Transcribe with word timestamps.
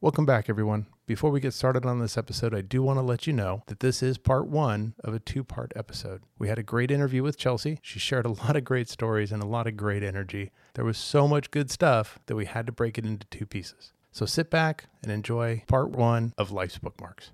Welcome 0.00 0.26
back, 0.26 0.48
everyone. 0.48 0.86
Before 1.06 1.30
we 1.30 1.38
get 1.38 1.54
started 1.54 1.86
on 1.86 2.00
this 2.00 2.18
episode, 2.18 2.54
I 2.54 2.60
do 2.60 2.82
want 2.82 2.98
to 2.98 3.02
let 3.02 3.26
you 3.26 3.32
know 3.32 3.62
that 3.66 3.78
this 3.80 4.02
is 4.02 4.18
part 4.18 4.48
one 4.48 4.94
of 5.04 5.14
a 5.14 5.20
two 5.20 5.44
part 5.44 5.72
episode. 5.76 6.22
We 6.38 6.48
had 6.48 6.58
a 6.58 6.62
great 6.64 6.90
interview 6.90 7.22
with 7.22 7.38
Chelsea. 7.38 7.78
She 7.82 7.98
shared 7.98 8.26
a 8.26 8.30
lot 8.44 8.56
of 8.56 8.64
great 8.64 8.88
stories 8.88 9.30
and 9.30 9.42
a 9.42 9.46
lot 9.46 9.66
of 9.68 9.76
great 9.76 10.02
energy. 10.02 10.50
There 10.74 10.84
was 10.84 10.98
so 10.98 11.28
much 11.28 11.50
good 11.52 11.70
stuff 11.70 12.18
that 12.26 12.34
we 12.34 12.46
had 12.46 12.66
to 12.66 12.72
break 12.72 12.98
it 12.98 13.06
into 13.06 13.26
two 13.28 13.46
pieces. 13.46 13.92
So 14.10 14.26
sit 14.26 14.50
back 14.50 14.86
and 15.02 15.12
enjoy 15.12 15.62
part 15.68 15.90
one 15.90 16.32
of 16.36 16.50
Life's 16.50 16.78
Bookmarks. 16.78 17.30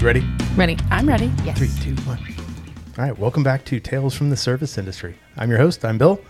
You 0.00 0.06
ready? 0.06 0.22
Ready. 0.54 0.76
I'm 0.90 1.08
ready. 1.08 1.32
Yes. 1.44 1.56
Three, 1.56 1.70
two, 1.82 1.94
one. 2.02 2.18
All 2.98 3.04
right, 3.04 3.18
welcome 3.18 3.42
back 3.42 3.64
to 3.64 3.80
Tales 3.80 4.14
from 4.14 4.28
the 4.30 4.36
Service 4.36 4.76
Industry. 4.76 5.16
I'm 5.36 5.48
your 5.48 5.58
host, 5.58 5.84
I'm 5.84 5.96
Bill. 5.96 6.20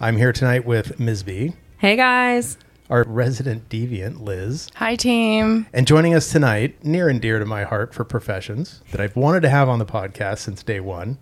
I'm 0.00 0.16
here 0.16 0.32
tonight 0.32 0.64
with 0.64 0.98
Ms. 1.00 1.22
B, 1.22 1.54
Hey 1.78 1.96
guys. 1.96 2.56
our 2.90 3.04
resident 3.06 3.68
deviant, 3.68 4.20
Liz. 4.20 4.68
Hi, 4.76 4.94
team. 4.96 5.66
And 5.72 5.86
joining 5.86 6.14
us 6.14 6.30
tonight, 6.30 6.84
near 6.84 7.08
and 7.08 7.20
dear 7.20 7.38
to 7.38 7.44
my 7.44 7.64
heart 7.64 7.94
for 7.94 8.04
professions 8.04 8.82
that 8.92 9.00
I've 9.00 9.16
wanted 9.16 9.40
to 9.42 9.48
have 9.48 9.68
on 9.68 9.78
the 9.78 9.86
podcast 9.86 10.38
since 10.38 10.62
day 10.62 10.80
one, 10.80 11.18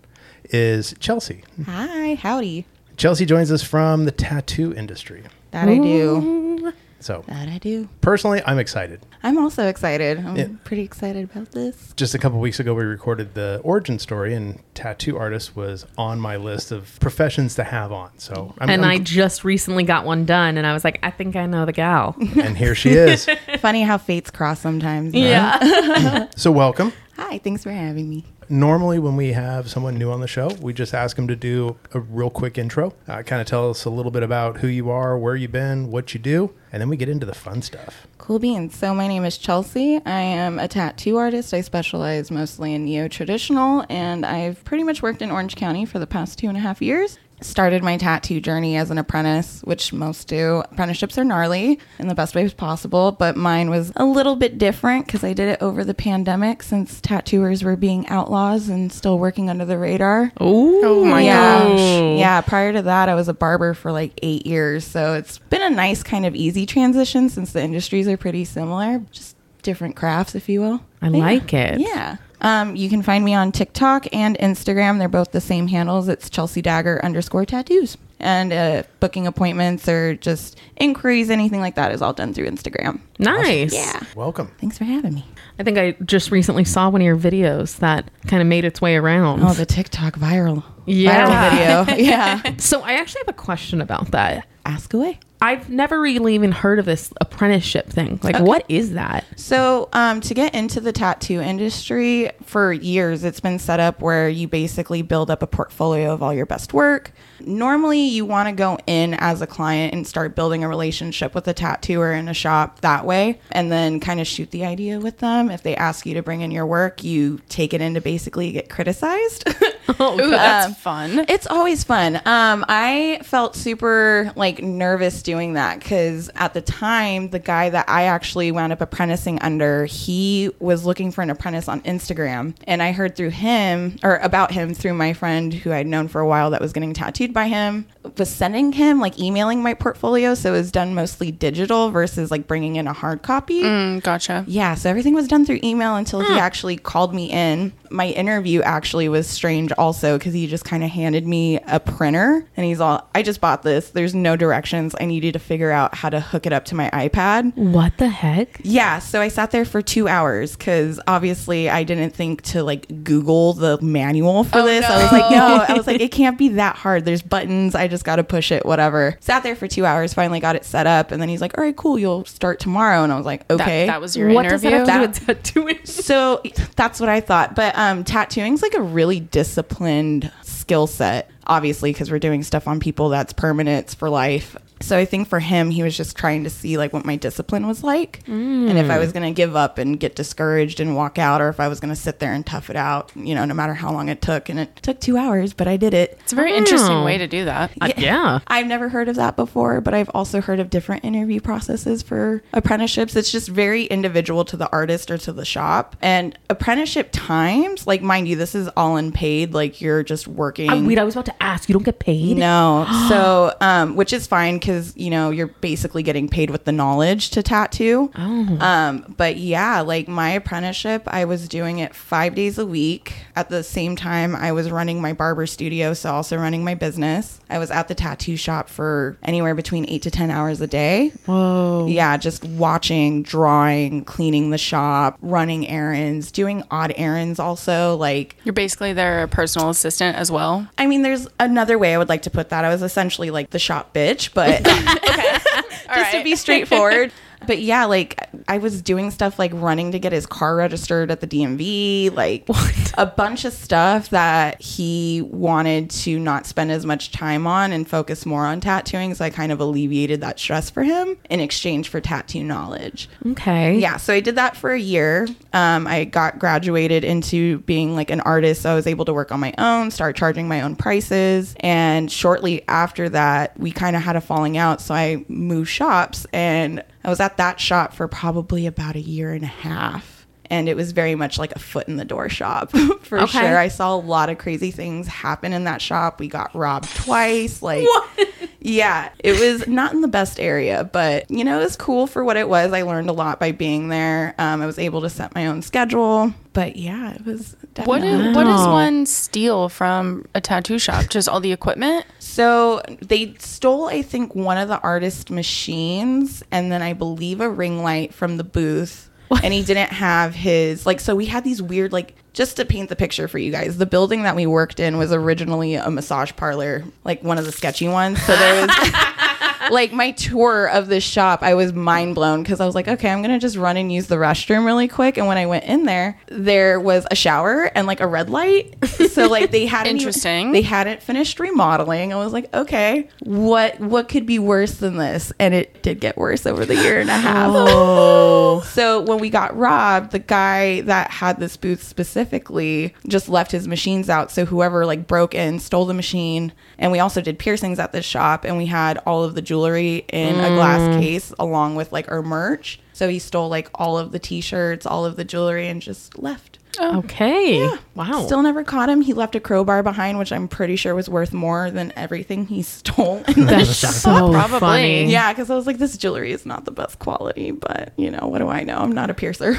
is 0.50 0.94
Chelsea. 0.98 1.42
Hi, 1.64 2.14
howdy. 2.14 2.66
Chelsea 2.96 3.26
joins 3.26 3.50
us 3.50 3.62
from 3.62 4.04
the 4.04 4.12
tattoo 4.12 4.72
industry. 4.74 5.22
That 5.50 5.68
I 5.68 5.78
do. 5.78 6.72
So, 7.06 7.22
That 7.28 7.48
I 7.48 7.58
do. 7.58 7.88
personally, 8.00 8.42
I'm 8.44 8.58
excited. 8.58 8.98
I'm 9.22 9.38
also 9.38 9.68
excited. 9.68 10.18
I'm 10.18 10.34
Yeah. 10.36 10.46
pretty 10.64 10.82
excited 10.82 11.22
about 11.30 11.52
this. 11.52 11.92
Just 11.94 12.14
a 12.16 12.18
couple 12.18 12.40
weeks 12.40 12.58
ago, 12.58 12.74
we 12.74 12.82
recorded 12.82 13.34
the 13.34 13.60
origin 13.62 14.00
story, 14.00 14.34
and 14.34 14.58
tattoo 14.74 15.16
artist 15.16 15.54
was 15.54 15.86
on 15.96 16.18
my 16.18 16.34
list 16.34 16.72
of 16.72 16.98
professions 16.98 17.54
to 17.54 17.62
have 17.62 17.92
on. 17.92 18.10
So, 18.18 18.54
I'm, 18.58 18.70
and 18.70 18.84
I'm- 18.84 18.90
I 18.90 18.98
just 18.98 19.44
recently 19.44 19.84
got 19.84 20.04
one 20.04 20.24
done, 20.24 20.58
and 20.58 20.66
I 20.66 20.72
was 20.72 20.82
like, 20.82 20.98
I 21.04 21.12
think 21.12 21.36
I 21.36 21.46
know 21.46 21.64
the 21.64 21.72
gal. 21.72 22.16
and 22.42 22.56
here 22.56 22.74
she 22.74 22.90
is. 22.90 23.28
Funny 23.60 23.82
how 23.84 23.98
fates 23.98 24.32
cross 24.32 24.58
sometimes. 24.58 25.14
huh? 25.14 25.20
yeah. 25.20 26.26
So, 26.36 26.50
welcome. 26.50 26.92
Hi, 27.16 27.38
thanks 27.38 27.62
for 27.62 27.70
having 27.70 28.10
me. 28.10 28.24
Normally, 28.48 29.00
when 29.00 29.16
we 29.16 29.32
have 29.32 29.68
someone 29.68 29.98
new 29.98 30.12
on 30.12 30.20
the 30.20 30.28
show, 30.28 30.48
we 30.60 30.72
just 30.72 30.94
ask 30.94 31.16
them 31.16 31.26
to 31.26 31.34
do 31.34 31.76
a 31.92 31.98
real 31.98 32.30
quick 32.30 32.58
intro, 32.58 32.94
uh, 33.08 33.22
kind 33.22 33.40
of 33.42 33.48
tell 33.48 33.70
us 33.70 33.84
a 33.84 33.90
little 33.90 34.12
bit 34.12 34.22
about 34.22 34.58
who 34.58 34.68
you 34.68 34.88
are, 34.88 35.18
where 35.18 35.34
you've 35.34 35.50
been, 35.50 35.90
what 35.90 36.14
you 36.14 36.20
do, 36.20 36.54
and 36.70 36.80
then 36.80 36.88
we 36.88 36.96
get 36.96 37.08
into 37.08 37.26
the 37.26 37.34
fun 37.34 37.60
stuff. 37.60 38.06
Cool 38.18 38.38
beans. 38.38 38.76
So 38.76 38.94
my 38.94 39.08
name 39.08 39.24
is 39.24 39.36
Chelsea. 39.36 40.00
I 40.06 40.20
am 40.20 40.60
a 40.60 40.68
tattoo 40.68 41.16
artist. 41.16 41.52
I 41.54 41.60
specialize 41.60 42.30
mostly 42.30 42.72
in 42.72 42.84
neo-traditional, 42.84 43.84
and 43.88 44.24
I've 44.24 44.64
pretty 44.64 44.84
much 44.84 45.02
worked 45.02 45.22
in 45.22 45.32
Orange 45.32 45.56
County 45.56 45.84
for 45.84 45.98
the 45.98 46.06
past 46.06 46.38
two 46.38 46.46
and 46.46 46.56
a 46.56 46.60
half 46.60 46.80
years. 46.80 47.18
Started 47.42 47.82
my 47.84 47.98
tattoo 47.98 48.40
journey 48.40 48.76
as 48.76 48.90
an 48.90 48.96
apprentice, 48.96 49.60
which 49.64 49.92
most 49.92 50.26
do. 50.26 50.62
Apprenticeships 50.70 51.18
are 51.18 51.24
gnarly 51.24 51.78
in 51.98 52.08
the 52.08 52.14
best 52.14 52.34
ways 52.34 52.54
possible, 52.54 53.12
but 53.12 53.36
mine 53.36 53.68
was 53.68 53.92
a 53.96 54.06
little 54.06 54.36
bit 54.36 54.56
different 54.56 55.04
because 55.04 55.22
I 55.22 55.34
did 55.34 55.50
it 55.50 55.62
over 55.62 55.84
the 55.84 55.92
pandemic 55.92 56.62
since 56.62 56.98
tattooers 57.00 57.62
were 57.62 57.76
being 57.76 58.08
outlaws 58.08 58.70
and 58.70 58.90
still 58.90 59.18
working 59.18 59.50
under 59.50 59.66
the 59.66 59.76
radar. 59.76 60.32
Ooh. 60.40 60.80
Oh 60.82 61.04
my 61.04 61.22
yeah. 61.22 61.62
gosh. 61.68 62.18
Yeah. 62.18 62.40
Prior 62.40 62.72
to 62.72 62.82
that, 62.82 63.10
I 63.10 63.14
was 63.14 63.28
a 63.28 63.34
barber 63.34 63.74
for 63.74 63.92
like 63.92 64.18
eight 64.22 64.46
years. 64.46 64.84
So 64.86 65.12
it's 65.14 65.36
been 65.38 65.62
a 65.62 65.70
nice 65.70 66.02
kind 66.02 66.24
of 66.24 66.34
easy 66.34 66.64
transition 66.64 67.28
since 67.28 67.52
the 67.52 67.62
industries 67.62 68.08
are 68.08 68.16
pretty 68.16 68.46
similar, 68.46 69.02
just 69.12 69.36
different 69.62 69.94
crafts, 69.94 70.34
if 70.34 70.48
you 70.48 70.62
will. 70.62 70.80
I 71.02 71.10
But 71.10 71.18
yeah. 71.18 71.24
like 71.24 71.52
it. 71.52 71.80
Yeah. 71.80 72.16
Um, 72.40 72.76
you 72.76 72.88
can 72.88 73.02
find 73.02 73.24
me 73.24 73.34
on 73.34 73.52
TikTok 73.52 74.06
and 74.12 74.36
Instagram. 74.38 74.98
They're 74.98 75.08
both 75.08 75.32
the 75.32 75.40
same 75.40 75.68
handles. 75.68 76.08
It's 76.08 76.28
Chelsea 76.30 76.62
Dagger 76.62 77.00
underscore 77.04 77.44
tattoos. 77.46 77.96
And 78.18 78.52
uh, 78.52 78.82
booking 79.00 79.26
appointments 79.26 79.88
or 79.88 80.14
just 80.14 80.58
inquiries, 80.76 81.28
anything 81.28 81.60
like 81.60 81.74
that 81.74 81.92
is 81.92 82.00
all 82.00 82.14
done 82.14 82.32
through 82.32 82.46
Instagram. 82.46 83.00
Nice. 83.18 83.74
Yeah. 83.74 84.00
Welcome. 84.14 84.50
Thanks 84.58 84.78
for 84.78 84.84
having 84.84 85.14
me. 85.14 85.24
I 85.58 85.64
think 85.64 85.76
I 85.76 85.92
just 86.04 86.30
recently 86.30 86.64
saw 86.64 86.88
one 86.88 87.02
of 87.02 87.04
your 87.04 87.16
videos 87.16 87.78
that 87.78 88.10
kind 88.26 88.40
of 88.40 88.48
made 88.48 88.64
its 88.64 88.80
way 88.80 88.96
around. 88.96 89.42
Oh, 89.42 89.52
the 89.52 89.66
TikTok 89.66 90.14
viral. 90.14 90.64
Yeah. 90.86 91.84
Viral 91.84 91.86
video. 91.86 91.96
yeah. 92.04 92.56
so 92.56 92.80
I 92.82 92.94
actually 92.94 93.20
have 93.20 93.28
a 93.28 93.38
question 93.38 93.80
about 93.82 94.10
that. 94.12 94.46
Ask 94.64 94.94
away. 94.94 95.20
I've 95.40 95.68
never 95.68 96.00
really 96.00 96.34
even 96.34 96.52
heard 96.52 96.78
of 96.78 96.86
this 96.86 97.12
apprenticeship 97.20 97.88
thing. 97.88 98.18
Like, 98.22 98.40
what 98.40 98.64
is 98.68 98.92
that? 98.92 99.24
So, 99.36 99.88
um, 99.92 100.20
to 100.22 100.34
get 100.34 100.54
into 100.54 100.80
the 100.80 100.92
tattoo 100.92 101.40
industry, 101.40 102.30
for 102.44 102.72
years 102.72 103.24
it's 103.24 103.40
been 103.40 103.58
set 103.58 103.78
up 103.78 104.00
where 104.00 104.28
you 104.28 104.48
basically 104.48 105.02
build 105.02 105.30
up 105.30 105.42
a 105.42 105.46
portfolio 105.46 106.12
of 106.12 106.22
all 106.22 106.32
your 106.32 106.46
best 106.46 106.72
work. 106.72 107.12
Normally, 107.40 108.00
you 108.00 108.24
want 108.24 108.48
to 108.48 108.54
go 108.54 108.78
in 108.86 109.14
as 109.14 109.42
a 109.42 109.46
client 109.46 109.92
and 109.92 110.06
start 110.06 110.34
building 110.34 110.64
a 110.64 110.68
relationship 110.68 111.34
with 111.34 111.46
a 111.48 111.54
tattooer 111.54 112.12
in 112.12 112.28
a 112.28 112.34
shop 112.34 112.80
that 112.80 113.04
way, 113.04 113.40
and 113.52 113.70
then 113.70 114.00
kind 114.00 114.20
of 114.20 114.26
shoot 114.26 114.50
the 114.50 114.64
idea 114.64 114.98
with 114.98 115.18
them. 115.18 115.50
If 115.50 115.62
they 115.62 115.76
ask 115.76 116.06
you 116.06 116.14
to 116.14 116.22
bring 116.22 116.40
in 116.40 116.50
your 116.50 116.66
work, 116.66 117.04
you 117.04 117.40
take 117.48 117.74
it 117.74 117.80
in 117.80 117.94
to 117.94 118.00
basically 118.00 118.52
get 118.52 118.70
criticized. 118.70 119.48
Ooh, 120.00 120.16
that's 120.30 120.66
Um, 120.66 120.74
fun. 120.74 121.24
It's 121.28 121.46
always 121.46 121.84
fun. 121.84 122.16
Um, 122.24 122.64
I 122.68 123.20
felt 123.22 123.54
super 123.56 124.32
like 124.36 124.62
nervous 124.62 125.22
doing 125.22 125.52
that 125.54 125.78
because 125.78 126.30
at 126.34 126.54
the 126.54 126.60
time, 126.60 127.30
the 127.30 127.38
guy 127.38 127.70
that 127.70 127.88
I 127.88 128.04
actually 128.04 128.50
wound 128.52 128.72
up 128.72 128.80
apprenticing 128.80 129.40
under, 129.42 129.84
he 129.86 130.50
was 130.58 130.84
looking 130.84 131.10
for 131.12 131.22
an 131.22 131.30
apprentice 131.30 131.68
on 131.68 131.80
Instagram, 131.82 132.54
and 132.66 132.82
I 132.82 132.92
heard 132.92 133.16
through 133.16 133.30
him 133.30 133.96
or 134.02 134.16
about 134.16 134.50
him 134.52 134.74
through 134.74 134.94
my 134.94 135.12
friend 135.12 135.52
who 135.54 135.72
I'd 135.72 135.86
known 135.86 136.08
for 136.08 136.20
a 136.20 136.26
while 136.26 136.50
that 136.50 136.60
was 136.60 136.72
getting 136.72 136.92
tattooed 136.92 137.32
by 137.32 137.48
him. 137.48 137.86
Was 138.18 138.30
sending 138.30 138.72
him 138.72 139.00
like 139.00 139.18
emailing 139.18 139.62
my 139.62 139.74
portfolio, 139.74 140.34
so 140.34 140.50
it 140.54 140.58
was 140.58 140.70
done 140.72 140.94
mostly 140.94 141.30
digital 141.30 141.90
versus 141.90 142.30
like 142.30 142.46
bringing 142.46 142.76
in 142.76 142.86
a 142.86 142.92
hard 142.92 143.22
copy. 143.22 143.62
Mm, 143.62 144.02
gotcha. 144.02 144.44
Yeah, 144.46 144.74
so 144.74 144.88
everything 144.90 145.14
was 145.14 145.28
done 145.28 145.44
through 145.46 145.60
email 145.62 145.96
until 145.96 146.20
he 146.20 146.34
actually 146.38 146.76
called 146.76 147.14
me 147.14 147.30
in. 147.30 147.72
My 147.88 148.08
interview 148.08 148.62
actually 148.62 149.08
was 149.08 149.28
strange 149.28 149.70
also 149.72 150.18
because 150.18 150.34
he 150.34 150.48
just 150.48 150.64
kind 150.64 150.82
of 150.82 150.90
handed 150.90 151.24
me 151.24 151.58
a 151.68 151.78
printer 151.78 152.44
and 152.56 152.66
he's 152.66 152.80
all, 152.80 153.08
I 153.14 153.22
just 153.22 153.40
bought 153.40 153.62
this. 153.62 153.90
There's 153.90 154.12
no 154.14 154.34
directions. 154.34 154.96
I 155.00 155.04
need 155.04 155.22
you 155.22 155.30
to 155.30 155.38
figure 155.38 155.70
out 155.70 155.94
how 155.94 156.08
to 156.10 156.18
hook 156.20 156.46
it 156.46 156.52
up 156.52 156.64
to 156.66 156.74
my 156.74 156.90
iPad. 156.90 157.54
What 157.56 157.96
the 157.98 158.08
heck? 158.08 158.60
Yeah, 158.64 158.98
so 158.98 159.20
I 159.20 159.28
sat 159.28 159.52
there 159.52 159.64
for 159.64 159.82
two 159.82 160.08
hours 160.08 160.56
because 160.56 160.98
obviously 161.06 161.70
I 161.70 161.84
didn't 161.84 162.10
think 162.10 162.42
to 162.42 162.64
like 162.64 163.04
Google 163.04 163.52
the 163.52 163.80
manual 163.80 164.42
for 164.42 164.58
Oh, 164.58 164.66
this. 164.66 164.84
I 164.84 165.02
was 165.02 165.12
like, 165.12 165.30
no, 165.30 165.64
I 165.68 165.74
was 165.74 165.86
like, 165.86 166.00
it 166.00 166.10
can't 166.10 166.36
be 166.36 166.48
that 166.50 166.74
hard. 166.74 167.04
There's 167.04 167.22
buttons. 167.22 167.76
I 167.76 167.86
just 167.86 167.95
got 168.02 168.16
to 168.16 168.24
push 168.24 168.52
it, 168.52 168.64
whatever. 168.64 169.16
Sat 169.20 169.42
there 169.42 169.56
for 169.56 169.68
two 169.68 169.84
hours, 169.84 170.14
finally 170.14 170.40
got 170.40 170.56
it 170.56 170.64
set 170.64 170.86
up. 170.86 171.10
And 171.12 171.20
then 171.20 171.28
he's 171.28 171.40
like, 171.40 171.56
all 171.56 171.64
right, 171.64 171.76
cool, 171.76 171.98
you'll 171.98 172.24
start 172.24 172.60
tomorrow. 172.60 173.02
And 173.02 173.12
I 173.12 173.16
was 173.16 173.26
like, 173.26 173.50
okay. 173.50 173.86
that 173.86 174.00
was 174.00 174.16
your 174.16 174.30
what 174.30 174.48
does 174.48 174.62
that 174.62 174.72
have 174.72 174.86
to 174.86 174.92
do 174.92 175.00
with 175.00 175.42
tattooing? 175.42 175.78
So 176.06 176.40
that's 176.76 177.00
what 177.00 177.08
I 177.08 177.20
thought. 177.20 177.56
But 177.56 177.76
um, 177.76 178.04
tattooing's 178.04 178.62
like 178.62 178.74
a 178.74 178.82
really 178.82 179.20
disciplined 179.20 180.30
skill 180.42 180.86
set, 180.86 181.30
obviously, 181.46 181.92
because 181.92 182.10
we're 182.10 182.18
doing 182.18 182.42
stuff 182.42 182.68
on 182.68 182.80
people 182.80 183.08
that's 183.08 183.32
permanent, 183.32 183.86
it's 183.86 183.94
for 183.94 184.08
life. 184.08 184.56
So 184.80 184.96
I 184.98 185.04
think 185.04 185.28
for 185.28 185.40
him, 185.40 185.70
he 185.70 185.82
was 185.82 185.96
just 185.96 186.16
trying 186.16 186.44
to 186.44 186.50
see 186.50 186.76
like 186.78 186.92
what 186.92 187.04
my 187.04 187.16
discipline 187.16 187.66
was 187.66 187.82
like, 187.82 188.22
and 188.26 188.76
if 188.78 188.90
I 188.90 188.98
was 188.98 189.12
gonna 189.12 189.32
give 189.32 189.56
up 189.56 189.78
and 189.78 189.98
get 189.98 190.14
discouraged 190.16 190.80
and 190.80 190.94
walk 190.94 191.18
out, 191.18 191.40
or 191.40 191.48
if 191.48 191.58
I 191.60 191.68
was 191.68 191.80
gonna 191.80 191.96
sit 191.96 192.18
there 192.18 192.32
and 192.32 192.44
tough 192.44 192.68
it 192.70 192.76
out, 192.76 193.10
you 193.16 193.34
know, 193.34 193.44
no 193.44 193.54
matter 193.54 193.74
how 193.74 193.92
long 193.92 194.08
it 194.08 194.20
took. 194.20 194.48
And 194.48 194.60
it 194.60 194.76
took 194.82 195.00
two 195.00 195.16
hours, 195.16 195.52
but 195.54 195.66
I 195.66 195.76
did 195.76 195.94
it. 195.94 196.18
it's 196.22 196.32
a 196.32 196.36
very 196.36 196.52
Oh. 196.52 196.56
interesting 196.56 197.04
way 197.04 197.16
to 197.18 197.26
do 197.26 197.44
that. 197.46 197.70
Uh, 197.80 197.90
yeah. 197.98 198.40
I've 198.48 198.66
never 198.66 198.88
heard 198.88 199.08
of 199.08 199.16
that 199.16 199.34
before, 199.36 199.80
but 199.80 199.94
I've 199.94 200.10
also 200.14 200.40
heard 200.40 200.60
of 200.60 200.70
different 200.70 201.04
interview 201.04 201.40
processes 201.40 202.02
for 202.02 202.42
apprenticeships. 202.52 203.16
It's 203.16 203.32
just 203.32 203.48
very 203.48 203.84
individual 203.86 204.44
to 204.44 204.56
the 204.56 204.70
artist 204.70 205.10
or 205.10 205.18
to 205.18 205.32
the 205.32 205.44
shop. 205.44 205.96
And 206.02 206.38
apprenticeship 206.50 207.08
times, 207.12 207.86
like 207.86 208.02
mind 208.02 208.28
you, 208.28 208.36
this 208.36 208.54
is 208.54 208.68
all 208.76 208.96
unpaid, 208.96 209.54
like 209.54 209.80
you're 209.80 210.02
just 210.02 210.28
working. 210.28 210.70
Uh, 210.70 210.82
wait, 210.82 210.98
I 210.98 211.04
was 211.04 211.14
about 211.14 211.26
to 211.26 211.42
ask. 211.42 211.68
You 211.68 211.72
don't 211.72 211.84
get 211.84 211.98
paid? 211.98 212.36
No. 212.36 212.86
So, 213.08 213.54
um, 213.60 213.94
which 213.96 214.12
is 214.12 214.26
fine 214.26 214.58
because, 214.66 214.96
you 214.96 215.10
know, 215.10 215.30
you're 215.30 215.46
basically 215.46 216.02
getting 216.02 216.28
paid 216.28 216.50
with 216.50 216.64
the 216.64 216.72
knowledge 216.72 217.30
to 217.30 217.40
tattoo. 217.40 218.10
Oh. 218.16 218.58
Um, 218.60 219.14
but 219.16 219.36
yeah, 219.36 219.80
like 219.80 220.08
my 220.08 220.30
apprenticeship, 220.30 221.04
I 221.06 221.24
was 221.24 221.46
doing 221.46 221.78
it 221.78 221.94
five 221.94 222.34
days 222.34 222.58
a 222.58 222.66
week. 222.66 223.14
At 223.36 223.48
the 223.48 223.62
same 223.62 223.94
time, 223.94 224.34
I 224.34 224.50
was 224.50 224.68
running 224.68 225.00
my 225.00 225.12
barber 225.12 225.46
studio, 225.46 225.94
so 225.94 226.10
also 226.10 226.36
running 226.36 226.64
my 226.64 226.74
business. 226.74 227.38
I 227.48 227.58
was 227.58 227.70
at 227.70 227.86
the 227.86 227.94
tattoo 227.94 228.36
shop 228.36 228.68
for 228.68 229.16
anywhere 229.22 229.54
between 229.54 229.88
eight 229.88 230.02
to 230.02 230.10
10 230.10 230.32
hours 230.32 230.60
a 230.60 230.66
day. 230.66 231.12
Whoa. 231.26 231.86
Yeah, 231.88 232.16
just 232.16 232.44
watching, 232.44 233.22
drawing, 233.22 234.04
cleaning 234.04 234.50
the 234.50 234.58
shop, 234.58 235.16
running 235.22 235.68
errands, 235.68 236.32
doing 236.32 236.64
odd 236.72 236.92
errands 236.96 237.38
also. 237.38 237.94
Like, 237.94 238.34
You're 238.42 238.52
basically 238.52 238.94
their 238.94 239.28
personal 239.28 239.70
assistant 239.70 240.16
as 240.16 240.32
well. 240.32 240.66
I 240.76 240.86
mean, 240.86 241.02
there's 241.02 241.28
another 241.38 241.78
way 241.78 241.94
I 241.94 241.98
would 241.98 242.08
like 242.08 242.22
to 242.22 242.30
put 242.30 242.48
that. 242.48 242.64
I 242.64 242.68
was 242.70 242.82
essentially 242.82 243.30
like 243.30 243.50
the 243.50 243.60
shop 243.60 243.94
bitch, 243.94 244.34
but 244.34 244.55
just 245.94 246.12
to 246.12 246.24
be 246.24 246.36
straightforward. 246.36 247.12
But 247.46 247.60
yeah, 247.60 247.84
like 247.84 248.18
I 248.48 248.58
was 248.58 248.82
doing 248.82 249.10
stuff 249.10 249.38
like 249.38 249.52
running 249.54 249.92
to 249.92 249.98
get 249.98 250.12
his 250.12 250.26
car 250.26 250.56
registered 250.56 251.10
at 251.10 251.20
the 251.20 251.26
DMV, 251.26 252.14
like 252.14 252.46
a 252.98 253.06
bunch 253.06 253.44
of 253.44 253.52
stuff 253.52 254.10
that 254.10 254.60
he 254.60 255.22
wanted 255.22 255.90
to 255.90 256.18
not 256.18 256.46
spend 256.46 256.70
as 256.70 256.86
much 256.86 257.12
time 257.12 257.46
on 257.46 257.72
and 257.72 257.88
focus 257.88 258.26
more 258.26 258.46
on 258.46 258.60
tattooing. 258.60 259.14
So 259.14 259.24
I 259.24 259.30
kind 259.30 259.52
of 259.52 259.60
alleviated 259.60 260.20
that 260.20 260.38
stress 260.38 260.70
for 260.70 260.82
him 260.82 261.16
in 261.30 261.40
exchange 261.40 261.88
for 261.88 262.00
tattoo 262.00 262.42
knowledge. 262.42 263.08
Okay. 263.26 263.78
Yeah, 263.78 263.96
so 263.96 264.12
I 264.12 264.20
did 264.20 264.36
that 264.36 264.56
for 264.56 264.72
a 264.72 264.80
year. 264.80 265.26
Um, 265.52 265.86
I 265.86 266.04
got 266.04 266.38
graduated 266.38 267.04
into 267.04 267.58
being 267.60 267.94
like 267.94 268.10
an 268.10 268.20
artist. 268.20 268.62
So 268.62 268.72
I 268.72 268.74
was 268.74 268.86
able 268.86 269.04
to 269.06 269.14
work 269.14 269.32
on 269.32 269.40
my 269.40 269.54
own, 269.58 269.90
start 269.90 270.16
charging 270.16 270.48
my 270.48 270.60
own 270.60 270.76
prices. 270.76 271.54
And 271.60 272.10
shortly 272.10 272.66
after 272.68 273.08
that, 273.10 273.58
we 273.58 273.72
kind 273.72 273.96
of 273.96 274.02
had 274.02 274.16
a 274.16 274.20
falling 274.20 274.56
out. 274.56 274.80
So 274.80 274.94
I 274.94 275.24
moved 275.28 275.70
shops 275.70 276.26
and 276.32 276.82
I 277.06 277.08
was 277.08 277.20
at 277.20 277.36
that 277.36 277.60
shop 277.60 277.94
for 277.94 278.08
probably 278.08 278.66
about 278.66 278.96
a 278.96 279.00
year 279.00 279.32
and 279.32 279.44
a 279.44 279.46
half. 279.46 280.15
And 280.50 280.68
it 280.68 280.76
was 280.76 280.92
very 280.92 281.14
much 281.14 281.38
like 281.38 281.52
a 281.54 281.58
foot 281.58 281.88
in 281.88 281.96
the 281.96 282.04
door 282.04 282.28
shop 282.28 282.70
for 283.02 283.20
Okay. 283.20 283.40
sure. 283.40 283.58
I 283.58 283.68
saw 283.68 283.94
a 283.94 283.96
lot 283.96 284.28
of 284.30 284.38
crazy 284.38 284.70
things 284.70 285.06
happen 285.06 285.52
in 285.52 285.64
that 285.64 285.80
shop. 285.82 286.20
We 286.20 286.28
got 286.28 286.54
robbed 286.54 286.94
twice. 286.96 287.62
Like, 287.62 287.86
yeah, 288.60 289.10
it 289.18 289.38
was 289.38 289.66
not 289.66 289.92
in 289.92 290.00
the 290.00 290.08
best 290.08 290.38
area, 290.40 290.84
but 290.84 291.30
you 291.30 291.44
know, 291.44 291.60
it 291.60 291.64
was 291.64 291.76
cool 291.76 292.06
for 292.06 292.24
what 292.24 292.36
it 292.36 292.48
was. 292.48 292.72
I 292.72 292.82
learned 292.82 293.08
a 293.08 293.12
lot 293.12 293.38
by 293.40 293.52
being 293.52 293.88
there. 293.88 294.34
Um, 294.38 294.62
I 294.62 294.66
was 294.66 294.78
able 294.78 295.00
to 295.02 295.10
set 295.10 295.34
my 295.34 295.46
own 295.46 295.62
schedule, 295.62 296.32
but 296.52 296.76
yeah, 296.76 297.12
it 297.14 297.24
was 297.24 297.56
What, 297.84 298.00
definitely. 298.00 298.32
what 298.34 298.44
does 298.44 298.66
Wow. 298.66 298.72
one 298.72 299.06
steal 299.06 299.68
from 299.68 300.26
a 300.34 300.40
tattoo 300.40 300.78
shop? 300.78 301.08
Just 301.08 301.28
all 301.28 301.40
the 301.40 301.52
equipment? 301.52 302.06
So 302.18 302.82
they 303.02 303.34
stole, 303.38 303.86
I 303.86 304.02
think, 304.02 304.34
one 304.34 304.58
of 304.58 304.68
the 304.68 304.80
artist 304.80 305.30
machines, 305.30 306.42
and 306.50 306.70
then 306.72 306.82
I 306.82 306.92
believe 306.92 307.40
a 307.40 307.48
ring 307.50 307.82
light 307.82 308.14
from 308.14 308.36
the 308.36 308.44
booth. 308.44 309.10
And 309.42 309.52
he 309.52 309.62
didn't 309.62 309.92
have 309.92 310.34
his 310.34 310.86
like. 310.86 311.00
So 311.00 311.14
we 311.14 311.26
had 311.26 311.44
these 311.44 311.60
weird 311.62 311.92
like. 311.92 312.14
Just 312.32 312.56
to 312.56 312.66
paint 312.66 312.90
the 312.90 312.96
picture 312.96 313.28
for 313.28 313.38
you 313.38 313.50
guys, 313.50 313.78
the 313.78 313.86
building 313.86 314.24
that 314.24 314.36
we 314.36 314.44
worked 314.44 314.78
in 314.78 314.98
was 314.98 315.10
originally 315.10 315.74
a 315.76 315.90
massage 315.90 316.32
parlor, 316.36 316.84
like 317.02 317.24
one 317.24 317.38
of 317.38 317.46
the 317.46 317.52
sketchy 317.52 317.88
ones. 317.88 318.20
So 318.24 318.36
there 318.36 318.66
was 318.66 318.76
like 319.70 319.92
my 319.92 320.10
tour 320.12 320.68
of 320.68 320.88
this 320.88 321.04
shop, 321.04 321.42
I 321.42 321.54
was 321.54 321.72
mind 321.72 322.14
blown 322.14 322.42
because 322.42 322.60
I 322.60 322.66
was 322.66 322.74
like, 322.74 322.88
okay, 322.88 323.10
I'm 323.10 323.22
gonna 323.22 323.38
just 323.38 323.56
run 323.56 323.76
and 323.76 323.92
use 323.92 324.06
the 324.06 324.16
restroom 324.16 324.64
really 324.64 324.88
quick. 324.88 325.16
And 325.16 325.26
when 325.26 325.38
I 325.38 325.46
went 325.46 325.64
in 325.64 325.84
there, 325.84 326.18
there 326.28 326.78
was 326.80 327.06
a 327.10 327.14
shower 327.16 327.64
and 327.74 327.86
like 327.86 328.00
a 328.00 328.06
red 328.06 328.30
light. 328.30 328.74
So 329.10 329.28
like 329.28 329.50
they 329.50 329.66
hadn't 329.66 329.86
even- 329.96 329.96
Interesting. 330.08 330.52
they 330.52 330.62
hadn't 330.62 331.02
finished 331.02 331.40
remodeling. 331.40 332.12
I 332.12 332.16
was 332.16 332.32
like, 332.32 332.54
okay, 332.54 333.08
what 333.20 333.80
what 333.80 334.08
could 334.08 334.26
be 334.26 334.38
worse 334.38 334.74
than 334.74 334.96
this? 334.96 335.32
And 335.38 335.54
it 335.54 335.82
did 335.82 336.00
get 336.00 336.16
worse 336.16 336.46
over 336.46 336.64
the 336.66 336.74
year 336.76 337.00
and 337.00 337.10
a 337.10 337.16
half. 337.16 337.50
Oh. 337.52 338.62
So 338.76 339.00
when 339.02 339.18
we 339.18 339.30
got 339.30 339.56
robbed, 339.56 340.12
the 340.12 340.18
guy 340.18 340.80
that 340.82 341.10
had 341.10 341.38
this 341.40 341.56
booth 341.56 341.82
specifically 341.82 342.94
just 343.08 343.28
left 343.28 343.52
his 343.52 343.66
machines 343.68 344.08
out. 344.10 344.30
So 344.30 344.44
whoever 344.44 344.84
like 344.86 345.06
broke 345.06 345.34
in 345.34 345.58
stole 345.60 345.84
the 345.86 345.94
machine. 345.94 346.52
And 346.78 346.92
we 346.92 346.98
also 346.98 347.20
did 347.20 347.38
piercings 347.38 347.78
at 347.78 347.92
this 347.92 348.04
shop, 348.04 348.44
and 348.44 348.56
we 348.56 348.66
had 348.66 348.98
all 349.06 349.24
of 349.24 349.34
the 349.34 349.42
jewelry 349.46 350.04
in 350.12 350.34
a 350.34 350.48
glass 350.48 350.80
mm. 350.80 351.00
case 351.00 351.32
along 351.38 351.76
with 351.76 351.92
like 351.92 352.10
our 352.10 352.22
merch. 352.22 352.80
So 352.92 353.08
he 353.08 353.18
stole 353.18 353.48
like 353.48 353.70
all 353.74 353.96
of 353.98 354.12
the 354.12 354.18
t-shirts, 354.18 354.84
all 354.84 355.06
of 355.06 355.16
the 355.16 355.24
jewelry, 355.24 355.68
and 355.68 355.80
just 355.80 356.18
left. 356.18 356.58
Oh. 356.78 356.98
Okay. 356.98 357.68
Wow. 357.94 358.24
Still 358.26 358.42
never 358.42 358.62
caught 358.62 358.88
him. 358.88 359.00
He 359.00 359.12
left 359.14 359.34
a 359.34 359.40
crowbar 359.40 359.82
behind, 359.82 360.18
which 360.18 360.32
I'm 360.32 360.48
pretty 360.48 360.76
sure 360.76 360.94
was 360.94 361.08
worth 361.08 361.32
more 361.32 361.70
than 361.70 361.92
everything 361.96 362.46
he 362.46 362.62
stole. 362.62 363.22
In 363.36 363.46
That's 363.46 363.74
shop. 363.74 363.90
so 363.92 364.10
Probably. 364.32 364.60
funny. 364.60 365.10
Yeah, 365.10 365.32
because 365.32 365.50
I 365.50 365.54
was 365.54 365.66
like, 365.66 365.78
this 365.78 365.96
jewelry 365.96 366.32
is 366.32 366.44
not 366.44 366.64
the 366.64 366.72
best 366.72 366.98
quality, 366.98 367.50
but 367.50 367.92
you 367.96 368.10
know, 368.10 368.26
what 368.26 368.38
do 368.38 368.48
I 368.48 368.64
know? 368.64 368.78
I'm 368.78 368.92
not 368.92 369.10
a 369.10 369.14
piercer. 369.14 369.56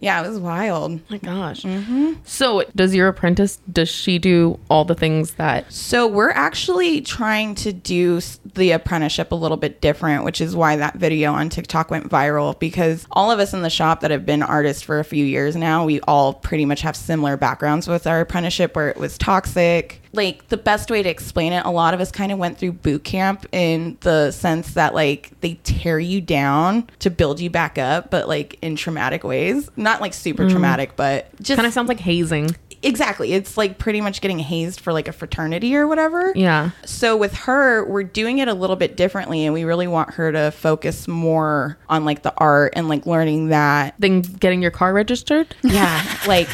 Yeah, 0.00 0.22
it 0.22 0.28
was 0.28 0.38
wild. 0.38 1.00
my 1.10 1.18
gosh. 1.18 1.62
Mm-hmm. 1.62 2.14
So, 2.24 2.64
does 2.74 2.94
your 2.94 3.08
apprentice 3.08 3.58
does 3.70 3.88
she 3.88 4.18
do 4.18 4.58
all 4.68 4.84
the 4.84 4.94
things 4.94 5.34
that? 5.34 5.72
So 5.72 6.06
we're 6.06 6.30
actually 6.30 7.00
trying 7.00 7.54
to 7.56 7.72
do 7.72 8.20
the 8.54 8.72
apprenticeship 8.72 9.32
a 9.32 9.34
little 9.34 9.56
bit 9.56 9.80
different, 9.80 10.24
which 10.24 10.40
is 10.40 10.56
why 10.56 10.76
that 10.76 10.96
video 10.96 11.32
on 11.32 11.48
TikTok 11.48 11.90
went 11.90 12.08
viral 12.08 12.58
because 12.58 13.06
all 13.12 13.30
of 13.30 13.38
us 13.38 13.54
in 13.54 13.62
the 13.62 13.70
shop 13.70 14.00
that 14.00 14.10
have 14.10 14.26
been 14.26 14.42
artists 14.42 14.82
for 14.82 14.98
a 14.98 15.04
few 15.04 15.24
years 15.24 15.56
now, 15.56 15.84
we 15.84 16.00
all 16.02 16.34
pretty 16.34 16.64
much 16.64 16.80
have 16.82 16.96
similar 16.96 17.36
backgrounds 17.36 17.88
with 17.88 18.06
our 18.06 18.20
apprenticeship 18.20 18.76
where 18.76 18.88
it 18.88 18.96
was 18.96 19.16
toxic. 19.18 20.00
Like 20.14 20.48
the 20.48 20.56
best 20.56 20.90
way 20.90 21.02
to 21.02 21.08
explain 21.08 21.52
it, 21.52 21.64
a 21.64 21.70
lot 21.70 21.94
of 21.94 22.00
us 22.00 22.10
kind 22.10 22.32
of 22.32 22.38
went 22.38 22.58
through 22.58 22.72
boot 22.72 23.04
camp 23.04 23.46
in 23.52 23.96
the 24.00 24.30
sense 24.30 24.74
that 24.74 24.94
like 24.94 25.32
they 25.40 25.54
tear 25.64 25.98
you 25.98 26.20
down 26.20 26.88
to 27.00 27.10
build 27.10 27.40
you 27.40 27.50
back 27.50 27.78
up, 27.78 28.10
but 28.10 28.28
like 28.28 28.58
in 28.62 28.76
traumatic 28.76 29.24
ways. 29.24 29.68
Not 29.76 30.00
like 30.00 30.14
super 30.14 30.44
mm. 30.44 30.50
traumatic, 30.50 30.96
but 30.96 31.28
just 31.40 31.56
Kind 31.56 31.66
of 31.66 31.72
sounds 31.72 31.88
like 31.88 32.00
hazing. 32.00 32.54
Exactly. 32.84 33.32
It's 33.32 33.56
like 33.56 33.78
pretty 33.78 34.00
much 34.00 34.20
getting 34.20 34.38
hazed 34.38 34.80
for 34.80 34.92
like 34.92 35.08
a 35.08 35.12
fraternity 35.12 35.74
or 35.76 35.86
whatever. 35.86 36.32
Yeah. 36.34 36.70
So 36.84 37.16
with 37.16 37.34
her, 37.34 37.84
we're 37.86 38.02
doing 38.04 38.38
it 38.38 38.48
a 38.48 38.54
little 38.54 38.76
bit 38.76 38.96
differently, 38.96 39.44
and 39.44 39.54
we 39.54 39.64
really 39.64 39.86
want 39.86 40.14
her 40.14 40.30
to 40.32 40.50
focus 40.50 41.08
more 41.08 41.78
on 41.88 42.04
like 42.04 42.22
the 42.22 42.34
art 42.36 42.74
and 42.76 42.88
like 42.88 43.06
learning 43.06 43.48
that. 43.48 43.94
than 43.98 44.20
getting 44.22 44.62
your 44.62 44.70
car 44.70 44.92
registered. 44.92 45.54
Yeah, 45.62 46.04
like 46.26 46.48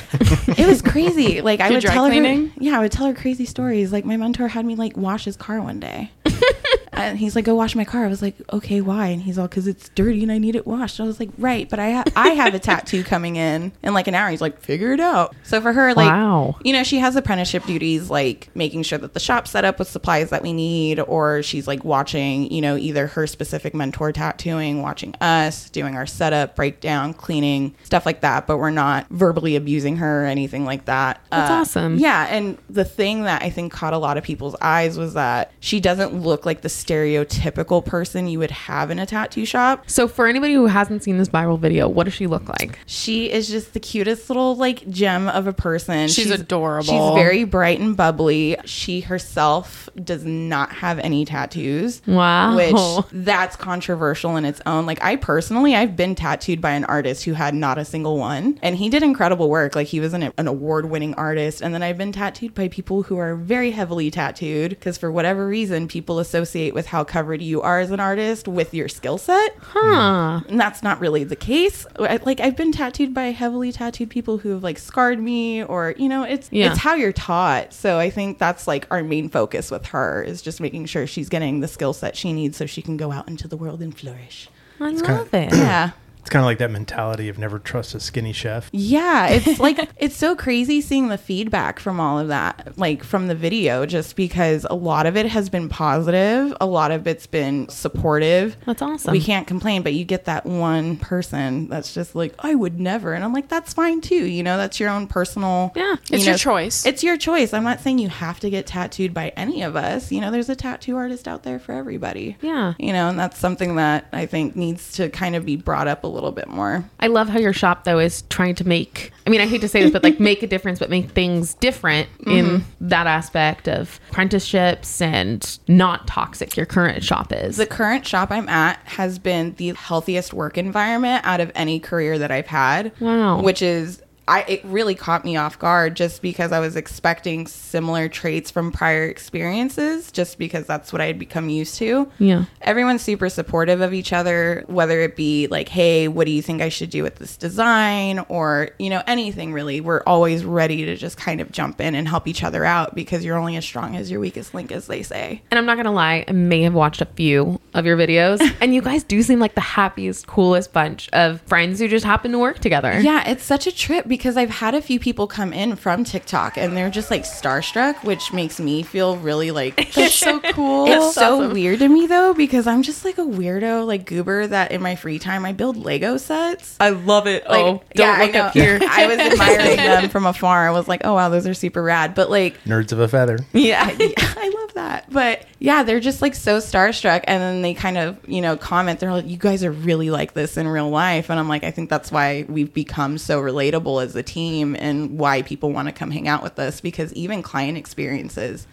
it 0.59 0.67
was 0.67 0.83
crazy. 0.83 1.41
Like 1.41 1.61
I 1.61 1.71
would 1.71 1.83
tell 1.83 2.07
her, 2.07 2.13
yeah, 2.13 2.79
I 2.79 2.81
would 2.81 2.93
tell 2.93 3.07
her 3.07 3.15
crazy 3.15 3.45
stories. 3.45 3.93
Like 3.93 4.05
my 4.05 4.17
mentor 4.17 4.49
had 4.49 4.65
me 4.65 4.75
like 4.77 4.97
wash 4.97 5.25
his 5.25 5.37
car 5.37 5.61
one 5.61 5.81
day. 5.81 6.11
And 6.93 7.19
he's 7.19 7.37
like, 7.37 7.45
"Go 7.45 7.55
wash 7.55 7.75
my 7.75 7.85
car." 7.85 8.05
I 8.05 8.09
was 8.09 8.21
like, 8.23 8.35
"Okay, 8.53 8.81
why?" 8.81 9.07
And 9.09 9.23
he's 9.23 9.39
all, 9.39 9.47
"Cause 9.49 9.67
it's 9.67 9.89
dirty 9.91 10.23
and 10.23 10.33
I 10.33 10.39
need 10.39 10.57
it 10.57 10.67
washed." 10.67 11.01
I 11.01 11.05
was 11.05 11.21
like, 11.21 11.31
"Right, 11.39 11.69
but 11.69 11.79
I 11.79 11.93
ha- 11.93 12.05
I 12.17 12.31
have 12.31 12.55
a 12.55 12.59
tattoo 12.71 13.05
coming 13.05 13.37
in 13.37 13.73
in 13.83 13.95
like 13.95 14.09
an 14.09 14.15
hour." 14.15 14.29
He's 14.31 14.41
like, 14.41 14.61
"Figure 14.61 14.93
it 14.93 15.01
out." 15.01 15.35
So 15.45 15.61
for 15.61 15.73
her, 15.73 15.95
like, 15.95 16.11
Wow. 16.11 16.57
you 16.65 16.73
know, 16.73 16.83
she 16.83 16.99
has 16.99 17.15
apprenticeship 17.17 17.65
duties 17.65 18.11
like 18.11 18.51
making 18.55 18.83
sure 18.83 18.99
that 18.99 19.15
the 19.15 19.21
shop's 19.21 19.51
set 19.51 19.65
up 19.65 19.79
with 19.79 19.89
supplies 19.89 20.31
that 20.31 20.43
we 20.43 20.53
need, 20.53 20.99
or 21.01 21.43
she's 21.43 21.67
like 21.69 21.85
watching, 21.85 22.51
you 22.51 22.61
know, 22.61 22.77
either 22.77 23.07
her 23.09 23.27
specific 23.27 23.75
mentor 23.75 24.11
tattooing, 24.13 24.83
watching 24.83 25.15
us, 25.21 25.71
doing 25.71 25.95
our 25.97 26.07
setup, 26.07 26.57
breakdown, 26.57 27.15
cleaning, 27.15 27.75
stuff 27.85 28.05
like 28.05 28.21
that. 28.23 28.47
But 28.47 28.59
we're 28.59 28.71
not 28.71 29.07
verbally 29.11 29.55
abusing 29.57 29.97
her 29.99 30.25
or 30.25 30.27
anything 30.27 30.65
like 30.65 30.87
that. 30.87 31.21
That's 31.31 31.51
Uh, 31.51 31.55
awesome. 31.55 31.99
Yeah. 31.99 32.27
And 32.29 32.59
the 32.69 32.85
thing 32.85 33.23
that 33.25 33.43
I 33.43 33.51
think 33.51 33.73
caught 33.73 33.93
a 33.93 33.99
lot 33.99 34.17
of 34.19 34.25
people's 34.25 34.57
eyes 34.61 34.99
was 34.99 35.15
that 35.15 35.53
she 35.61 35.79
doesn't 35.81 36.15
look 36.15 36.45
like 36.45 36.63
the 36.63 36.69
stereotypical 36.85 37.85
person 37.85 38.29
you 38.29 38.39
would 38.39 38.51
have 38.51 38.91
in 38.91 38.99
a 38.99 39.07
tattoo 39.07 39.45
shop. 39.45 39.85
So, 39.89 40.09
for 40.09 40.27
anybody 40.27 40.55
who 40.55 40.67
hasn't 40.67 41.03
seen 41.03 41.19
this 41.19 41.29
viral 41.29 41.59
video, 41.59 41.89
what 41.89 42.05
does 42.05 42.15
she 42.15 42.27
look 42.27 42.49
like? 42.49 42.79
She 42.87 43.31
is 43.31 43.49
just 43.49 43.73
the 43.73 43.81
cutest 43.81 44.29
little 44.31 44.57
like 44.57 44.89
gem 44.89 45.29
of 45.29 45.47
a 45.47 45.53
person. 45.53 46.09
She's 46.09 46.31
adorable. 46.31 46.85
She's 46.85 47.23
very 47.23 47.45
bright 47.45 47.81
and 47.81 47.97
bubbly. 47.97 48.57
She 48.65 49.01
herself 49.01 49.89
does 50.03 50.25
not 50.25 50.73
have 50.73 50.99
any 50.99 51.25
tattoos. 51.25 52.03
Wow. 52.07 52.57
Which 52.57 53.07
that's 53.13 53.57
controversial 53.57 54.37
in 54.37 54.45
its 54.45 54.61
own. 54.67 54.87
Like 54.87 55.03
I 55.03 55.17
personally, 55.17 55.75
I've 55.75 55.97
been 55.97 56.15
tattooed 56.15 56.61
by 56.61 56.71
an 56.71 56.85
artist 56.85 57.25
who 57.25 57.33
had 57.33 57.55
not 57.55 57.79
a 57.79 57.85
single 57.85 58.19
one, 58.19 58.59
and 58.63 58.77
he 58.77 58.89
did 58.89 59.03
incredible 59.03 59.49
work. 59.49 59.75
Like 59.75 59.87
he 59.87 60.01
was 60.01 60.15
an, 60.15 60.33
an 60.37 60.49
award-winning 60.49 61.15
artist, 61.15 61.61
and 61.61 61.75
then 61.75 61.83
I've 61.83 61.99
been 61.99 62.13
tattooed 62.13 62.55
by 62.55 62.69
people 62.69 63.03
who 63.03 63.19
are 63.19 63.35
very 63.37 63.71
heavily 63.71 64.11
tattooed 64.11 64.71
because 64.71 64.99
for 64.99 65.11
whatever 65.11 65.47
reason, 65.47 65.89
people 65.89 66.19
associate 66.19 66.70
with 66.75 66.87
how 66.87 67.05
covered 67.05 67.43
you 67.43 67.61
are 67.63 67.81
as 67.81 67.91
an 67.91 68.01
artist 68.01 68.49
with 68.49 68.73
your 68.75 68.89
skill 68.89 69.19
set 69.19 69.57
Huh. 69.61 70.41
and 70.49 70.59
that's 70.61 70.83
not 70.83 71.01
really 71.01 71.25
the 71.25 71.37
case. 71.37 71.87
I, 71.99 72.19
like 72.25 72.41
I've 72.41 72.57
been 72.57 72.73
tattooed 72.73 73.13
by 73.15 73.27
heavily 73.33 73.73
tattooed 73.73 74.11
people 74.11 74.39
who 74.39 74.51
have 74.51 74.63
like 74.63 74.79
scarred 74.79 75.21
me, 75.21 75.63
or 75.65 75.95
you 75.99 76.09
know, 76.09 76.23
it's 76.25 76.49
Yeah. 76.53 76.71
it's 76.71 76.79
how 76.79 76.95
you're 76.95 77.13
taught. 77.13 77.73
So 77.73 77.99
I 77.99 78.11
think 78.11 78.39
that's 78.39 78.67
like 78.67 78.87
our 78.91 79.03
main 79.03 79.29
focus 79.29 79.71
with 79.71 79.87
her 79.87 80.23
is 80.23 80.43
just 80.43 80.61
making 80.61 80.87
sure 80.87 81.07
she's 81.07 81.29
getting 81.29 81.61
the 81.61 81.69
skill 81.69 81.93
set 81.93 82.17
she 82.17 82.33
needs 82.33 82.57
so 82.57 82.67
she 82.67 82.83
can 82.83 82.97
go 82.97 83.13
out 83.13 83.29
into 83.29 83.49
the 83.49 83.57
world 83.57 83.81
and 83.83 83.97
flourish. 83.97 84.49
I 84.81 84.93
kinda- 84.93 85.13
love 85.13 85.35
it. 85.35 85.53
Yeah. 85.55 85.91
It's 86.21 86.31
kind 86.31 86.43
of 86.43 86.47
like 86.47 86.59
that 86.59 86.71
mentality 86.71 87.29
of 87.29 87.39
never 87.39 87.59
trust 87.59 87.95
a 87.95 88.01
skinny 88.01 88.33
chef. 88.33 88.69
Yeah, 88.73 89.29
it's 89.29 89.59
like 89.61 89.89
it's 89.97 90.17
so 90.17 90.37
crazy 90.37 90.81
seeing 90.81 91.09
the 91.09 91.19
feedback 91.19 91.79
from 91.79 91.99
all 91.99 92.19
of 92.19 92.29
that, 92.29 92.75
like 92.77 93.03
from 93.03 93.29
the 93.29 93.35
video, 93.35 93.87
just 93.87 94.17
because 94.17 94.67
a 94.69 94.75
lot 94.75 95.07
of 95.07 95.17
it 95.17 95.27
has 95.27 95.49
been 95.49 95.69
positive, 95.69 96.55
a 96.61 96.67
lot 96.67 96.91
of 96.91 97.07
it's 97.07 97.27
been 97.27 97.69
supportive. 97.69 98.57
That's 98.67 98.83
awesome. 98.83 99.13
We 99.13 99.21
can't 99.21 99.47
complain, 99.47 99.83
but 99.83 99.95
you 99.95 100.05
get 100.05 100.27
that 100.27 100.45
one 100.45 100.97
person 100.99 101.69
that's 101.69 101.95
just 101.95 102.15
like, 102.15 102.35
I 102.39 102.55
would 102.55 102.79
never. 102.79 103.15
And 103.15 103.25
I'm 103.25 103.33
like, 103.33 103.49
that's 103.49 103.73
fine 103.73 104.01
too. 104.01 104.27
You 104.27 104.43
know, 104.43 104.57
that's 104.57 104.79
your 104.79 104.91
own 104.91 105.07
personal. 105.07 105.73
Yeah. 105.75 105.93
you 106.09 106.17
It's 106.17 106.27
your 106.27 106.37
choice. 106.37 106.85
It's 106.85 107.03
your 107.03 107.17
choice. 107.17 107.55
I'm 107.55 107.65
not 107.65 107.81
saying 107.81 107.99
you 107.99 108.11
have 108.11 108.41
to 108.41 108.51
get 108.51 108.67
tattooed 108.67 109.15
by 109.15 109.31
any 109.31 109.63
of 109.63 109.75
us. 109.75 110.13
You 110.13 110.21
know, 110.21 110.31
there's 110.31 110.51
a 110.51 110.57
tattoo 110.57 110.97
artist 110.97 111.27
out 111.27 111.45
there 111.45 111.59
for 111.59 111.73
everybody. 111.73 112.37
Yeah. 112.43 112.75
You 112.79 112.93
know, 112.93 113.09
and 113.09 113.19
that's 113.19 113.39
something 113.39 113.77
that 113.77 114.07
I 114.13 114.27
think 114.27 114.55
needs 114.55 114.93
to 114.93 115.09
kind 115.09 115.35
of 115.35 115.47
be 115.47 115.57
brought 115.57 115.89
up 115.89 116.05
a 116.05 116.07
little 116.07 116.20
little 116.21 116.33
bit 116.33 116.49
more. 116.49 116.85
I 117.01 117.07
love 117.09 117.29
how 117.29 117.39
your 117.39 117.53
shop 117.53 117.85
though 117.85 117.99
is 117.99 118.23
trying 118.23 118.55
to 118.57 118.67
make 118.67 119.13
I 119.27 119.31
mean 119.31 119.41
I 119.41 119.47
hate 119.47 119.61
to 119.63 119.69
say 119.69 119.83
this 119.83 119.91
but 119.91 120.03
like 120.03 120.21
make 120.31 120.43
a 120.43 120.47
difference 120.47 120.79
but 120.79 120.91
make 120.91 121.11
things 121.11 121.55
different 121.55 122.09
in 122.27 122.47
mm-hmm. 122.47 122.89
that 122.89 123.07
aspect 123.07 123.69
of 123.69 124.01
apprenticeships 124.11 125.01
and 125.01 125.59
not 125.69 126.07
toxic 126.07 126.57
your 126.57 126.67
current 126.67 127.03
shop 127.03 127.33
is. 127.33 127.57
The 127.57 127.67
current 127.67 128.07
shop 128.07 128.31
I'm 128.31 128.49
at 128.49 128.81
has 128.85 129.19
been 129.19 129.55
the 129.55 129.75
healthiest 129.75 130.33
work 130.33 130.59
environment 130.59 131.25
out 131.27 131.41
of 131.41 131.51
any 131.55 131.81
career 131.81 132.19
that 132.19 132.31
I've 132.31 132.47
had. 132.47 132.93
Wow. 133.01 133.43
Which 133.43 133.63
is 133.63 134.03
I 134.29 134.43
it 134.43 134.65
really 134.65 134.95
caught 134.95 135.25
me 135.25 135.37
off 135.37 135.59
guard 135.59 135.97
just 135.97 136.23
because 136.23 136.53
I 136.53 136.61
was 136.61 136.77
expecting 136.77 137.47
similar 137.47 138.09
traits 138.09 138.51
from 138.51 138.73
prior 138.73 139.05
experiences 139.05 140.13
just 140.13 140.39
because 140.39 140.67
that's 140.67 140.93
what 140.93 141.01
I 141.01 141.07
had 141.07 141.19
become 141.19 141.49
used 141.49 141.77
to. 141.77 142.11
Yeah. 142.19 142.45
Everyone's 142.63 143.03
super 143.03 143.29
supportive 143.29 143.81
of 143.81 143.93
each 143.93 144.13
other, 144.13 144.65
whether 144.67 145.01
it 145.01 145.17
be 145.17 145.47
like, 145.49 145.69
"Hey, 145.69 146.09
what 146.09 146.27
do 146.27 146.33
you 146.33 146.43
think 146.43 146.63
I 146.63 146.69
should 146.69 146.91
do 146.91 147.03
with 147.03 147.17
this 147.17 147.37
design?" 147.37 148.25
or, 148.29 148.71
you 148.79 148.91
know, 148.91 149.03
anything 149.07 149.53
really. 149.53 149.81
We're 149.81 150.03
always 150.07 150.45
ready 150.45 150.85
to 150.87 150.97
just 150.97 151.17
kind 151.17 151.41
of 151.41 151.53
jump 151.53 151.81
in 151.81 151.95
and 151.95 152.09
help 152.09 152.27
each 152.27 152.43
other 152.43 152.65
out 152.65 152.95
because 152.95 153.25
you're 153.25 153.37
only 153.37 153.57
as 153.57 153.65
strong 153.65 153.97
as 153.97 154.11
your 154.11 154.21
weakest 154.21 154.55
link 154.55 154.73
as 154.73 154.87
they 154.87 155.03
say. 155.03 155.43
And 155.51 155.59
I'm 155.59 155.67
not 155.67 155.77
gonna 155.77 155.93
lie, 155.93 156.25
I 156.27 156.33
may 156.33 156.63
have 156.63 156.75
watched 156.75 157.01
a 157.01 157.07
few 157.07 157.60
of 157.75 157.87
your 157.87 157.97
videos, 157.97 158.41
and 158.61 158.75
you 158.75 158.83
guys 158.83 159.05
do 159.05 159.23
seem 159.23 159.39
like 159.39 159.55
the 159.55 159.61
happiest, 159.61 160.27
coolest 160.27 160.73
bunch 160.73 161.09
of 161.13 161.41
friends 161.43 161.79
who 161.79 161.89
just 161.89 162.05
happen 162.05 162.33
to 162.33 162.39
work 162.39 162.59
together. 162.59 163.01
Yeah, 163.01 163.29
it's 163.29 163.45
such 163.45 163.67
a 163.67 163.73
trip 163.73 164.09
because 164.09 164.37
I've 164.37 164.51
had 164.51 164.75
a 164.75 164.83
few 164.83 164.99
people 164.99 165.27
come 165.27 165.53
in 165.53 165.77
from 165.77 166.05
TikTok 166.05 166.57
and 166.57 166.77
they're 166.77 166.91
just 166.91 167.11
like 167.11 167.23
starstruck, 167.23 168.03
which 168.05 168.33
makes 168.33 168.61
me 168.61 168.83
feel 168.83 169.17
really 169.17 169.51
like 169.51 169.77
That's 169.95 170.15
so 170.15 170.41
cool. 170.41 170.87
It's 170.87 171.15
so 171.15 171.53
weird 171.53 171.79
to 171.81 171.89
me 171.89 172.07
though 172.07 172.35
because 172.35 172.67
I'm 172.67 172.83
just 172.83 173.05
like 173.05 173.19
a 173.19 173.23
weirdo, 173.23 173.87
like 173.87 174.07
goober 174.07 174.47
that 174.47 174.73
in 174.73 174.83
my 174.83 174.97
free 174.97 175.19
time 175.19 175.45
I 175.45 175.53
build 175.53 175.77
Lego 175.77 176.17
sets. 176.17 176.77
I 176.81 176.91
love 176.91 177.27
it. 177.27 177.49
Like, 177.49 177.61
oh, 177.61 177.83
don't 177.95 178.19
yeah, 178.19 178.25
look 178.25 178.35
up 178.35 178.53
here. 178.53 178.79
I 178.89 179.07
was 179.07 179.19
admiring 179.19 179.77
them 179.77 180.09
from 180.11 180.27
afar. 180.27 180.67
I 180.67 180.71
was 180.71 180.89
like, 180.89 181.03
oh 181.05 181.15
wow, 181.15 181.29
those 181.29 181.47
are 181.47 181.55
super 181.55 181.83
rad. 181.83 182.15
But 182.15 182.31
like, 182.31 182.63
Nerds 182.65 182.93
of 182.93 183.01
a 183.01 183.09
feather. 183.09 183.39
yeah. 183.53 183.83
I, 183.85 184.15
I 184.19 184.61
love 184.61 184.75
that. 184.75 185.11
But 185.11 185.45
yeah, 185.63 185.83
they're 185.83 186.01
just 186.01 186.23
like 186.23 186.35
so 186.35 186.57
starstruck. 186.57 187.23
And 187.25 187.43
then 187.43 187.61
they 187.61 187.75
kind 187.75 187.99
of, 187.99 188.19
you 188.27 188.41
know, 188.41 188.57
comment, 188.57 188.99
they're 188.99 189.13
like, 189.13 189.29
you 189.29 189.37
guys 189.37 189.63
are 189.63 189.71
really 189.71 190.09
like 190.09 190.33
this 190.33 190.57
in 190.57 190.67
real 190.67 190.89
life. 190.89 191.29
And 191.29 191.39
I'm 191.39 191.49
like, 191.49 191.65
I 191.65 191.71
think 191.71 191.91
that's 191.91 192.11
why 192.11 192.47
we've 192.49 192.73
become 192.73 193.19
so 193.19 193.43
relatable 193.43 194.03
as 194.03 194.17
a 194.17 194.23
team 194.23 194.75
and 194.75 195.19
why 195.19 195.43
people 195.43 195.71
want 195.71 195.87
to 195.89 195.93
come 195.93 196.11
hang 196.11 196.27
out 196.27 196.43
with 196.43 196.59
us 196.59 196.81
because 196.81 197.13
even 197.13 197.43
client 197.43 197.77
experiences, 197.77 198.67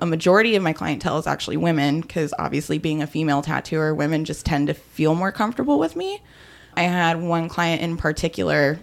a 0.00 0.06
majority 0.06 0.54
of 0.54 0.62
my 0.62 0.72
clientele 0.72 1.18
is 1.18 1.26
actually 1.26 1.56
women 1.56 2.00
because 2.00 2.32
obviously 2.38 2.78
being 2.78 3.02
a 3.02 3.08
female 3.08 3.42
tattooer, 3.42 3.92
women 3.92 4.24
just 4.24 4.46
tend 4.46 4.68
to 4.68 4.74
feel 4.74 5.16
more 5.16 5.32
comfortable 5.32 5.80
with 5.80 5.96
me. 5.96 6.22
I 6.74 6.82
had 6.82 7.20
one 7.20 7.48
client 7.48 7.82
in 7.82 7.96
particular. 7.96 8.78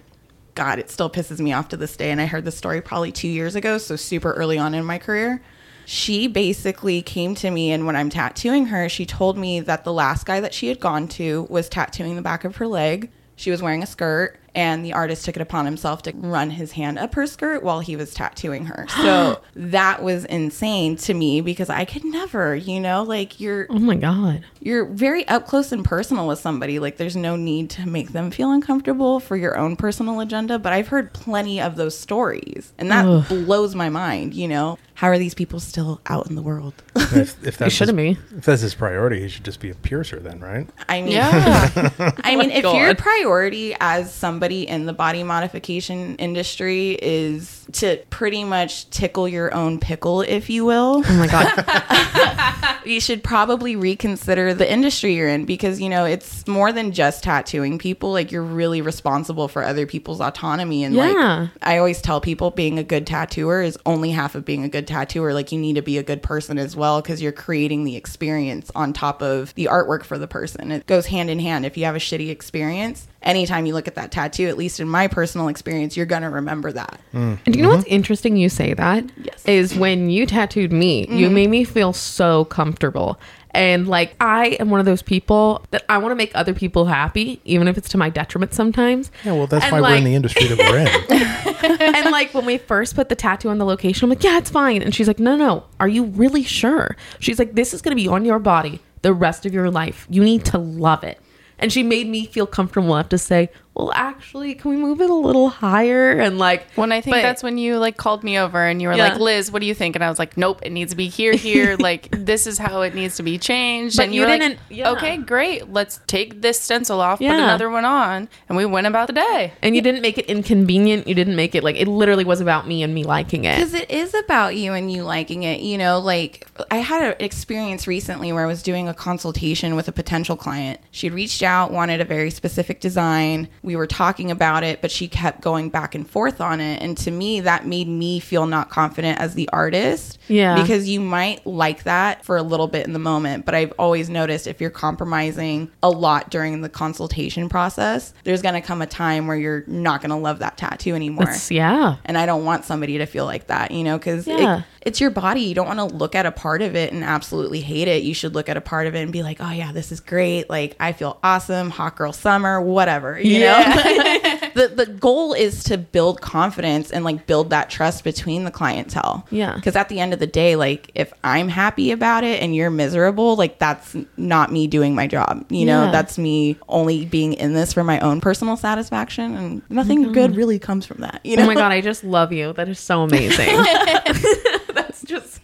God, 0.53 0.79
it 0.79 0.89
still 0.89 1.09
pisses 1.09 1.39
me 1.39 1.53
off 1.53 1.69
to 1.69 1.77
this 1.77 1.95
day. 1.95 2.11
And 2.11 2.19
I 2.19 2.25
heard 2.25 2.43
this 2.43 2.57
story 2.57 2.81
probably 2.81 3.13
two 3.13 3.29
years 3.29 3.55
ago, 3.55 3.77
so 3.77 3.95
super 3.95 4.33
early 4.33 4.57
on 4.57 4.73
in 4.73 4.83
my 4.83 4.97
career. 4.97 5.41
She 5.89 6.27
basically 6.27 7.01
came 7.01 7.33
to 7.35 7.49
me, 7.49 7.71
and 7.71 7.85
when 7.85 7.95
I'm 7.95 8.09
tattooing 8.09 8.65
her, 8.65 8.89
she 8.89 9.05
told 9.05 9.37
me 9.37 9.61
that 9.61 9.85
the 9.85 9.93
last 9.93 10.25
guy 10.25 10.41
that 10.41 10.53
she 10.53 10.67
had 10.67 10.81
gone 10.81 11.07
to 11.09 11.47
was 11.49 11.69
tattooing 11.69 12.17
the 12.17 12.21
back 12.21 12.43
of 12.43 12.57
her 12.57 12.67
leg. 12.67 13.09
She 13.37 13.51
was 13.51 13.61
wearing 13.61 13.81
a 13.83 13.85
skirt, 13.87 14.37
and 14.53 14.83
the 14.83 14.91
artist 14.91 15.23
took 15.23 15.37
it 15.37 15.41
upon 15.41 15.63
himself 15.65 16.01
to 16.01 16.11
run 16.13 16.49
his 16.49 16.73
hand 16.73 16.99
up 16.99 17.13
her 17.15 17.25
skirt 17.25 17.63
while 17.63 17.79
he 17.79 17.95
was 17.95 18.13
tattooing 18.13 18.65
her. 18.65 18.85
So 18.97 19.39
that 19.55 20.03
was 20.03 20.25
insane 20.25 20.97
to 20.97 21.13
me 21.13 21.39
because 21.39 21.69
I 21.69 21.85
could 21.85 22.03
never, 22.03 22.53
you 22.53 22.81
know, 22.81 23.03
like 23.03 23.39
you're 23.39 23.67
Oh 23.69 23.79
my 23.79 23.95
god. 23.95 24.43
you're 24.59 24.83
very 24.85 25.25
up 25.29 25.45
close 25.47 25.71
and 25.71 25.85
personal 25.85 26.27
with 26.27 26.39
somebody. 26.39 26.79
Like 26.79 26.97
there's 26.97 27.15
no 27.15 27.35
need 27.37 27.69
to 27.71 27.87
make 27.87 28.09
them 28.11 28.29
feel 28.31 28.51
uncomfortable 28.51 29.21
for 29.21 29.37
your 29.37 29.57
own 29.57 29.77
personal 29.77 30.19
agenda. 30.19 30.59
But 30.59 30.73
I've 30.73 30.87
heard 30.89 31.13
plenty 31.13 31.61
of 31.61 31.75
those 31.77 31.97
stories, 31.97 32.73
and 32.77 32.91
that 32.91 33.05
Ugh. 33.05 33.25
blows 33.29 33.73
my 33.75 33.87
mind. 33.89 34.33
You 34.33 34.47
know, 34.49 34.79
how 34.97 35.09
are 35.09 35.19
these 35.19 35.35
people 35.35 35.59
still 35.59 36.01
out 36.07 36.27
in 36.27 36.33
the 36.33 36.41
world? 36.41 36.73
If, 36.95 37.45
if 37.45 37.55
that's 37.59 37.71
shouldn't 37.71 37.99
his, 37.99 38.17
be. 38.17 38.35
If 38.37 38.45
that's 38.45 38.63
his 38.63 38.73
priority, 38.73 39.21
he 39.21 39.27
should 39.29 39.45
just 39.45 39.59
be 39.59 39.69
a 39.69 39.75
piercer 39.75 40.19
then, 40.19 40.39
right? 40.39 40.67
I 40.89 41.01
mean, 41.03 41.11
Yeah. 41.11 41.69
I 42.23 42.33
oh 42.33 42.37
mean, 42.39 42.49
if 42.49 42.63
your 42.63 42.95
priority 42.95 43.75
as 43.79 44.11
somebody 44.11 44.67
in 44.67 44.87
the 44.87 44.93
body 44.93 45.21
modification 45.21 46.15
industry 46.15 46.97
is 46.99 47.67
to 47.73 47.97
pretty 48.09 48.43
much 48.43 48.89
tickle 48.89 49.27
your 49.27 49.53
own 49.53 49.79
pickle, 49.79 50.21
if 50.21 50.49
you 50.49 50.65
will, 50.65 51.03
Oh 51.05 51.13
my 51.19 51.27
god. 51.27 52.81
you 52.87 52.99
should 52.99 53.23
probably 53.23 53.75
reconsider 53.75 54.55
the 54.55 54.69
industry 54.71 55.13
you're 55.13 55.29
in 55.29 55.45
because 55.45 55.79
you 55.79 55.89
know 55.89 56.05
it's 56.05 56.47
more 56.47 56.71
than 56.71 56.91
just 56.91 57.23
tattooing 57.23 57.77
people 57.77 58.11
like 58.13 58.31
you're 58.31 58.41
really 58.41 58.81
responsible 58.81 59.47
for 59.47 59.63
other 59.63 59.85
people's 59.85 60.21
autonomy 60.21 60.83
and 60.85 60.95
Yeah. 60.95 61.03
like 61.03 61.49
i 61.61 61.77
always 61.77 62.01
tell 62.01 62.21
people 62.21 62.49
being 62.51 62.79
a 62.79 62.83
good 62.83 63.05
tattooer 63.05 63.61
is 63.61 63.77
only 63.85 64.11
half 64.11 64.35
of 64.35 64.45
being 64.45 64.63
a 64.63 64.69
good 64.69 64.86
tattooer 64.87 65.33
like 65.33 65.51
you 65.51 65.59
need 65.59 65.75
to 65.75 65.81
be 65.81 65.97
a 65.97 66.03
good 66.03 66.21
person 66.21 66.57
as 66.57 66.75
well 66.75 67.01
because 67.01 67.21
you're 67.21 67.31
creating 67.31 67.83
the 67.83 67.95
experience 67.95 68.71
on 68.75 68.93
top 68.93 69.21
of 69.21 69.53
the 69.55 69.65
artwork 69.65 70.03
for 70.03 70.17
the 70.17 70.27
person 70.27 70.71
it 70.71 70.85
goes 70.87 71.05
hand 71.05 71.29
in 71.29 71.39
hand 71.39 71.65
if 71.65 71.77
you 71.77 71.85
have 71.85 71.95
a 71.95 71.99
shitty 71.99 72.29
experience 72.29 73.07
anytime 73.21 73.65
you 73.65 73.73
look 73.73 73.87
at 73.87 73.95
that 73.95 74.11
tattoo 74.11 74.47
at 74.47 74.57
least 74.57 74.79
in 74.79 74.87
my 74.87 75.07
personal 75.07 75.47
experience 75.47 75.95
you're 75.95 76.05
gonna 76.05 76.29
remember 76.29 76.71
that 76.71 76.99
mm. 77.13 77.37
And 77.45 77.53
do 77.53 77.59
you 77.59 77.63
know 77.63 77.71
what's 77.71 77.85
mm-hmm. 77.85 77.93
interesting 77.93 78.37
you 78.37 78.49
say 78.49 78.73
that? 78.73 79.05
Yes. 79.23 79.45
Is 79.45 79.75
when 79.75 80.09
you 80.09 80.25
tattooed 80.25 80.71
me, 80.71 81.07
you 81.07 81.27
mm-hmm. 81.27 81.35
made 81.35 81.49
me 81.49 81.63
feel 81.63 81.93
so 81.93 82.45
comfortable. 82.45 83.19
And 83.57 83.87
like 83.87 84.15
I 84.21 84.49
am 84.59 84.69
one 84.69 84.79
of 84.79 84.85
those 84.85 85.01
people 85.01 85.65
that 85.71 85.83
I 85.89 85.97
want 85.97 86.11
to 86.11 86.15
make 86.15 86.31
other 86.35 86.53
people 86.53 86.85
happy, 86.85 87.41
even 87.43 87.67
if 87.67 87.75
it's 87.75 87.89
to 87.89 87.97
my 87.97 88.07
detriment 88.07 88.53
sometimes. 88.53 89.09
Yeah, 89.25 89.31
well, 89.33 89.47
that's 89.47 89.65
And, 89.65 89.71
why 89.71 89.81
we're 89.81 89.95
in 89.97 90.03
the 90.03 90.13
industry 90.13 90.45
that 90.45 90.59
we're 90.59 90.77
in. 90.77 91.81
and 91.95 92.11
like 92.11 92.35
when 92.35 92.45
we 92.45 92.59
first 92.59 92.95
put 92.95 93.09
the 93.09 93.15
tattoo 93.15 93.49
on 93.49 93.57
the 93.57 93.65
location, 93.65 94.05
I'm 94.05 94.09
like, 94.11 94.23
yeah, 94.23 94.37
it's 94.37 94.51
fine. 94.51 94.83
And 94.83 94.93
she's 94.93 95.07
like, 95.07 95.17
no, 95.17 95.35
no, 95.35 95.63
are 95.79 95.87
you 95.87 96.03
really 96.05 96.43
sure? 96.43 96.95
She's 97.19 97.39
like, 97.39 97.55
this 97.55 97.73
is 97.73 97.81
going 97.81 97.97
to 97.97 98.01
be 98.01 98.07
on 98.07 98.25
your 98.25 98.37
body 98.37 98.79
the 99.01 99.11
rest 99.11 99.47
of 99.47 99.55
your 99.55 99.71
life. 99.71 100.05
You 100.07 100.23
need 100.23 100.45
to 100.45 100.59
love 100.59 101.03
it. 101.03 101.19
And 101.57 101.73
she 101.73 101.81
made 101.81 102.07
me 102.07 102.27
feel 102.27 102.45
comfortable 102.45 102.95
enough 102.95 103.09
to 103.09 103.17
say, 103.17 103.49
well, 103.77 103.91
actually, 103.93 104.55
can 104.55 104.71
we 104.71 104.77
move 104.77 104.99
it 105.01 105.09
a 105.09 105.13
little 105.13 105.49
higher? 105.49 106.11
And 106.13 106.39
like, 106.39 106.65
When 106.73 106.91
I 106.91 106.99
think 106.99 107.15
but- 107.15 107.21
that's 107.21 107.43
when 107.43 107.57
you 107.59 107.77
like 107.77 107.95
called 107.95 108.23
me 108.23 108.39
over 108.39 108.65
and 108.65 108.81
you 108.81 108.87
were 108.87 108.95
Yeah. 108.95 109.09
like, 109.09 109.19
Liz, 109.19 109.51
what 109.51 109.59
do 109.61 109.67
you 109.67 109.75
think? 109.75 109.95
And 109.95 110.03
I 110.03 110.09
was 110.09 110.17
like, 110.17 110.35
Nope, 110.35 110.61
it 110.63 110.71
needs 110.71 110.91
to 110.91 110.95
be 110.97 111.07
here, 111.09 111.33
here. 111.33 111.75
like 111.79 112.07
this 112.11 112.47
is 112.47 112.57
how 112.57 112.81
it 112.81 112.95
needs 112.95 113.17
to 113.17 113.23
be 113.23 113.37
changed. 113.37 113.97
But 113.97 114.07
and 114.07 114.15
you 114.15 114.21
you 114.21 114.27
didn't- 114.27 114.49
like, 114.53 114.59
yeah. 114.69 114.91
Okay, 114.93 115.17
great. 115.17 115.71
Let's 115.71 115.99
take 116.07 116.41
this 116.41 116.59
stencil 116.59 116.99
off, 117.01 117.19
put 117.19 117.27
another 117.29 117.69
one 117.69 117.85
on, 117.85 118.27
and 118.49 118.57
we 118.57 118.65
went 118.65 118.87
about 118.87 119.07
the 119.07 119.13
day. 119.13 119.53
and 119.61 119.75
you 119.75 119.81
didn't 119.83 120.01
make 120.01 120.17
it 120.17 120.25
inconvenient. 120.25 121.07
You 121.07 121.13
didn't 121.13 121.35
make 121.35 121.53
it 121.53 121.63
like 121.63 121.75
it 121.75 121.87
literally 121.87 122.25
was 122.25 122.41
about 122.41 122.67
me 122.67 122.81
and 122.81 122.93
me 122.95 123.03
liking 123.03 123.45
it. 123.45 123.57
Because 123.57 123.73
it 123.75 123.91
is 123.91 124.13
about 124.15 124.55
you 124.55 124.73
and 124.73 124.91
you 124.91 125.03
liking 125.03 125.43
it. 125.43 125.61
You 125.61 125.77
know, 125.77 125.99
like 125.99 126.47
I 126.71 126.77
had 126.77 127.03
an 127.03 127.15
experience 127.19 127.85
recently 127.87 128.33
where 128.33 128.43
I 128.43 128.47
was 128.47 128.63
doing 128.63 128.87
a 128.89 128.93
consultation 128.93 129.75
with 129.75 129.87
a 129.87 129.91
potential 129.91 130.35
client. 130.35 130.79
She'd 130.91 131.13
reached 131.13 131.43
out, 131.43 131.71
wanted 131.71 132.01
a 132.01 132.05
very 132.05 132.31
specific 132.31 132.79
design. 132.79 133.47
We 133.67 133.75
were 133.75 133.85
talking 133.85 134.31
about 134.31 134.63
it, 134.63 134.81
but 134.81 134.89
she 134.91 135.07
kept 135.09 135.41
going 135.41 135.69
back 135.69 135.93
and 135.93 136.09
forth 136.09 136.39
on 136.41 136.61
it. 136.61 136.81
And 136.81 136.97
to 136.99 137.11
me, 137.11 137.41
that 137.41 137.65
made 137.67 137.87
me 137.87 138.19
feel 138.19 138.47
not 138.47 138.69
confident 138.69 139.19
as 139.19 139.33
the 139.35 139.49
artist. 139.49 140.17
Yeah. 140.29 140.59
Because 140.61 140.87
you 140.87 140.99
might 141.01 141.45
like 141.45 141.83
that 141.83 142.23
for 142.25 142.37
a 142.37 142.43
little 142.43 142.67
bit 142.67 142.87
in 142.87 142.93
the 142.93 142.99
moment. 142.99 143.45
But 143.45 143.55
I've 143.55 143.73
always 143.77 144.09
noticed 144.09 144.47
if 144.47 144.61
you're 144.61 144.69
compromising 144.69 145.69
a 145.83 145.89
lot 145.89 146.29
during 146.31 146.61
the 146.61 146.69
consultation 146.69 147.49
process, 147.49 148.13
there's 148.23 148.41
going 148.41 148.55
to 148.55 148.61
come 148.61 148.81
a 148.81 148.87
time 148.87 149.27
where 149.27 149.37
you're 149.37 149.63
not 149.67 150.01
going 150.01 150.09
to 150.11 150.15
love 150.15 150.39
that 150.39 150.57
tattoo 150.57 150.95
anymore 150.95 151.25
That's, 151.25 151.51
yeah. 151.51 151.97
and 152.05 152.17
I 152.17 152.25
don't 152.25 152.45
want 152.45 152.65
somebody 152.65 152.97
to 152.99 153.05
feel 153.05 153.25
like 153.25 153.47
that, 153.47 153.71
you 153.71 153.83
know, 153.83 153.97
because 153.97 154.25
Yeah. 154.27 154.59
it, 154.59 154.63
it's 154.87 155.01
your 155.01 155.09
body. 155.09 155.41
You 155.41 155.53
don't 155.53 155.67
want 155.67 155.79
to 155.79 155.97
look 155.97 156.15
at 156.15 156.25
a 156.25 156.31
part 156.31 156.61
of 156.61 156.73
it 156.73 156.93
and 156.93 157.03
absolutely 157.03 157.59
hate 157.59 157.89
it. 157.89 158.03
You 158.03 158.13
should 158.13 158.33
look 158.33 158.47
at 158.47 158.55
a 158.55 158.61
part 158.61 158.87
of 158.87 158.95
it 158.95 159.01
and 159.01 159.11
be 159.11 159.21
like, 159.21 159.41
oh 159.41 159.51
yeah, 159.51 159.73
this 159.73 159.91
is 159.91 159.99
great. 159.99 160.49
Like 160.49 160.77
I 160.79 160.93
feel 160.93 161.19
awesome, 161.21 161.71
hot 161.71 161.97
girl 161.97 162.13
summer, 162.13 162.61
whatever, 162.61 163.19
you 163.19 163.41
know. 163.41 163.61
the 164.55 164.71
the 164.73 164.85
goal 164.85 165.33
is 165.33 165.65
to 165.65 165.77
build 165.77 166.21
confidence 166.21 166.89
and 166.89 167.03
like 167.03 167.27
build 167.27 167.49
that 167.49 167.69
trust 167.69 168.05
between 168.05 168.45
the 168.45 168.49
clientele. 168.49 169.27
Yeah. 169.29 169.55
Because 169.55 169.75
at 169.75 169.89
the 169.89 169.99
end 169.99 170.13
of 170.13 170.19
the 170.19 170.27
day, 170.27 170.55
like 170.55 170.89
if 170.95 171.11
I'm 171.21 171.49
happy 171.49 171.91
about 171.91 172.23
it 172.23 172.41
and 172.41 172.55
you're 172.55 172.69
miserable, 172.69 173.35
like 173.35 173.59
that's 173.59 173.93
not 174.15 174.53
me 174.53 174.67
doing 174.67 174.95
my 174.95 175.05
job. 175.05 175.45
You 175.49 175.65
know, 175.65 175.83
Yeah. 175.85 175.91
that's 175.91 176.17
me 176.17 176.55
only 176.69 177.05
being 177.05 177.33
in 177.33 177.53
this 177.53 177.73
for 177.73 177.83
my 177.83 177.99
own 177.99 178.21
personal 178.21 178.55
satisfaction, 178.55 179.35
and 179.35 179.61
nothing 179.69 180.03
mm-hmm. 180.03 180.13
good 180.13 180.37
really 180.37 180.59
comes 180.59 180.85
from 180.85 181.01
that. 181.01 181.19
You 181.25 181.33
oh 181.33 181.35
know. 181.39 181.43
Oh 181.43 181.47
my 181.47 181.55
god, 181.55 181.73
I 181.73 181.81
just 181.81 182.05
love 182.05 182.31
you. 182.31 182.53
That 182.53 182.69
is 182.69 182.79
so 182.79 183.01
amazing. 183.01 183.49
That's 184.97 185.09
just 185.11 185.41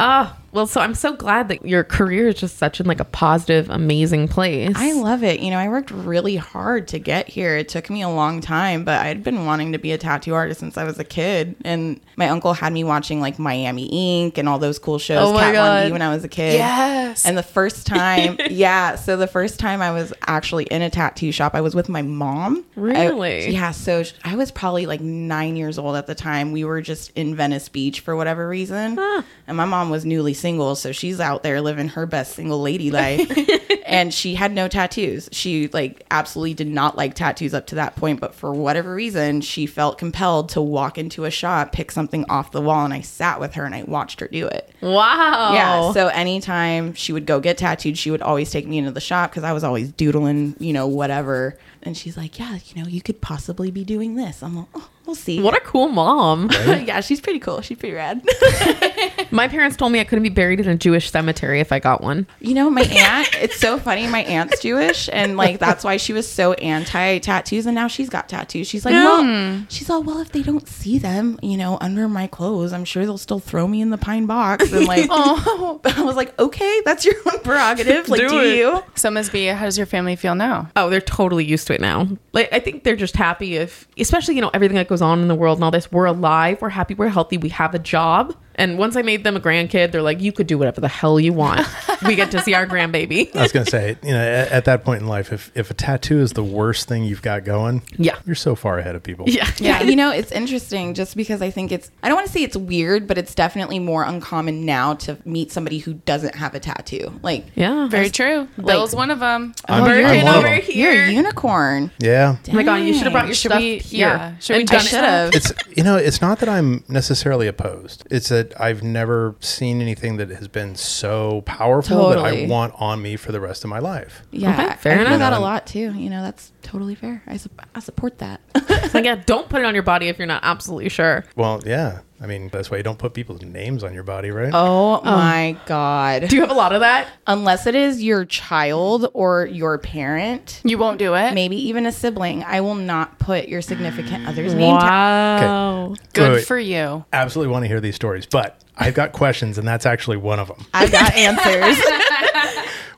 ah. 0.00 0.38
Well, 0.54 0.68
so 0.68 0.80
I'm 0.80 0.94
so 0.94 1.14
glad 1.14 1.48
that 1.48 1.66
your 1.66 1.82
career 1.82 2.28
is 2.28 2.36
just 2.36 2.58
such 2.58 2.78
in 2.80 2.86
like 2.86 3.00
a 3.00 3.04
positive, 3.04 3.68
amazing 3.70 4.28
place. 4.28 4.72
I 4.76 4.92
love 4.92 5.24
it. 5.24 5.40
You 5.40 5.50
know, 5.50 5.58
I 5.58 5.68
worked 5.68 5.90
really 5.90 6.36
hard 6.36 6.86
to 6.88 7.00
get 7.00 7.28
here. 7.28 7.56
It 7.56 7.68
took 7.68 7.90
me 7.90 8.02
a 8.02 8.08
long 8.08 8.40
time, 8.40 8.84
but 8.84 9.00
I'd 9.00 9.24
been 9.24 9.46
wanting 9.46 9.72
to 9.72 9.78
be 9.78 9.90
a 9.90 9.98
tattoo 9.98 10.32
artist 10.32 10.60
since 10.60 10.78
I 10.78 10.84
was 10.84 10.98
a 11.00 11.04
kid. 11.04 11.56
And 11.64 12.00
my 12.16 12.28
uncle 12.28 12.52
had 12.54 12.72
me 12.72 12.84
watching 12.84 13.20
like 13.20 13.38
Miami 13.38 13.86
Ink 13.86 14.38
and 14.38 14.48
all 14.48 14.60
those 14.60 14.78
cool 14.78 14.98
shows, 15.00 15.28
Oh 15.28 15.32
my 15.32 15.40
Kat 15.52 15.54
Von 15.56 15.76
D 15.82 15.88
God. 15.88 15.92
when 15.92 16.02
I 16.02 16.14
was 16.14 16.22
a 16.22 16.28
kid. 16.28 16.52
Yes. 16.54 17.26
And 17.26 17.36
the 17.36 17.42
first 17.42 17.84
time, 17.88 18.38
yeah, 18.48 18.94
so 18.94 19.16
the 19.16 19.26
first 19.26 19.58
time 19.58 19.82
I 19.82 19.90
was 19.90 20.12
actually 20.28 20.64
in 20.66 20.82
a 20.82 20.88
tattoo 20.90 21.32
shop, 21.32 21.56
I 21.56 21.62
was 21.62 21.74
with 21.74 21.88
my 21.88 22.02
mom. 22.02 22.64
I- 22.76 22.80
Really? 22.80 23.50
yeah, 23.50 23.72
so 23.72 24.04
I 24.24 24.36
was 24.36 24.52
probably 24.52 24.86
like 24.86 25.00
nine 25.00 25.56
years 25.56 25.78
old 25.80 25.96
at 25.96 26.06
the 26.06 26.14
time. 26.14 26.52
We 26.52 26.64
were 26.64 26.80
just 26.80 27.10
in 27.16 27.34
Venice 27.34 27.68
Beach 27.68 27.98
for 28.00 28.14
whatever 28.14 28.48
reason. 28.48 28.98
And 29.46 29.56
my 29.56 29.64
mom 29.64 29.90
was 29.90 30.04
newly 30.04 30.32
single, 30.44 30.76
so 30.76 30.92
she's 30.92 31.20
out 31.20 31.42
there 31.42 31.62
living 31.62 31.88
her 31.88 32.04
best 32.04 32.34
single 32.34 32.60
lady 32.60 32.90
life. 32.90 33.32
and 33.86 34.12
she 34.12 34.34
had 34.34 34.52
no 34.52 34.68
tattoos. 34.68 35.26
She 35.32 35.68
like 35.68 36.04
absolutely 36.10 36.52
did 36.52 36.66
not 36.66 36.98
like 36.98 37.14
tattoos 37.14 37.54
up 37.54 37.66
to 37.68 37.76
that 37.76 37.96
point, 37.96 38.20
but 38.20 38.34
for 38.34 38.52
whatever 38.52 38.94
reason, 38.94 39.40
she 39.40 39.64
felt 39.64 39.96
compelled 39.96 40.50
to 40.50 40.60
walk 40.60 40.98
into 40.98 41.24
a 41.24 41.30
shop, 41.30 41.72
pick 41.72 41.90
something 41.90 42.26
off 42.28 42.52
the 42.52 42.60
wall, 42.60 42.84
and 42.84 42.92
I 42.92 43.00
sat 43.00 43.40
with 43.40 43.54
her 43.54 43.64
and 43.64 43.74
I 43.74 43.84
watched 43.84 44.20
her 44.20 44.28
do 44.28 44.46
it. 44.46 44.70
Wow. 44.82 45.54
Yeah. 45.54 45.92
So 45.92 46.08
anytime 46.08 46.92
she 46.92 47.14
would 47.14 47.24
go 47.24 47.40
get 47.40 47.56
tattooed, 47.56 47.96
she 47.96 48.10
would 48.10 48.20
always 48.20 48.50
take 48.50 48.66
me 48.66 48.76
into 48.76 48.90
the 48.90 49.00
shop 49.00 49.30
because 49.30 49.44
I 49.44 49.52
was 49.52 49.64
always 49.64 49.92
doodling, 49.92 50.56
you 50.58 50.74
know, 50.74 50.86
whatever. 50.86 51.56
And 51.82 51.96
she's 51.96 52.16
like, 52.18 52.38
"Yeah, 52.38 52.58
you 52.66 52.82
know, 52.82 52.88
you 52.88 53.00
could 53.00 53.20
possibly 53.20 53.70
be 53.70 53.84
doing 53.84 54.14
this." 54.14 54.42
I'm 54.42 54.56
like, 54.56 54.66
oh, 54.74 54.88
"We'll 55.06 55.14
see." 55.14 55.40
what 55.42 55.54
a 55.54 55.60
cool 55.60 55.88
mom. 55.88 56.50
yeah, 56.66 57.00
she's 57.00 57.20
pretty 57.20 57.38
cool. 57.38 57.60
She's 57.60 57.78
pretty 57.78 57.94
rad. 57.94 58.22
My 59.34 59.48
parents 59.48 59.76
told 59.76 59.90
me 59.90 59.98
I 59.98 60.04
couldn't 60.04 60.22
be 60.22 60.28
buried 60.28 60.60
in 60.60 60.68
a 60.68 60.76
Jewish 60.76 61.10
cemetery 61.10 61.58
if 61.58 61.72
I 61.72 61.80
got 61.80 62.00
one. 62.00 62.28
you 62.38 62.54
know, 62.54 62.70
my 62.70 62.82
aunt. 62.82 63.34
It's 63.34 63.56
so 63.56 63.78
funny. 63.80 64.06
My 64.06 64.22
aunt's 64.22 64.60
Jewish, 64.60 65.10
and 65.12 65.36
like 65.36 65.58
that's 65.58 65.82
why 65.82 65.96
she 65.96 66.12
was 66.12 66.30
so 66.30 66.52
anti 66.54 67.18
tattoos. 67.18 67.66
And 67.66 67.74
now 67.74 67.88
she's 67.88 68.08
got 68.08 68.28
tattoos. 68.28 68.68
She's 68.68 68.84
like, 68.84 68.92
"Well," 68.92 69.64
she's 69.68 69.90
all, 69.90 70.04
"Well, 70.04 70.20
if 70.20 70.30
they 70.30 70.42
don't 70.42 70.68
see 70.68 70.98
them, 70.98 71.38
you 71.42 71.56
know, 71.56 71.78
under 71.80 72.08
my 72.08 72.28
clothes, 72.28 72.72
I'm 72.72 72.84
sure 72.84 73.04
they'll 73.04 73.18
still 73.18 73.40
throw 73.40 73.66
me 73.66 73.80
in 73.80 73.90
the 73.90 73.98
pine 73.98 74.26
box." 74.26 74.72
And 74.72 74.86
like, 74.94 75.08
oh, 75.10 75.80
I 75.84 76.02
was 76.02 76.14
like, 76.14 76.38
"Okay, 76.38 76.82
that's 76.84 77.04
your 77.04 77.16
own 77.26 77.40
prerogative. 77.40 78.08
Like, 78.08 78.20
Do 78.20 78.28
do, 78.28 78.48
you?" 78.48 78.84
So, 78.94 79.10
Ms. 79.10 79.30
B, 79.30 79.46
how 79.46 79.64
does 79.64 79.76
your 79.76 79.86
family 79.86 80.14
feel 80.14 80.36
now? 80.36 80.70
Oh, 80.76 80.88
they're 80.90 81.00
totally 81.00 81.44
used 81.44 81.66
to 81.66 81.74
it 81.74 81.80
now. 81.80 82.06
Like 82.32 82.50
I 82.52 82.60
think 82.60 82.84
they're 82.84 82.94
just 82.94 83.16
happy 83.16 83.56
if 83.56 83.88
especially, 83.98 84.36
you 84.36 84.42
know, 84.42 84.50
everything 84.54 84.76
that 84.76 84.86
goes 84.86 85.02
on 85.02 85.20
in 85.22 85.26
the 85.28 85.34
world 85.34 85.58
and 85.58 85.64
all 85.64 85.72
this. 85.72 85.90
We're 85.90 86.06
alive, 86.06 86.62
we're 86.62 86.68
happy, 86.68 86.94
we're 86.94 87.08
healthy, 87.08 87.36
we 87.36 87.48
have 87.48 87.74
a 87.74 87.80
job. 87.80 88.36
And 88.56 88.78
once 88.78 88.96
I 88.96 89.02
made 89.02 89.24
them 89.24 89.36
a 89.36 89.40
grandkid, 89.40 89.90
they're 89.92 90.02
like, 90.02 90.20
you 90.20 90.32
could 90.32 90.46
do 90.46 90.56
whatever 90.58 90.80
the 90.80 90.88
hell 90.88 91.18
you 91.18 91.32
want. 91.32 91.66
we 92.06 92.14
get 92.14 92.30
to 92.32 92.40
see 92.40 92.54
our 92.54 92.66
grandbaby. 92.66 93.34
I 93.36 93.42
was 93.42 93.52
going 93.52 93.64
to 93.64 93.70
say, 93.70 93.96
you 94.02 94.10
know, 94.12 94.20
at, 94.20 94.52
at 94.52 94.64
that 94.66 94.84
point 94.84 95.02
in 95.02 95.08
life, 95.08 95.32
if, 95.32 95.50
if 95.54 95.70
a 95.70 95.74
tattoo 95.74 96.20
is 96.20 96.32
the 96.32 96.44
worst 96.44 96.88
thing 96.88 97.04
you've 97.04 97.22
got 97.22 97.44
going, 97.44 97.82
Yeah. 97.96 98.18
you're 98.26 98.34
so 98.34 98.54
far 98.54 98.78
ahead 98.78 98.94
of 98.94 99.02
people. 99.02 99.26
Yeah. 99.28 99.48
Yeah, 99.58 99.82
you 99.82 99.96
know, 99.96 100.10
it's 100.10 100.30
interesting 100.32 100.94
just 100.94 101.16
because 101.16 101.42
I 101.42 101.50
think 101.50 101.72
it's, 101.72 101.90
I 102.02 102.08
don't 102.08 102.16
want 102.16 102.26
to 102.26 102.32
say 102.32 102.42
it's 102.42 102.56
weird, 102.56 103.06
but 103.06 103.18
it's 103.18 103.34
definitely 103.34 103.78
more 103.78 104.04
uncommon 104.04 104.64
now 104.64 104.94
to 104.94 105.18
meet 105.24 105.50
somebody 105.52 105.78
who 105.78 105.94
doesn't 105.94 106.34
have 106.36 106.54
a 106.54 106.60
tattoo. 106.60 107.18
Like, 107.22 107.46
Yeah. 107.54 107.88
Very 107.88 108.10
true. 108.10 108.48
Bill's 108.62 108.94
one 108.94 109.10
of 109.10 109.20
them. 109.20 109.54
I'm- 109.68 109.82
Working 109.84 110.04
I'm 110.06 110.24
one 110.24 110.34
of 110.34 110.38
over 110.44 110.48
them. 110.48 110.60
here. 110.62 110.92
you're 110.94 111.04
a 111.04 111.10
unicorn. 111.12 111.90
Yeah. 111.98 112.36
Oh 112.48 112.52
my 112.52 112.62
god, 112.62 112.76
you 112.76 112.94
should 112.94 113.04
have 113.04 113.12
brought 113.12 113.26
your 113.26 113.34
Should 113.34 113.50
stuff 113.52 113.60
we- 113.60 113.78
here. 113.78 114.06
yeah. 114.08 114.38
Should 114.38 114.54
we 114.54 114.60
and 114.60 114.68
do 114.68 114.72
done 114.74 114.80
I 114.80 114.84
it. 114.84 114.88
should 114.88 115.04
have. 115.04 115.34
It's, 115.34 115.52
you 115.76 115.82
know, 115.82 115.96
it's 115.96 116.20
not 116.20 116.38
that 116.40 116.48
I'm 116.48 116.84
necessarily 116.88 117.46
opposed. 117.46 118.06
It's 118.10 118.30
that 118.50 118.60
I've 118.60 118.82
never 118.82 119.34
seen 119.40 119.80
anything 119.80 120.16
that 120.18 120.28
has 120.30 120.48
been 120.48 120.74
so 120.74 121.42
powerful 121.42 122.08
that 122.10 122.18
I 122.18 122.46
want 122.46 122.74
on 122.78 123.02
me 123.02 123.16
for 123.16 123.32
the 123.32 123.40
rest 123.40 123.64
of 123.64 123.70
my 123.70 123.78
life. 123.78 124.22
Yeah, 124.30 124.52
Okay, 124.52 124.76
fair 124.76 124.92
I 124.92 124.96
enough. 124.96 125.08
feel 125.10 125.18
that 125.20 125.32
a 125.32 125.38
lot 125.38 125.66
too. 125.66 125.92
You 125.94 126.10
know, 126.10 126.22
that's 126.22 126.52
totally 126.62 126.94
fair. 126.94 127.22
I, 127.26 127.36
su- 127.36 127.50
I 127.74 127.80
support 127.80 128.18
that. 128.18 128.40
Like, 128.94 129.04
yeah, 129.04 129.16
don't 129.26 129.48
put 129.48 129.60
it 129.60 129.64
on 129.64 129.74
your 129.74 129.82
body 129.82 130.08
if 130.08 130.18
you're 130.18 130.26
not 130.26 130.40
absolutely 130.44 130.88
sure. 130.88 131.24
Well, 131.36 131.60
yeah. 131.64 132.00
I 132.20 132.26
mean, 132.26 132.48
that's 132.48 132.70
why 132.70 132.76
you 132.78 132.82
don't 132.82 132.98
put 132.98 133.12
people's 133.12 133.42
names 133.42 133.82
on 133.84 133.92
your 133.92 134.02
body, 134.04 134.30
right? 134.30 134.50
Oh, 134.54 135.00
oh 135.00 135.04
my 135.04 135.56
God. 135.66 136.28
Do 136.28 136.36
you 136.36 136.42
have 136.42 136.50
a 136.50 136.54
lot 136.54 136.72
of 136.72 136.80
that? 136.80 137.08
Unless 137.26 137.66
it 137.66 137.74
is 137.74 138.02
your 138.02 138.24
child 138.24 139.10
or 139.14 139.46
your 139.46 139.78
parent, 139.78 140.60
You 140.64 140.78
won't 140.78 140.98
do 140.98 141.14
it? 141.14 141.34
maybe 141.34 141.56
even 141.68 141.86
a 141.86 141.92
sibling, 141.92 142.42
I 142.44 142.60
will 142.60 142.76
not 142.76 143.18
put 143.18 143.48
your 143.48 143.60
significant 143.62 144.26
other's 144.28 144.54
name 144.54 144.78
tag. 144.78 145.42
Wow. 145.42 145.94
Good 146.12 146.22
Wait, 146.30 146.34
wait. 146.36 146.46
for 146.46 146.58
you. 146.58 147.04
Absolutely 147.12 147.52
want 147.52 147.64
to 147.64 147.68
hear 147.68 147.80
these 147.80 147.96
stories, 147.96 148.26
but 148.26 148.62
I've 148.76 148.94
got 148.94 149.12
questions, 149.12 149.58
and 149.58 149.66
that's 149.66 149.84
actually 149.84 150.16
one 150.16 150.38
of 150.38 150.48
them. 150.48 150.64
I've 150.72 150.92
got 150.92 151.14
answers. 151.14 151.78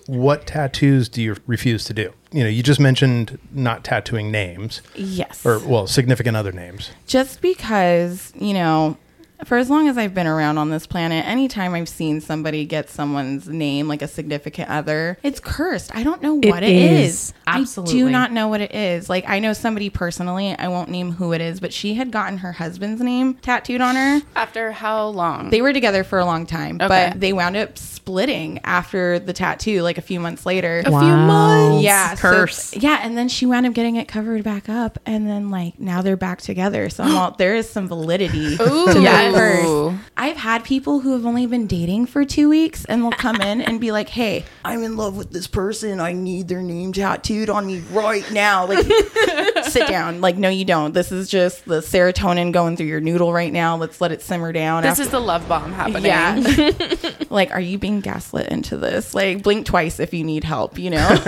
What 0.06 0.46
tattoos 0.46 1.08
do 1.08 1.20
you 1.20 1.34
refuse 1.48 1.84
to 1.86 1.92
do? 1.92 2.12
You 2.36 2.44
know, 2.44 2.50
you 2.50 2.62
just 2.62 2.78
mentioned 2.80 3.38
not 3.54 3.82
tattooing 3.82 4.30
names, 4.30 4.82
yes. 4.94 5.46
or 5.46 5.58
well, 5.58 5.86
significant 5.86 6.36
other 6.36 6.52
names. 6.52 6.90
just 7.06 7.40
because 7.40 8.30
you 8.38 8.52
know 8.52 8.98
for 9.44 9.56
as 9.58 9.68
long 9.68 9.86
as 9.88 9.98
i've 9.98 10.14
been 10.14 10.26
around 10.26 10.56
on 10.58 10.70
this 10.70 10.86
planet 10.86 11.24
anytime 11.26 11.74
i've 11.74 11.88
seen 11.88 12.20
somebody 12.20 12.64
get 12.64 12.88
someone's 12.88 13.48
name 13.48 13.86
like 13.86 14.00
a 14.02 14.08
significant 14.08 14.68
other 14.70 15.18
it's 15.22 15.40
cursed 15.40 15.94
i 15.94 16.02
don't 16.02 16.22
know 16.22 16.38
It 16.40 16.48
what 16.48 16.62
it 16.62 16.70
is, 16.74 17.14
is. 17.14 17.34
i 17.46 17.62
do 17.84 18.08
not 18.08 18.32
know 18.32 18.48
what 18.48 18.60
it 18.60 18.74
is 18.74 19.08
like 19.10 19.28
i 19.28 19.38
know 19.38 19.52
somebody 19.52 19.90
personally 19.90 20.56
i 20.58 20.68
won't 20.68 20.88
name 20.88 21.12
who 21.12 21.32
it 21.32 21.40
is 21.40 21.60
but 21.60 21.72
she 21.72 21.94
had 21.94 22.10
gotten 22.10 22.38
her 22.38 22.52
husband's 22.52 23.00
name 23.02 23.34
tattooed 23.34 23.80
on 23.80 23.94
her 23.96 24.20
After 24.34 24.72
how 24.72 25.08
long? 25.08 25.50
they 25.50 25.60
were 25.62 25.72
together 25.72 26.02
for 26.02 26.18
a 26.18 26.24
long 26.24 26.46
time 26.46 26.76
Okay. 26.80 27.10
but 27.12 27.20
they 27.20 27.32
wound 27.32 27.56
up 27.56 27.76
splitting 27.78 28.60
after 28.64 29.18
the 29.18 29.32
tattoo 29.32 29.82
like 29.82 29.98
a 29.98 30.02
few 30.02 30.20
months 30.20 30.46
later 30.46 30.80
a 30.80 30.84
few 30.84 30.92
months. 30.92 31.82
yeah, 31.82 32.14
so- 32.14 32.20
Curse. 32.20 32.76
yeah, 32.76 33.00
and 33.02 33.18
then 33.18 33.28
she 33.28 33.46
wound 33.46 33.66
up 33.66 33.72
getting 33.74 33.96
it 33.96 34.06
covered 34.06 34.44
back 34.44 34.68
up, 34.68 34.98
and 35.06 35.26
then 35.28 35.50
like 35.50 35.78
now 35.80 36.02
they're 36.02 36.16
back 36.16 36.40
together. 36.40 36.88
So 36.88 37.02
I'm 37.02 37.16
all, 37.16 37.30
there 37.38 37.56
is 37.56 37.68
some 37.68 37.88
validity 37.88 38.54
Ooh. 38.54 38.86
to 38.92 39.00
that 39.00 39.25
Yes. 39.32 39.64
curse. 39.64 39.98
I've 40.16 40.36
had 40.36 40.64
people 40.64 41.00
who 41.00 41.12
have 41.12 41.26
only 41.26 41.46
been 41.46 41.66
dating 41.66 42.06
for 42.06 42.24
two 42.24 42.48
weeks, 42.48 42.84
and 42.86 43.02
will 43.04 43.10
come 43.12 43.36
in 43.40 43.60
and 43.60 43.80
be 43.80 43.92
like, 43.92 44.08
"Hey, 44.08 44.44
I'm 44.64 44.82
in 44.82 44.96
love 44.96 45.16
with 45.16 45.30
this 45.30 45.46
person. 45.46 46.00
I 46.00 46.12
need 46.12 46.48
their 46.48 46.62
name 46.62 46.92
tattooed 46.92 47.50
on 47.50 47.66
me 47.66 47.80
right 47.92 48.28
now." 48.32 48.66
Like, 48.66 48.86
sit 49.64 49.88
down. 49.88 50.20
Like, 50.20 50.36
no, 50.36 50.48
you 50.48 50.64
don't. 50.64 50.94
This 50.94 51.12
is 51.12 51.28
just 51.28 51.64
the 51.66 51.80
serotonin 51.80 52.52
going 52.52 52.76
through 52.76 52.86
your 52.86 53.00
noodle 53.00 53.32
right 53.32 53.52
now. 53.52 53.76
Let's 53.76 54.00
let 54.00 54.12
it 54.12 54.22
simmer 54.22 54.52
down. 54.52 54.82
This 54.82 54.92
after- 54.92 55.02
is 55.02 55.10
the 55.10 55.20
love 55.20 55.46
bomb 55.48 55.72
happening. 55.72 56.06
yeah. 56.06 56.92
like, 57.30 57.50
are 57.52 57.60
you 57.60 57.78
being 57.78 58.00
gaslit 58.00 58.48
into 58.48 58.76
this? 58.76 59.14
Like, 59.14 59.42
blink 59.42 59.66
twice 59.66 60.00
if 60.00 60.14
you 60.14 60.24
need 60.24 60.44
help, 60.44 60.78
you 60.78 60.90
know? 60.90 61.08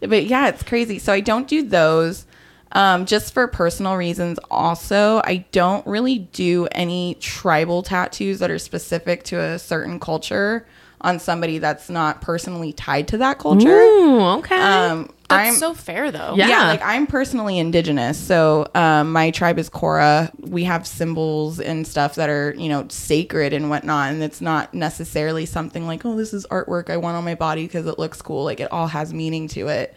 but 0.00 0.24
yeah, 0.26 0.48
it's 0.48 0.62
crazy. 0.62 0.98
So 0.98 1.12
I 1.12 1.20
don't 1.20 1.48
do 1.48 1.62
those. 1.62 2.26
Um, 2.74 3.06
just 3.06 3.32
for 3.32 3.46
personal 3.46 3.94
reasons, 3.96 4.38
also, 4.50 5.22
I 5.24 5.46
don't 5.52 5.86
really 5.86 6.18
do 6.18 6.66
any 6.72 7.16
tribal 7.20 7.82
tattoos 7.82 8.40
that 8.40 8.50
are 8.50 8.58
specific 8.58 9.22
to 9.24 9.40
a 9.40 9.58
certain 9.60 10.00
culture 10.00 10.66
on 11.04 11.20
somebody 11.20 11.58
that's 11.58 11.88
not 11.88 12.20
personally 12.20 12.72
tied 12.72 13.06
to 13.08 13.18
that 13.18 13.38
culture. 13.38 13.68
Ooh, 13.68 14.20
okay. 14.38 14.58
Um, 14.58 15.10
That's 15.28 15.50
I'm 15.50 15.54
so 15.54 15.74
fair, 15.74 16.10
though. 16.10 16.34
Yeah. 16.34 16.48
yeah. 16.48 16.66
like 16.66 16.80
I'm 16.82 17.06
personally 17.06 17.58
indigenous. 17.58 18.18
So 18.18 18.66
um, 18.74 19.12
my 19.12 19.30
tribe 19.30 19.58
is 19.58 19.68
Kora. 19.68 20.32
We 20.40 20.64
have 20.64 20.86
symbols 20.86 21.60
and 21.60 21.86
stuff 21.86 22.14
that 22.14 22.30
are, 22.30 22.54
you 22.56 22.70
know, 22.70 22.86
sacred 22.88 23.52
and 23.52 23.68
whatnot. 23.68 24.12
And 24.12 24.22
it's 24.22 24.40
not 24.40 24.72
necessarily 24.72 25.44
something 25.44 25.86
like, 25.86 26.04
oh, 26.06 26.16
this 26.16 26.32
is 26.32 26.46
artwork 26.46 26.88
I 26.88 26.96
want 26.96 27.16
on 27.16 27.24
my 27.24 27.34
body 27.34 27.64
because 27.64 27.86
it 27.86 27.98
looks 27.98 28.22
cool. 28.22 28.44
Like 28.44 28.60
it 28.60 28.72
all 28.72 28.86
has 28.88 29.12
meaning 29.12 29.46
to 29.48 29.68
it. 29.68 29.94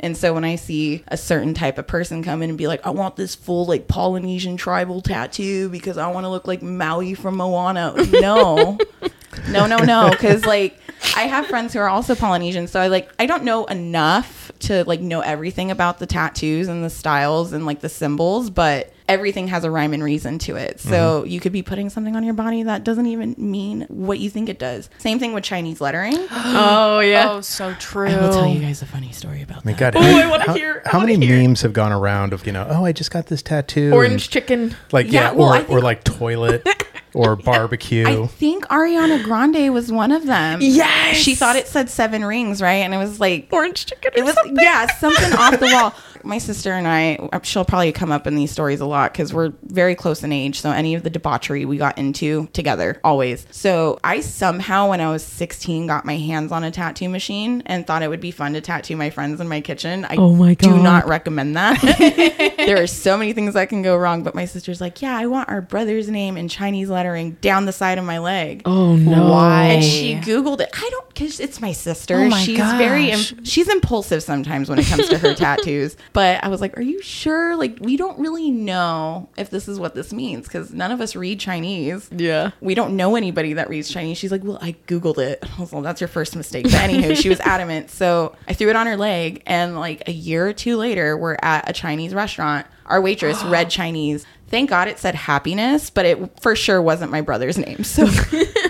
And 0.00 0.16
so 0.16 0.32
when 0.32 0.44
I 0.44 0.56
see 0.56 1.04
a 1.08 1.16
certain 1.16 1.54
type 1.54 1.78
of 1.78 1.86
person 1.86 2.22
come 2.22 2.42
in 2.42 2.48
and 2.48 2.58
be 2.58 2.66
like, 2.66 2.84
I 2.86 2.90
want 2.90 3.16
this 3.16 3.34
full 3.34 3.66
like 3.66 3.86
Polynesian 3.86 4.56
tribal 4.56 5.02
tattoo 5.02 5.68
because 5.68 5.98
I 5.98 6.10
want 6.10 6.24
to 6.24 6.28
look 6.28 6.46
like 6.46 6.62
Maui 6.62 7.14
from 7.14 7.36
Moana. 7.36 7.94
No, 8.10 8.78
no, 9.50 9.66
no, 9.66 9.76
no. 9.78 10.10
Because 10.10 10.46
like 10.46 10.80
I 11.16 11.22
have 11.22 11.46
friends 11.46 11.74
who 11.74 11.80
are 11.80 11.88
also 11.88 12.14
Polynesian, 12.14 12.66
so 12.66 12.80
I 12.80 12.86
like 12.86 13.10
I 13.18 13.26
don't 13.26 13.44
know 13.44 13.66
enough 13.66 14.50
to 14.60 14.84
like 14.84 15.00
know 15.00 15.20
everything 15.20 15.70
about 15.70 15.98
the 15.98 16.06
tattoos 16.06 16.68
and 16.68 16.82
the 16.82 16.90
styles 16.90 17.52
and 17.52 17.66
like 17.66 17.80
the 17.80 17.88
symbols, 17.88 18.50
but 18.50 18.92
everything 19.10 19.48
has 19.48 19.64
a 19.64 19.70
rhyme 19.70 19.92
and 19.92 20.02
reason 20.02 20.38
to 20.38 20.56
it. 20.56 20.80
So 20.80 21.20
mm-hmm. 21.20 21.28
you 21.28 21.40
could 21.40 21.52
be 21.52 21.62
putting 21.62 21.90
something 21.90 22.14
on 22.16 22.22
your 22.22 22.34
body 22.34 22.62
that 22.62 22.84
doesn't 22.84 23.06
even 23.06 23.34
mean 23.36 23.86
what 23.88 24.20
you 24.20 24.30
think 24.30 24.48
it 24.48 24.58
does. 24.58 24.88
Same 24.98 25.18
thing 25.18 25.32
with 25.32 25.44
Chinese 25.44 25.80
lettering. 25.80 26.16
oh 26.30 27.00
yeah. 27.00 27.30
Oh, 27.30 27.40
so 27.40 27.74
true. 27.74 28.08
I 28.08 28.20
will 28.20 28.32
tell 28.32 28.46
you 28.46 28.60
guys 28.60 28.82
a 28.82 28.86
funny 28.86 29.12
story 29.12 29.42
about 29.42 29.58
oh, 29.58 29.70
I 29.70 29.72
that. 29.72 29.94
God, 29.94 29.96
Ooh, 29.96 30.00
how, 30.00 30.18
I 30.18 30.30
wanna 30.30 30.52
hear- 30.52 30.82
I 30.86 30.88
how 30.90 31.00
many 31.00 31.26
hear. 31.26 31.42
memes 31.42 31.62
have 31.62 31.72
gone 31.72 31.92
around 31.92 32.32
of 32.32 32.46
you 32.46 32.52
know, 32.52 32.66
oh, 32.70 32.84
I 32.84 32.92
just 32.92 33.10
got 33.10 33.26
this 33.26 33.42
tattoo, 33.42 33.92
Orange 33.92 34.12
and, 34.12 34.30
chicken. 34.30 34.76
like 34.92 35.10
yeah, 35.10 35.30
Yeah, 35.30 35.32
well, 35.32 35.48
or 35.48 35.54
I 35.54 35.62
or 35.64 35.80
like 35.80 36.04
toilet 36.04 36.66
or 37.14 37.36
barbecue. 37.36 38.06
I 38.06 38.26
think 38.26 38.66
Ariana 38.66 39.22
Grande 39.24 39.72
was 39.72 39.90
one 39.90 40.12
of 40.12 40.26
them. 40.26 40.60
Yes. 40.62 41.16
She 41.16 41.34
thought 41.34 41.56
it 41.56 41.66
said 41.66 41.90
seven 41.90 42.24
rings, 42.24 42.62
right? 42.62 42.76
And 42.76 42.94
it 42.94 42.98
was 42.98 43.18
like 43.20 43.48
Orange 43.50 43.86
chicken. 43.86 44.12
it 44.14 44.22
was 44.22 44.36
yeah, 44.52 44.86
something 44.98 45.32
off 45.32 45.58
the 45.58 45.66
wall. 45.66 45.94
my 46.24 46.38
sister 46.38 46.72
and 46.72 46.86
I, 46.86 47.16
uh, 47.32 47.40
she'll 47.42 47.64
probably 47.64 47.92
come 47.92 48.12
up 48.12 48.26
in 48.26 48.34
these 48.34 48.50
stories 48.50 48.80
a 48.80 48.86
lot 48.86 49.12
because 49.12 49.32
we're 49.34 49.52
very 49.62 49.94
close 49.94 50.22
in 50.22 50.32
age. 50.32 50.60
So 50.60 50.70
any 50.70 50.94
of 50.94 51.02
the 51.02 51.10
debauchery 51.10 51.64
we 51.64 51.76
got 51.76 51.98
into 51.98 52.46
together, 52.52 53.00
always. 53.04 53.46
So 53.50 53.98
I 54.04 54.20
somehow, 54.20 54.90
when 54.90 55.00
I 55.00 55.10
was 55.10 55.24
16, 55.24 55.86
got 55.86 56.04
my 56.04 56.16
hands 56.16 56.52
on 56.52 56.64
a 56.64 56.70
tattoo 56.70 57.08
machine 57.08 57.62
and 57.66 57.86
thought 57.86 58.02
it 58.02 58.08
would 58.08 58.20
be 58.20 58.30
fun 58.30 58.52
to 58.54 58.60
tattoo 58.60 58.96
my 58.96 59.10
friends 59.10 59.40
in 59.40 59.48
my 59.48 59.60
kitchen. 59.60 60.04
I 60.04 60.16
Oh 60.16 60.34
my 60.34 60.54
God. 60.54 60.68
do 60.76 60.82
not 60.82 61.06
recommend 61.06 61.56
that. 61.56 61.80
there 62.58 62.82
are 62.82 62.86
so 62.86 63.16
many 63.16 63.32
things 63.32 63.54
that 63.54 63.68
can 63.68 63.82
go 63.82 63.96
wrong. 63.96 64.22
But 64.22 64.34
my 64.34 64.44
sister's 64.44 64.80
like, 64.80 65.02
yeah, 65.02 65.16
I 65.16 65.26
want 65.26 65.48
our 65.48 65.60
brother's 65.60 66.08
name 66.08 66.36
in 66.36 66.48
Chinese 66.48 66.88
lettering 66.90 67.32
down 67.40 67.66
the 67.66 67.72
side 67.72 67.98
of 67.98 68.04
my 68.04 68.18
leg. 68.18 68.62
Oh 68.64 68.96
no. 68.96 69.30
Why? 69.30 69.64
And 69.64 69.84
she 69.84 70.14
Googled 70.16 70.60
it. 70.60 70.70
I 70.74 70.88
don't, 70.90 71.08
because 71.08 71.40
it's 71.40 71.60
my 71.60 71.72
sister. 71.72 72.16
Oh 72.16 72.28
my 72.28 72.42
she's 72.42 72.58
very, 72.58 73.08
gosh. 73.10 73.32
im- 73.32 73.44
she's 73.44 73.68
impulsive 73.68 74.22
sometimes 74.22 74.68
when 74.68 74.78
it 74.78 74.86
comes 74.86 75.08
to 75.08 75.18
her 75.18 75.34
tattoos. 75.40 75.96
But 76.12 76.42
I 76.42 76.48
was 76.48 76.60
like, 76.60 76.76
are 76.76 76.82
you 76.82 77.00
sure? 77.02 77.56
Like, 77.56 77.78
we 77.80 77.96
don't 77.96 78.18
really 78.18 78.50
know 78.50 79.28
if 79.36 79.50
this 79.50 79.68
is 79.68 79.78
what 79.78 79.94
this 79.94 80.12
means 80.12 80.46
because 80.46 80.72
none 80.72 80.90
of 80.90 81.00
us 81.00 81.14
read 81.14 81.38
Chinese. 81.38 82.08
Yeah. 82.14 82.50
We 82.60 82.74
don't 82.74 82.96
know 82.96 83.16
anybody 83.16 83.52
that 83.54 83.68
reads 83.68 83.88
Chinese. 83.88 84.18
She's 84.18 84.32
like, 84.32 84.42
well, 84.42 84.58
I 84.60 84.74
Googled 84.86 85.18
it. 85.18 85.38
I 85.58 85.60
was 85.60 85.72
like, 85.72 85.82
that's 85.82 86.00
your 86.00 86.08
first 86.08 86.34
mistake. 86.34 86.64
But 86.64 86.72
anywho, 86.72 87.16
she 87.16 87.28
was 87.28 87.40
adamant. 87.40 87.90
So 87.90 88.34
I 88.48 88.54
threw 88.54 88.70
it 88.70 88.76
on 88.76 88.86
her 88.86 88.96
leg. 88.96 89.42
And 89.46 89.78
like 89.78 90.08
a 90.08 90.12
year 90.12 90.46
or 90.48 90.52
two 90.52 90.76
later, 90.76 91.16
we're 91.16 91.36
at 91.42 91.68
a 91.68 91.72
Chinese 91.72 92.14
restaurant. 92.14 92.66
Our 92.86 93.00
waitress 93.00 93.42
read 93.44 93.70
Chinese. 93.70 94.26
Thank 94.48 94.70
God 94.70 94.88
it 94.88 94.98
said 94.98 95.14
happiness, 95.14 95.90
but 95.90 96.06
it 96.06 96.40
for 96.40 96.56
sure 96.56 96.82
wasn't 96.82 97.12
my 97.12 97.20
brother's 97.20 97.56
name. 97.56 97.84
So, 97.84 98.08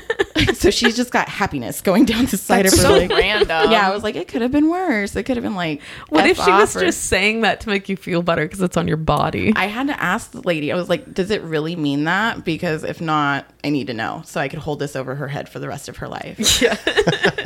so 0.61 0.71
she's 0.71 0.95
just 0.97 1.11
got 1.11 1.29
happiness 1.29 1.81
going 1.81 2.05
down 2.05 2.27
the 2.27 2.37
side 2.37 2.65
That's 2.67 2.75
of 2.75 2.81
her 2.81 2.85
so 2.87 2.93
leg. 2.93 3.11
random. 3.11 3.71
Yeah, 3.71 3.89
I 3.89 3.95
was 3.95 4.03
like, 4.03 4.15
it 4.15 4.29
could 4.29 4.43
have 4.43 4.53
been 4.53 4.69
worse. 4.69 5.17
It 5.17 5.25
could 5.25 5.37
have 5.37 5.43
been 5.45 5.55
like, 5.55 5.81
What 6.09 6.25
F 6.25 6.31
if 6.39 6.45
she 6.45 6.51
was 6.51 6.77
or- 6.77 6.81
just 6.81 7.05
saying 7.07 7.41
that 7.41 7.61
to 7.63 7.69
make 7.69 7.89
you 7.89 7.97
feel 7.97 8.23
better 8.23 8.45
because 8.45 8.61
it's 8.61 8.77
on 8.77 8.87
your 8.87 8.97
body? 8.97 9.53
I 9.57 9.67
had 9.67 9.87
to 9.89 10.01
ask 10.01 10.31
the 10.33 10.43
lady. 10.43 10.71
I 10.73 10.77
was 10.77 10.89
like, 10.89 11.13
"Does 11.15 11.31
it 11.31 11.43
really 11.43 11.75
mean 11.77 12.05
that? 12.05 12.45
Because 12.45 12.85
if 12.85 13.01
not, 13.01 13.47
I 13.65 13.71
need 13.71 13.87
to 13.89 13.95
know 13.95 14.23
so 14.25 14.41
I 14.41 14.49
could 14.49 14.59
hold 14.61 14.79
this 14.79 14.95
over 14.97 15.15
her 15.15 15.29
head 15.29 15.49
for 15.49 15.59
the 15.59 15.69
rest 15.69 15.89
of 15.89 15.97
her 15.99 16.09
life." 16.09 16.39
Yeah. 16.63 16.77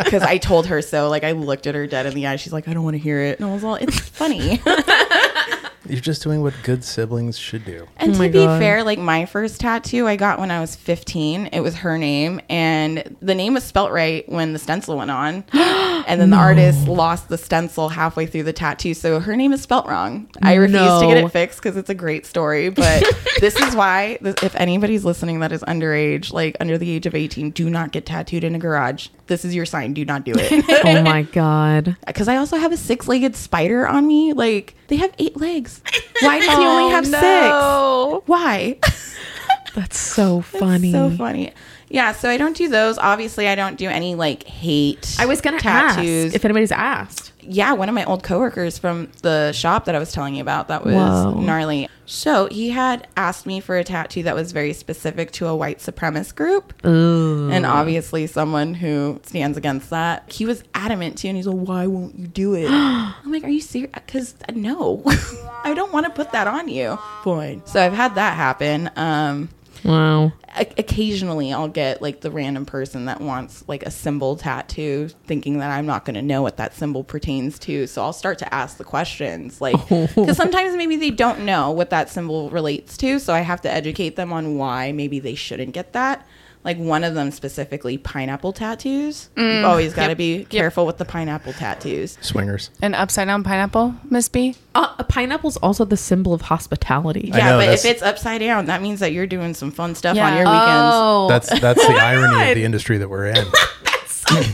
Because 0.04 0.22
I 0.22 0.38
told 0.38 0.66
her 0.66 0.82
so. 0.82 1.08
Like 1.08 1.22
I 1.24 1.32
looked 1.32 1.66
at 1.68 1.74
her 1.76 1.86
dead 1.86 2.06
in 2.06 2.14
the 2.14 2.26
eye. 2.26 2.36
She's 2.36 2.52
like, 2.52 2.66
"I 2.68 2.74
don't 2.74 2.82
want 2.84 2.94
to 2.94 2.98
hear 2.98 3.20
it." 3.20 3.38
And 3.38 3.48
I 3.48 3.52
was 3.52 3.62
all, 3.64 3.76
"It's 3.76 3.98
funny." 4.00 4.60
You're 5.88 6.00
just 6.00 6.22
doing 6.22 6.42
what 6.42 6.54
good 6.62 6.84
siblings 6.84 7.38
should 7.38 7.64
do. 7.64 7.86
And 7.96 8.14
Oh 8.14 8.18
to 8.18 8.28
be 8.28 8.44
God. 8.44 8.60
fair, 8.60 8.82
like 8.84 8.98
my 8.98 9.26
first 9.26 9.60
tattoo 9.60 10.06
I 10.06 10.16
got 10.16 10.38
when 10.38 10.50
I 10.50 10.60
was 10.60 10.74
15. 10.76 11.46
It 11.46 11.60
was 11.60 11.74
her 11.76 11.98
name, 11.98 12.40
and 12.48 13.16
the 13.20 13.34
name 13.34 13.54
was 13.54 13.64
spelt 13.64 13.92
right 13.92 14.28
when 14.28 14.52
the 14.52 14.58
stencil 14.58 14.96
went 14.96 15.10
on. 15.10 15.44
and 15.52 16.20
then 16.20 16.30
the 16.30 16.36
artist 16.36 16.88
lost 16.88 17.28
the 17.28 17.38
stencil 17.38 17.88
halfway 17.88 18.26
through 18.26 18.44
the 18.44 18.52
tattoo, 18.52 18.94
so 18.94 19.20
her 19.20 19.36
name 19.36 19.52
is 19.52 19.62
spelt 19.62 19.86
wrong. 19.86 20.28
I 20.42 20.54
refuse 20.54 21.00
to 21.00 21.06
get 21.06 21.16
it 21.18 21.28
fixed 21.30 21.60
because 21.62 21.76
it's 21.76 21.90
a 21.90 21.94
great 21.94 22.26
story. 22.26 22.70
But 22.70 23.04
this 23.40 23.56
is 23.56 23.74
why, 23.74 24.18
this, 24.20 24.36
if 24.42 24.54
anybody's 24.56 25.04
listening 25.04 25.40
that 25.40 25.52
is 25.52 25.62
underage, 25.62 26.32
like 26.32 26.56
under 26.60 26.78
the 26.78 26.90
age 26.90 27.06
of 27.06 27.14
18, 27.14 27.50
do 27.50 27.68
not 27.68 27.92
get 27.92 28.06
tattooed 28.06 28.44
in 28.44 28.54
a 28.54 28.58
garage. 28.58 29.08
This 29.26 29.44
is 29.44 29.54
your 29.54 29.66
sign. 29.66 29.94
Do 29.94 30.04
not 30.04 30.24
do 30.24 30.32
it. 30.36 30.64
oh 30.84 31.02
my 31.02 31.22
god. 31.22 31.96
Because 32.06 32.28
I 32.28 32.36
also 32.36 32.56
have 32.56 32.70
a 32.72 32.76
six-legged 32.76 33.34
spider 33.34 33.88
on 33.88 34.06
me. 34.06 34.32
Like 34.32 34.74
they 34.88 34.96
have 34.96 35.12
eight 35.18 35.36
legs. 35.36 35.82
Why 36.20 36.38
does 36.38 36.48
he 36.48 36.64
only 36.64 36.84
oh, 36.84 36.90
have 36.90 37.06
six? 37.06 38.28
Why? 38.28 38.78
That's 39.74 39.98
so 39.98 40.42
funny. 40.42 40.92
So 40.92 41.10
funny. 41.10 41.52
Yeah, 41.88 42.12
so 42.12 42.28
I 42.28 42.36
don't 42.36 42.56
do 42.56 42.68
those. 42.68 42.98
Obviously, 42.98 43.48
I 43.48 43.54
don't 43.54 43.76
do 43.76 43.88
any 43.88 44.14
like 44.14 44.44
hate. 44.44 45.16
I 45.18 45.26
was 45.26 45.40
gonna 45.40 45.58
tattoos. 45.58 46.26
ask 46.26 46.34
if 46.36 46.44
anybody's 46.44 46.72
asked. 46.72 47.32
Yeah, 47.48 47.72
one 47.72 47.88
of 47.88 47.94
my 47.94 48.04
old 48.04 48.22
coworkers 48.22 48.78
from 48.78 49.10
the 49.22 49.52
shop 49.52 49.84
that 49.86 49.94
I 49.94 49.98
was 49.98 50.12
telling 50.12 50.34
you 50.34 50.42
about 50.42 50.68
that 50.68 50.84
was 50.84 50.94
Whoa. 50.94 51.40
gnarly. 51.40 51.88
So 52.06 52.48
he 52.50 52.70
had 52.70 53.08
asked 53.16 53.46
me 53.46 53.60
for 53.60 53.76
a 53.76 53.84
tattoo 53.84 54.24
that 54.24 54.34
was 54.34 54.52
very 54.52 54.72
specific 54.72 55.30
to 55.32 55.46
a 55.46 55.56
white 55.56 55.78
supremacist 55.78 56.34
group. 56.34 56.74
Ooh. 56.86 57.48
And 57.50 57.64
obviously, 57.64 58.26
someone 58.26 58.74
who 58.74 59.20
stands 59.24 59.56
against 59.56 59.90
that. 59.90 60.30
He 60.30 60.44
was 60.44 60.62
adamant 60.74 61.18
too, 61.18 61.28
and 61.28 61.36
he's 61.36 61.46
like, 61.46 61.66
"Why 61.66 61.86
won't 61.86 62.18
you 62.18 62.26
do 62.26 62.54
it?" 62.54 62.68
I'm 62.70 63.32
like, 63.32 63.44
"Are 63.44 63.48
you 63.48 63.60
serious?" 63.60 63.90
Because 63.94 64.34
no, 64.52 65.02
I 65.64 65.72
don't 65.74 65.92
want 65.92 66.06
to 66.06 66.12
put 66.12 66.32
that 66.32 66.46
on 66.46 66.68
you. 66.68 66.98
Fine. 67.22 67.62
So 67.66 67.80
I've 67.80 67.94
had 67.94 68.16
that 68.16 68.36
happen. 68.36 68.90
Um, 68.96 69.48
Wow. 69.84 70.32
Occasionally 70.56 71.52
I'll 71.52 71.68
get 71.68 72.00
like 72.00 72.20
the 72.20 72.30
random 72.30 72.66
person 72.66 73.06
that 73.06 73.20
wants 73.20 73.64
like 73.66 73.82
a 73.82 73.90
symbol 73.90 74.36
tattoo, 74.36 75.08
thinking 75.26 75.58
that 75.58 75.70
I'm 75.70 75.86
not 75.86 76.04
going 76.04 76.14
to 76.14 76.22
know 76.22 76.42
what 76.42 76.56
that 76.58 76.74
symbol 76.74 77.04
pertains 77.04 77.58
to. 77.60 77.86
So 77.86 78.02
I'll 78.02 78.12
start 78.12 78.38
to 78.38 78.54
ask 78.54 78.76
the 78.76 78.84
questions, 78.84 79.60
like, 79.60 79.76
because 79.88 80.36
sometimes 80.36 80.76
maybe 80.76 80.96
they 80.96 81.10
don't 81.10 81.40
know 81.40 81.70
what 81.70 81.90
that 81.90 82.08
symbol 82.08 82.50
relates 82.50 82.96
to. 82.98 83.18
So 83.18 83.34
I 83.34 83.40
have 83.40 83.60
to 83.62 83.70
educate 83.70 84.16
them 84.16 84.32
on 84.32 84.56
why 84.56 84.92
maybe 84.92 85.18
they 85.18 85.34
shouldn't 85.34 85.72
get 85.72 85.92
that. 85.92 86.26
Like 86.64 86.78
one 86.78 87.04
of 87.04 87.12
them 87.14 87.30
specifically, 87.30 87.98
pineapple 87.98 88.54
tattoos. 88.54 89.28
You've 89.36 89.66
always 89.66 89.92
got 89.92 90.04
to 90.06 90.10
Yep. 90.12 90.16
be 90.18 90.44
careful 90.46 90.86
with 90.86 90.96
the 90.96 91.04
pineapple 91.04 91.52
tattoos. 91.52 92.16
Swingers. 92.22 92.70
An 92.80 92.94
upside 92.94 93.26
down 93.28 93.44
pineapple, 93.44 93.94
Miss 94.08 94.30
B. 94.30 94.56
Uh, 94.74 94.94
a 94.98 95.04
pineapple's 95.04 95.58
also 95.58 95.84
the 95.84 95.98
symbol 95.98 96.32
of 96.32 96.40
hospitality. 96.40 97.30
I 97.34 97.36
Yeah, 97.38 97.50
know, 97.50 97.58
but 97.58 97.68
if 97.68 97.84
it's 97.84 98.00
upside 98.02 98.40
down, 98.40 98.64
that 98.66 98.80
means 98.80 99.00
that 99.00 99.12
you're 99.12 99.26
doing 99.26 99.52
some 99.52 99.70
fun 99.70 99.94
stuff 99.94 100.16
Yeah. 100.16 100.26
on 100.26 100.36
your 100.36 100.46
weekends. 100.46 100.94
Oh, 100.94 101.26
That's 101.28 101.60
that's 101.60 101.86
the 101.86 101.92
irony 102.00 102.50
of 102.50 102.54
the 102.54 102.64
industry 102.64 102.96
that 102.96 103.10
we're 103.10 103.26
in. 103.26 103.34
That's 103.84 104.12
so 104.12 104.34
funny. 104.42 104.50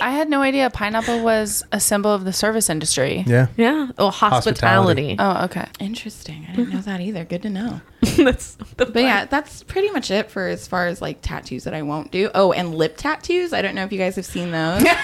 I 0.00 0.10
had 0.10 0.30
no 0.30 0.40
idea 0.40 0.68
pineapple 0.70 1.22
was 1.22 1.62
a 1.70 1.78
symbol 1.78 2.12
of 2.12 2.24
the 2.24 2.32
service 2.32 2.70
industry. 2.70 3.24
Yeah. 3.26 3.48
Yeah. 3.58 3.88
Oh, 3.98 4.10
hospitality. 4.10 5.16
Oh, 5.18 5.44
okay. 5.44 5.66
Interesting. 5.78 6.46
I 6.50 6.56
didn't 6.56 6.72
know 6.72 6.80
that 6.80 7.00
either. 7.02 7.24
Good 7.24 7.42
to 7.42 7.50
know. 7.50 7.82
That's 8.16 8.56
the 8.76 8.86
But 8.86 9.02
yeah, 9.02 9.26
that's 9.26 9.62
pretty 9.62 9.88
much 9.90 10.10
it 10.10 10.28
for 10.30 10.48
as 10.48 10.66
far 10.66 10.86
as 10.88 11.00
like 11.00 11.18
tattoos 11.22 11.64
that 11.64 11.72
I 11.74 11.82
won't 11.82 12.10
do. 12.10 12.30
Oh, 12.34 12.52
and 12.52 12.74
lip 12.74 12.96
tattoos. 12.96 13.52
I 13.52 13.62
don't 13.62 13.74
know 13.76 13.84
if 13.84 13.92
you 13.92 13.98
guys 13.98 14.16
have 14.16 14.26
seen 14.26 14.50
those. 14.50 14.84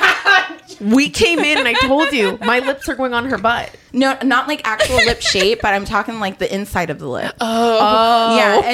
We 0.80 1.08
came 1.08 1.38
in 1.40 1.58
and 1.58 1.66
I 1.66 1.72
told 1.72 2.12
you 2.12 2.38
my 2.42 2.58
lips 2.60 2.88
are 2.88 2.94
going 2.94 3.12
on 3.14 3.24
her 3.30 3.38
butt. 3.38 3.74
no, 3.92 4.16
not 4.22 4.46
like 4.48 4.60
actual 4.68 4.96
lip 4.96 5.22
shape, 5.22 5.60
but 5.62 5.72
I'm 5.74 5.84
talking 5.86 6.20
like 6.20 6.38
the 6.38 6.52
inside 6.54 6.90
of 6.90 6.98
the 6.98 7.08
lip. 7.08 7.34
Oh, 7.40 7.78
oh 7.80 8.36
Yeah, 8.36 8.60
oh. 8.62 8.66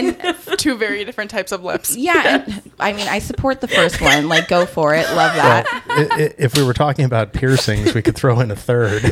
and 0.51 0.59
two 0.59 0.77
very 0.77 1.05
different 1.05 1.31
types 1.31 1.53
of 1.53 1.63
lips. 1.63 1.97
yeah, 1.97 2.45
and, 2.47 2.73
I 2.81 2.93
mean, 2.93 3.07
I 3.07 3.21
support 3.21 3.61
the 3.61 3.69
first 3.69 4.01
one. 4.01 4.29
Like, 4.29 4.49
go 4.49 4.67
for 4.67 4.95
it. 4.95 5.07
Love 5.15 5.35
Well, 5.37 5.63
that. 5.63 5.85
i- 5.89 6.23
i- 6.25 6.35
if 6.37 6.57
we 6.57 6.65
were 6.65 6.75
talking 6.75 7.05
about 7.05 7.33
piercings, 7.33 7.95
we 7.95 8.03
could 8.03 8.17
throw 8.17 8.41
in 8.41 8.51
a 8.51 8.57
third. 8.57 9.03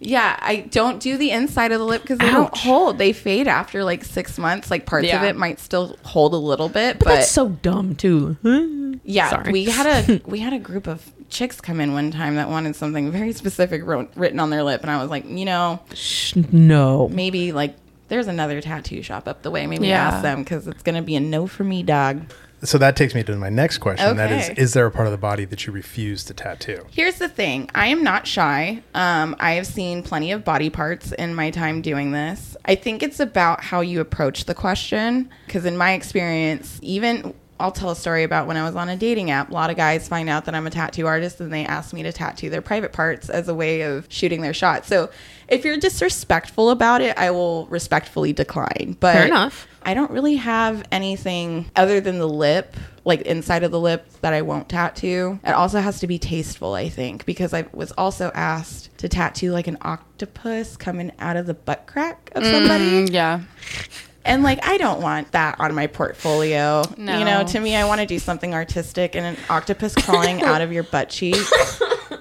Yeah, 0.00 0.36
I 0.40 0.66
don't 0.70 0.98
do 1.00 1.16
the 1.16 1.30
inside 1.30 1.72
of 1.72 1.78
the 1.78 1.84
lip 1.84 2.02
because 2.02 2.18
they 2.18 2.30
don't 2.30 2.54
hold. 2.56 2.98
They 2.98 3.12
fade 3.12 3.46
after 3.48 3.63
like 3.72 4.04
six 4.04 4.36
months. 4.38 4.70
Like 4.70 4.84
parts 4.86 5.10
of 5.12 5.22
it 5.22 5.36
might 5.36 5.58
still 5.60 5.96
hold 6.04 6.34
a 6.34 6.36
little 6.36 6.68
bit, 6.68 6.98
But 6.98 7.04
but, 7.06 7.14
that's 7.16 7.30
so 7.30 7.48
dumb 7.48 7.94
too. 7.94 8.36
yeah, 9.04 9.30
Sorry. 9.30 9.52
we 9.52 9.64
had 9.64 10.10
a 10.10 10.20
we 10.26 10.40
had 10.40 10.52
a 10.52 10.58
group 10.58 10.86
of 10.86 11.10
chicks 11.30 11.60
come 11.60 11.80
in 11.80 11.92
one 11.94 12.10
time 12.10 12.36
that 12.36 12.48
wanted 12.48 12.76
something 12.76 13.10
very 13.10 13.32
specific 13.32 13.84
wrote, 13.84 14.10
written 14.14 14.38
on 14.38 14.50
their 14.50 14.62
lip, 14.62 14.82
and 14.82 14.90
I 14.90 15.00
was 15.00 15.10
like, 15.10 15.28
you 15.28 15.44
know, 15.44 15.80
Shh, 15.94 16.36
no. 16.52 17.08
maybe 17.08 17.52
like 17.52 17.74
there's 18.08 18.26
another 18.26 18.60
tattoo 18.60 19.02
shop 19.02 19.26
up 19.26 19.42
the 19.42 19.50
way. 19.50 19.66
Maybe 19.66 19.88
Yeah. 19.88 20.08
ask 20.08 20.22
them 20.22 20.42
because 20.44 20.66
it's 20.68 20.82
gonna 20.82 21.02
be 21.02 21.16
a 21.16 21.20
no 21.20 21.46
for 21.46 21.64
me, 21.64 21.82
dog. 21.82 22.22
So 22.64 22.78
that 22.78 22.96
takes 22.96 23.14
me 23.14 23.22
to 23.24 23.36
my 23.36 23.50
next 23.50 23.78
question. 23.78 24.16
That 24.16 24.32
is, 24.32 24.58
is 24.58 24.72
there 24.72 24.86
a 24.86 24.90
part 24.90 25.06
of 25.06 25.12
the 25.12 25.18
body 25.18 25.44
that 25.44 25.66
you 25.66 25.72
refuse 25.72 26.24
to 26.24 26.34
tattoo? 26.34 26.84
Here's 26.90 27.18
the 27.18 27.28
thing. 27.28 27.70
I 27.74 27.88
am 27.88 28.02
not 28.02 28.26
shy. 28.26 28.82
Um, 28.94 29.36
I 29.38 29.52
have 29.52 29.66
seen 29.66 30.02
plenty 30.02 30.32
of 30.32 30.44
body 30.44 30.70
parts 30.70 31.12
in 31.12 31.34
my 31.34 31.50
time 31.50 31.82
doing 31.82 32.12
this. 32.12 32.56
I 32.64 32.74
think 32.74 33.02
it's 33.02 33.20
about 33.20 33.62
how 33.62 33.80
you 33.80 34.00
approach 34.00 34.44
the 34.46 34.54
question. 34.54 35.30
Because 35.46 35.64
in 35.64 35.76
my 35.76 35.92
experience, 35.92 36.78
even 36.82 37.34
I'll 37.60 37.70
tell 37.70 37.90
a 37.90 37.96
story 37.96 38.24
about 38.24 38.46
when 38.46 38.56
I 38.56 38.64
was 38.64 38.74
on 38.74 38.88
a 38.88 38.96
dating 38.96 39.30
app. 39.30 39.50
A 39.50 39.52
lot 39.52 39.70
of 39.70 39.76
guys 39.76 40.08
find 40.08 40.28
out 40.28 40.44
that 40.46 40.54
I'm 40.54 40.66
a 40.66 40.70
tattoo 40.70 41.06
artist 41.06 41.40
and 41.40 41.52
they 41.52 41.64
ask 41.64 41.92
me 41.92 42.02
to 42.02 42.12
tattoo 42.12 42.50
their 42.50 42.62
private 42.62 42.92
parts 42.92 43.30
as 43.30 43.48
a 43.48 43.54
way 43.54 43.82
of 43.82 44.06
shooting 44.08 44.40
their 44.40 44.54
shot. 44.54 44.86
So 44.86 45.10
if 45.48 45.64
you're 45.64 45.76
disrespectful 45.76 46.70
about 46.70 47.00
it, 47.00 47.16
I 47.16 47.30
will 47.30 47.66
respectfully 47.66 48.32
decline. 48.32 48.96
But 48.98 49.14
Fair 49.14 49.26
enough. 49.26 49.68
I 49.84 49.94
don't 49.94 50.10
really 50.10 50.36
have 50.36 50.84
anything 50.90 51.70
other 51.76 52.00
than 52.00 52.18
the 52.18 52.28
lip, 52.28 52.76
like 53.04 53.22
inside 53.22 53.62
of 53.62 53.70
the 53.70 53.80
lip, 53.80 54.06
that 54.22 54.32
I 54.32 54.42
won't 54.42 54.68
tattoo. 54.68 55.38
It 55.44 55.50
also 55.50 55.80
has 55.80 56.00
to 56.00 56.06
be 56.06 56.18
tasteful, 56.18 56.74
I 56.74 56.88
think, 56.88 57.24
because 57.26 57.52
I 57.52 57.66
was 57.72 57.92
also 57.92 58.30
asked 58.34 58.96
to 58.98 59.08
tattoo 59.08 59.52
like 59.52 59.66
an 59.66 59.78
octopus 59.82 60.76
coming 60.76 61.12
out 61.18 61.36
of 61.36 61.46
the 61.46 61.54
butt 61.54 61.86
crack 61.86 62.30
of 62.34 62.44
somebody. 62.44 63.06
Mm, 63.06 63.12
yeah. 63.12 63.40
And 64.24 64.42
like, 64.42 64.66
I 64.66 64.78
don't 64.78 65.02
want 65.02 65.32
that 65.32 65.60
on 65.60 65.74
my 65.74 65.86
portfolio. 65.86 66.82
No. 66.96 67.18
You 67.18 67.24
know, 67.26 67.44
to 67.44 67.60
me, 67.60 67.76
I 67.76 67.84
want 67.84 68.00
to 68.00 68.06
do 68.06 68.18
something 68.18 68.54
artistic, 68.54 69.14
and 69.14 69.26
an 69.26 69.36
octopus 69.50 69.94
crawling 69.94 70.42
out 70.42 70.62
of 70.62 70.72
your 70.72 70.84
butt 70.84 71.10
cheek 71.10 71.36